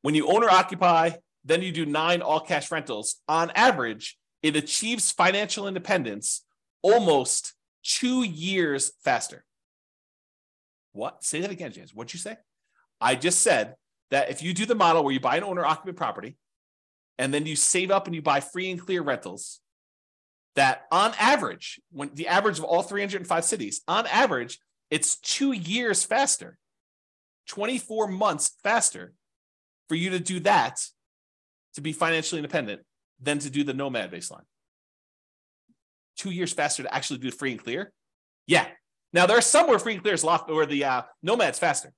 When 0.03 0.15
you 0.15 0.29
own 0.29 0.45
or 0.45 0.51
occupy 0.51 1.13
then 1.45 1.63
you 1.63 1.71
do 1.71 1.87
nine 1.87 2.23
all 2.23 2.41
cash 2.41 2.71
rentals. 2.71 3.17
On 3.29 3.51
average, 3.55 4.19
it 4.43 4.57
achieves 4.57 5.13
financial 5.13 5.69
independence 5.69 6.45
almost 6.83 7.55
two 7.83 8.23
years 8.23 8.93
faster. 9.05 9.45
What? 10.93 11.23
Say 11.23 11.41
that 11.41 11.51
again, 11.51 11.73
James. 11.73 11.95
What'd 11.95 12.15
you 12.15 12.19
say? 12.21 12.37
I 13.01 13.15
just 13.15 13.41
said 13.41 13.75
that 14.11 14.31
if 14.31 14.43
you 14.43 14.55
do 14.55 14.67
the 14.67 14.75
model 14.75 15.05
where 15.05 15.13
you 15.13 15.21
buy 15.21 15.37
an 15.37 15.45
owner 15.45 15.65
occupant 15.65 15.97
property 15.97 16.37
and 17.19 17.33
then 17.33 17.47
you 17.47 17.57
save 17.57 17.91
up 17.91 18.07
and 18.07 18.15
you 18.15 18.23
buy 18.23 18.41
free 18.41 18.71
and 18.71 18.81
clear 18.81 19.03
rentals, 19.03 19.61
that 20.57 20.85
on 20.91 21.13
average, 21.19 21.81
when 21.91 22.11
the 22.15 22.29
average 22.29 22.59
of 22.59 22.65
all 22.65 22.83
305 22.83 23.45
cities, 23.45 23.83
on 23.89 24.07
average, 24.07 24.59
it's 24.91 25.17
two 25.17 25.53
years 25.53 26.05
faster, 26.05 26.59
24 27.49 28.09
months 28.09 28.53
faster 28.63 29.13
for 29.89 29.95
you 29.97 30.11
to 30.11 30.21
do 30.21 30.41
that 30.41 30.81
to 31.75 31.81
be 31.81 31.93
financially 31.93 32.39
independent 32.39 32.83
than 33.21 33.39
to 33.41 33.51
do 33.51 33.65
the 33.65 33.75
nomad 33.75 34.13
baseline. 34.13 34.45
Two 36.17 36.31
years 36.31 36.53
faster 36.53 36.85
to 36.85 36.95
actually 36.95 37.19
do 37.19 37.31
free 37.31 37.53
and 37.53 37.63
clear. 37.63 37.93
Yeah. 38.47 38.67
Now 39.13 39.27
there 39.27 39.37
are 39.37 39.43
some 39.43 39.67
where 39.67 39.79
free 39.79 39.95
and 39.95 40.03
clear 40.03 40.15
is 40.15 40.25
lot 40.25 40.49
where 40.49 40.67
the 40.67 40.85
uh, 40.85 41.03
nomad's 41.23 41.59
faster, 41.59 41.93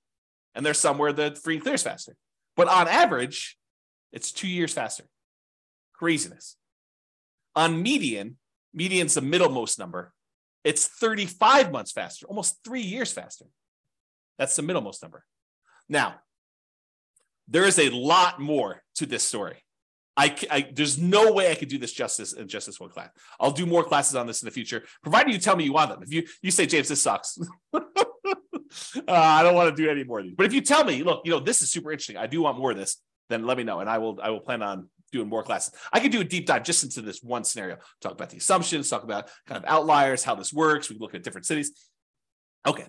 and 0.57 0.65
there's 0.65 0.81
some 0.81 0.99
where 0.99 1.13
the 1.13 1.39
free 1.43 1.55
and 1.55 1.63
clear 1.63 1.75
is 1.75 1.83
faster. 1.83 2.17
But 2.57 2.67
on 2.67 2.89
average, 2.89 3.57
it's 4.13 4.33
two 4.33 4.49
years 4.49 4.73
faster. 4.73 5.05
Craziness. 5.93 6.57
On 7.55 7.81
median, 7.81 8.39
median's 8.73 9.15
the 9.15 9.21
middlemost 9.21 9.79
number. 9.79 10.13
It's 10.65 10.89
35 10.89 11.71
months 11.71 11.93
faster, 11.93 12.27
almost 12.27 12.59
three 12.65 12.81
years 12.81 13.13
faster. 13.13 13.45
That's 14.39 14.57
the 14.57 14.63
middlemost 14.63 15.03
number. 15.03 15.25
Now, 15.89 16.17
there 17.47 17.65
is 17.65 17.79
a 17.79 17.91
lot 17.91 18.41
more 18.41 18.83
to 18.97 19.07
this 19.07 19.23
story. 19.23 19.63
I, 20.17 20.35
I, 20.51 20.71
there's 20.73 20.99
no 20.99 21.33
way 21.33 21.51
I 21.51 21.55
could 21.55 21.69
do 21.69 21.79
this 21.79 21.93
justice 21.93 22.33
in 22.33 22.49
just 22.49 22.67
this 22.67 22.81
one 22.81 22.89
class. 22.89 23.11
I'll 23.39 23.51
do 23.51 23.67
more 23.67 23.85
classes 23.85 24.17
on 24.17 24.27
this 24.27 24.43
in 24.43 24.47
the 24.47 24.53
future, 24.53 24.85
provided 25.03 25.33
you 25.33 25.39
tell 25.39 25.55
me 25.55 25.65
you 25.65 25.75
want 25.75 25.91
them. 25.91 26.03
If 26.03 26.13
you 26.13 26.27
you 26.41 26.51
say 26.51 26.65
James, 26.65 26.89
this 26.89 27.03
sucks, 27.03 27.39
uh, 28.97 29.03
I 29.09 29.43
don't 29.43 29.55
want 29.55 29.75
to 29.75 29.83
do 29.83 29.91
any 29.91 30.05
more 30.05 30.21
of 30.21 30.25
these. 30.25 30.35
But 30.37 30.47
if 30.47 30.53
you 30.53 30.61
tell 30.61 30.85
me, 30.85 31.03
look, 31.03 31.23
you 31.25 31.31
know, 31.31 31.41
this 31.41 31.63
is 31.63 31.71
super 31.71 31.93
interesting. 31.93 32.17
I 32.17 32.27
do 32.27 32.43
want 32.43 32.59
more 32.59 32.71
of 32.71 32.77
this. 32.77 32.97
Then 33.29 33.45
let 33.45 33.57
me 33.57 33.65
know, 33.65 33.81
and 33.81 33.91
I 33.91 33.99
will 33.99 34.21
I 34.23 34.31
will 34.31 34.41
plan 34.41 34.63
on 34.63 34.89
doing 35.11 35.29
more 35.29 35.43
classes. 35.43 35.75
I 35.93 35.99
could 35.99 36.13
do 36.13 36.21
a 36.21 36.25
deep 36.25 36.47
dive 36.47 36.63
just 36.63 36.85
into 36.85 37.03
this 37.03 37.23
one 37.23 37.43
scenario. 37.43 37.79
Talk 38.01 38.13
about 38.13 38.31
the 38.31 38.37
assumptions. 38.37 38.89
Talk 38.89 39.03
about 39.03 39.29
kind 39.47 39.63
of 39.63 39.69
outliers, 39.69 40.23
how 40.23 40.37
this 40.37 40.53
works. 40.53 40.89
We 40.89 40.97
look 40.99 41.15
at 41.15 41.25
different 41.25 41.47
cities. 41.47 41.73
Okay, 42.65 42.87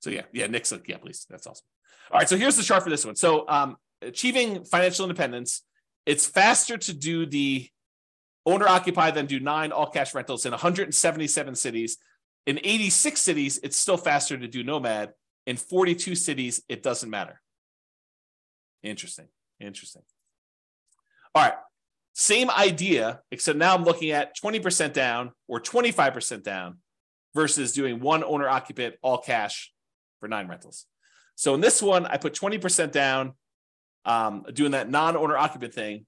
so 0.00 0.10
yeah, 0.10 0.22
yeah, 0.32 0.46
Nick 0.46 0.66
said, 0.66 0.82
yeah, 0.86 0.98
please. 0.98 1.26
That's 1.28 1.46
awesome. 1.46 1.64
All 2.12 2.18
right, 2.18 2.28
so 2.28 2.36
here's 2.36 2.56
the 2.56 2.62
chart 2.62 2.84
for 2.84 2.90
this 2.90 3.04
one. 3.04 3.16
So 3.16 3.44
um, 3.48 3.76
achieving 4.02 4.64
financial 4.64 5.04
independence 5.04 5.62
it's 6.06 6.26
faster 6.26 6.76
to 6.76 6.92
do 6.92 7.26
the 7.26 7.68
owner 8.44 8.66
occupy 8.66 9.10
than 9.10 9.26
do 9.26 9.38
nine 9.38 9.72
all 9.72 9.86
cash 9.86 10.14
rentals 10.14 10.44
in 10.44 10.50
177 10.50 11.54
cities. 11.54 11.98
In 12.46 12.58
86 12.58 13.20
cities, 13.20 13.60
it's 13.62 13.76
still 13.76 13.96
faster 13.96 14.36
to 14.36 14.48
do 14.48 14.64
nomad. 14.64 15.12
In 15.46 15.56
42 15.56 16.14
cities, 16.14 16.62
it 16.68 16.82
doesn't 16.82 17.10
matter. 17.10 17.40
Interesting. 18.82 19.28
Interesting. 19.60 20.02
All 21.34 21.42
right. 21.42 21.54
Same 22.14 22.50
idea, 22.50 23.20
except 23.30 23.58
now 23.58 23.74
I'm 23.74 23.84
looking 23.84 24.10
at 24.10 24.36
20% 24.36 24.92
down 24.92 25.32
or 25.48 25.60
25% 25.60 26.42
down 26.42 26.78
versus 27.34 27.72
doing 27.72 28.00
one 28.00 28.22
owner 28.22 28.48
occupant 28.48 28.96
all 29.02 29.18
cash 29.18 29.72
for 30.20 30.28
nine 30.28 30.46
rentals. 30.46 30.86
So 31.36 31.54
in 31.54 31.60
this 31.60 31.80
one, 31.80 32.04
I 32.06 32.18
put 32.18 32.34
20% 32.34 32.92
down, 32.92 33.32
um, 34.04 34.44
doing 34.52 34.72
that 34.72 34.90
non 34.90 35.16
owner 35.16 35.36
occupant 35.36 35.72
thing 35.72 36.06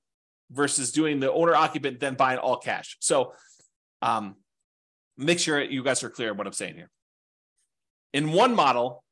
versus 0.51 0.93
doing 0.93 1.21
the 1.21 1.33
owner 1.33 1.55
occupant, 1.55 2.01
then 2.01 2.15
buying 2.15 2.39
all 2.39 2.59
cash. 2.59 2.99
So 3.01 3.33
um, 4.03 4.37
make 5.17 5.39
sure 5.39 5.61
you 5.63 5.83
guys 5.83 6.03
are 6.03 6.11
clear 6.11 6.31
on 6.31 6.37
what 6.37 6.47
I'm 6.47 6.53
saying 6.53 6.75
here. 6.75 6.91
In 8.13 8.33
one 8.33 8.55
model, 8.55 9.05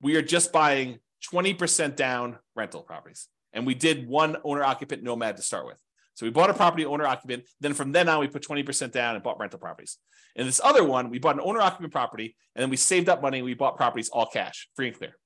we 0.00 0.16
are 0.16 0.22
just 0.22 0.52
buying 0.52 0.98
20% 1.32 1.96
down 1.96 2.38
rental 2.54 2.82
properties. 2.82 3.28
And 3.52 3.66
we 3.66 3.74
did 3.74 4.08
one 4.08 4.36
owner 4.44 4.62
occupant 4.62 5.02
nomad 5.02 5.36
to 5.36 5.42
start 5.42 5.66
with. 5.66 5.76
So 6.14 6.26
we 6.26 6.30
bought 6.30 6.50
a 6.50 6.54
property 6.54 6.84
owner 6.84 7.06
occupant. 7.06 7.44
Then 7.60 7.74
from 7.74 7.92
then 7.92 8.08
on, 8.08 8.20
we 8.20 8.28
put 8.28 8.42
20% 8.42 8.90
down 8.90 9.14
and 9.14 9.24
bought 9.24 9.38
rental 9.38 9.58
properties. 9.58 9.98
In 10.34 10.46
this 10.46 10.60
other 10.62 10.84
one, 10.84 11.10
we 11.10 11.18
bought 11.18 11.36
an 11.36 11.42
owner 11.42 11.60
occupant 11.60 11.92
property 11.92 12.36
and 12.54 12.62
then 12.62 12.70
we 12.70 12.76
saved 12.76 13.08
up 13.08 13.22
money. 13.22 13.38
And 13.38 13.44
we 13.44 13.54
bought 13.54 13.76
properties 13.76 14.08
all 14.08 14.26
cash, 14.26 14.68
free 14.76 14.88
and 14.88 14.96
clear. 14.96 15.16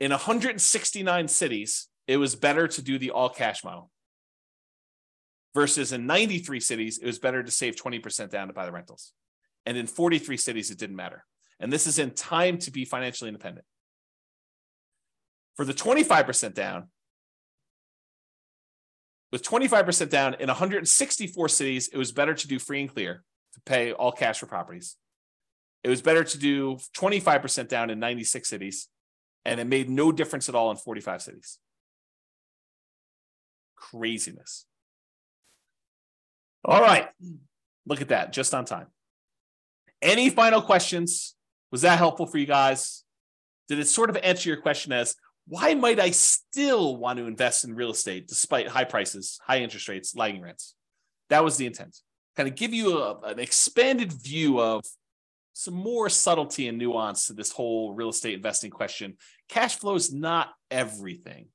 In 0.00 0.10
169 0.10 1.28
cities, 1.28 1.88
it 2.06 2.16
was 2.16 2.34
better 2.34 2.66
to 2.66 2.82
do 2.82 2.98
the 2.98 3.10
all 3.10 3.28
cash 3.28 3.62
model. 3.62 3.90
Versus 5.54 5.92
in 5.92 6.06
93 6.06 6.60
cities, 6.60 6.98
it 6.98 7.06
was 7.06 7.18
better 7.18 7.42
to 7.42 7.50
save 7.50 7.74
20% 7.74 8.30
down 8.30 8.48
to 8.48 8.54
buy 8.54 8.66
the 8.66 8.72
rentals. 8.72 9.12
And 9.66 9.76
in 9.76 9.86
43 9.86 10.36
cities, 10.36 10.70
it 10.70 10.78
didn't 10.78 10.96
matter. 10.96 11.24
And 11.58 11.72
this 11.72 11.86
is 11.86 11.98
in 11.98 12.12
time 12.12 12.58
to 12.58 12.70
be 12.70 12.84
financially 12.84 13.28
independent. 13.28 13.66
For 15.56 15.64
the 15.64 15.74
25% 15.74 16.54
down, 16.54 16.88
with 19.32 19.42
25% 19.42 20.08
down 20.08 20.34
in 20.34 20.48
164 20.48 21.48
cities, 21.48 21.88
it 21.88 21.98
was 21.98 22.12
better 22.12 22.34
to 22.34 22.48
do 22.48 22.58
free 22.58 22.80
and 22.80 22.92
clear 22.92 23.22
to 23.54 23.60
pay 23.66 23.92
all 23.92 24.12
cash 24.12 24.38
for 24.38 24.46
properties. 24.46 24.96
It 25.82 25.88
was 25.88 26.02
better 26.02 26.24
to 26.24 26.38
do 26.38 26.78
25% 26.96 27.68
down 27.68 27.90
in 27.90 27.98
96 27.98 28.48
cities, 28.48 28.88
and 29.44 29.60
it 29.60 29.66
made 29.66 29.88
no 29.88 30.12
difference 30.12 30.48
at 30.48 30.54
all 30.54 30.70
in 30.70 30.76
45 30.76 31.22
cities. 31.22 31.58
Craziness. 33.76 34.66
All 36.64 36.80
right. 36.80 37.08
Look 37.86 38.00
at 38.00 38.08
that, 38.08 38.32
just 38.32 38.54
on 38.54 38.64
time. 38.64 38.86
Any 40.02 40.30
final 40.30 40.62
questions? 40.62 41.34
Was 41.72 41.82
that 41.82 41.98
helpful 41.98 42.26
for 42.26 42.38
you 42.38 42.46
guys? 42.46 43.04
Did 43.68 43.78
it 43.78 43.88
sort 43.88 44.10
of 44.10 44.16
answer 44.16 44.48
your 44.48 44.60
question 44.60 44.92
as 44.92 45.14
why 45.46 45.74
might 45.74 45.98
I 45.98 46.10
still 46.10 46.96
want 46.96 47.18
to 47.18 47.26
invest 47.26 47.64
in 47.64 47.74
real 47.74 47.90
estate 47.90 48.28
despite 48.28 48.68
high 48.68 48.84
prices, 48.84 49.38
high 49.44 49.58
interest 49.58 49.88
rates, 49.88 50.14
lagging 50.14 50.42
rents? 50.42 50.74
That 51.28 51.44
was 51.44 51.56
the 51.56 51.66
intent. 51.66 51.96
Kind 52.36 52.48
of 52.48 52.54
give 52.54 52.72
you 52.72 52.98
a, 52.98 53.18
an 53.20 53.38
expanded 53.38 54.12
view 54.12 54.60
of 54.60 54.84
some 55.52 55.74
more 55.74 56.08
subtlety 56.08 56.68
and 56.68 56.78
nuance 56.78 57.26
to 57.26 57.32
this 57.32 57.52
whole 57.52 57.94
real 57.94 58.10
estate 58.10 58.34
investing 58.34 58.70
question. 58.70 59.16
Cash 59.48 59.76
flow 59.76 59.94
is 59.94 60.12
not 60.12 60.50
everything, 60.70 61.48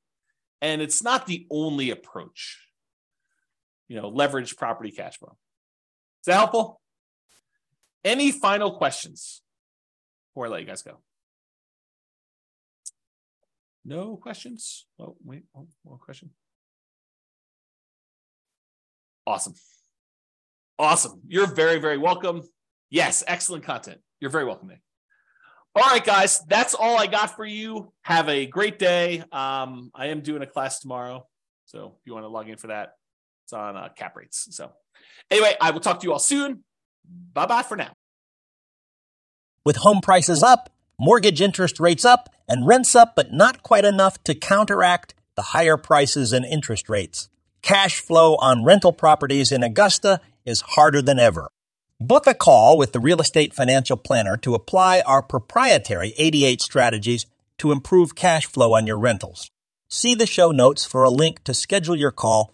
and 0.62 0.82
it's 0.82 1.02
not 1.02 1.26
the 1.26 1.48
only 1.50 1.90
approach. 1.92 2.60
You 3.88 4.02
know, 4.02 4.10
leverage 4.10 4.56
property 4.56 4.92
cash 4.92 5.18
flow. 5.18 5.38
Is 6.22 6.26
that 6.26 6.36
helpful? 6.36 6.82
Any 8.04 8.32
final 8.32 8.78
questions 8.78 9.42
before 10.30 10.48
I 10.48 10.50
let 10.50 10.62
you 10.62 10.68
guys 10.68 10.82
go? 10.82 11.00
No 13.84 14.18
questions? 14.18 14.86
Oh, 15.00 15.16
wait, 15.24 15.44
one 15.52 15.68
more 15.86 15.98
question. 15.98 16.32
Awesome. 19.28 19.54
Awesome. 20.78 21.22
You're 21.28 21.54
very, 21.54 21.80
very 21.80 21.98
welcome. 21.98 22.42
Yes, 22.90 23.24
excellent 23.28 23.64
content. 23.64 24.00
You're 24.20 24.32
very 24.32 24.46
welcome, 24.46 24.70
Nick. 24.70 24.82
All 25.76 25.84
right, 25.84 26.04
guys, 26.04 26.42
that's 26.48 26.74
all 26.74 26.98
I 26.98 27.08
got 27.08 27.36
for 27.36 27.46
you. 27.46 27.92
Have 28.04 28.30
a 28.30 28.46
great 28.46 28.80
day. 28.80 29.24
Um, 29.32 29.92
I 29.94 30.08
am 30.08 30.22
doing 30.22 30.42
a 30.42 30.48
class 30.48 30.80
tomorrow. 30.80 31.28
So 31.66 31.96
if 32.00 32.08
you 32.08 32.14
want 32.14 32.24
to 32.24 32.30
log 32.30 32.50
in 32.50 32.58
for 32.58 32.68
that, 32.68 32.94
it's 33.46 33.54
on 33.54 33.78
uh, 33.78 33.90
cap 33.96 34.16
rates. 34.16 34.48
So 34.52 34.72
anyway, 35.30 35.56
I 35.62 35.72
will 35.72 35.80
talk 35.80 36.00
to 36.00 36.08
you 36.08 36.14
all 36.14 36.20
soon. 36.20 36.64
Bye 37.34 37.46
bye 37.46 37.62
for 37.62 37.78
now. 37.78 37.94
With 39.64 39.78
home 39.78 40.02
prices 40.02 40.42
up, 40.44 40.72
mortgage 41.00 41.42
interest 41.42 41.80
rates 41.80 42.06
up, 42.06 42.30
and 42.48 42.68
rents 42.68 42.96
up, 42.96 43.16
but 43.16 43.34
not 43.34 43.64
quite 43.64 43.86
enough 43.86 44.24
to 44.24 44.36
counteract 44.36 45.14
the 45.36 45.42
higher 45.54 45.78
prices 45.78 46.34
and 46.34 46.46
interest 46.46 46.90
rates. 46.90 47.30
Cash 47.62 48.00
flow 48.00 48.36
on 48.36 48.64
rental 48.64 48.94
properties 48.94 49.52
in 49.52 49.64
Augusta 49.64 50.22
is 50.46 50.62
harder 50.62 51.02
than 51.02 51.20
ever. 51.20 51.50
Book 52.00 52.28
a 52.28 52.34
call 52.34 52.78
with 52.78 52.92
the 52.94 53.00
Real 53.00 53.22
Estate 53.22 53.54
Financial 53.54 53.98
Planner 53.98 54.38
to 54.38 54.54
apply 54.54 55.02
our 55.02 55.22
proprietary 55.22 56.14
88 56.18 56.62
strategies 56.62 57.26
to 57.58 57.72
improve 57.72 58.16
cash 58.16 58.46
flow 58.46 58.74
on 58.74 58.86
your 58.86 59.00
rentals. 59.00 59.50
See 59.88 60.14
the 60.14 60.28
show 60.28 60.52
notes 60.52 60.86
for 60.86 61.04
a 61.04 61.10
link 61.10 61.44
to 61.46 61.54
schedule 61.54 61.96
your 61.96 62.12
call 62.12 62.54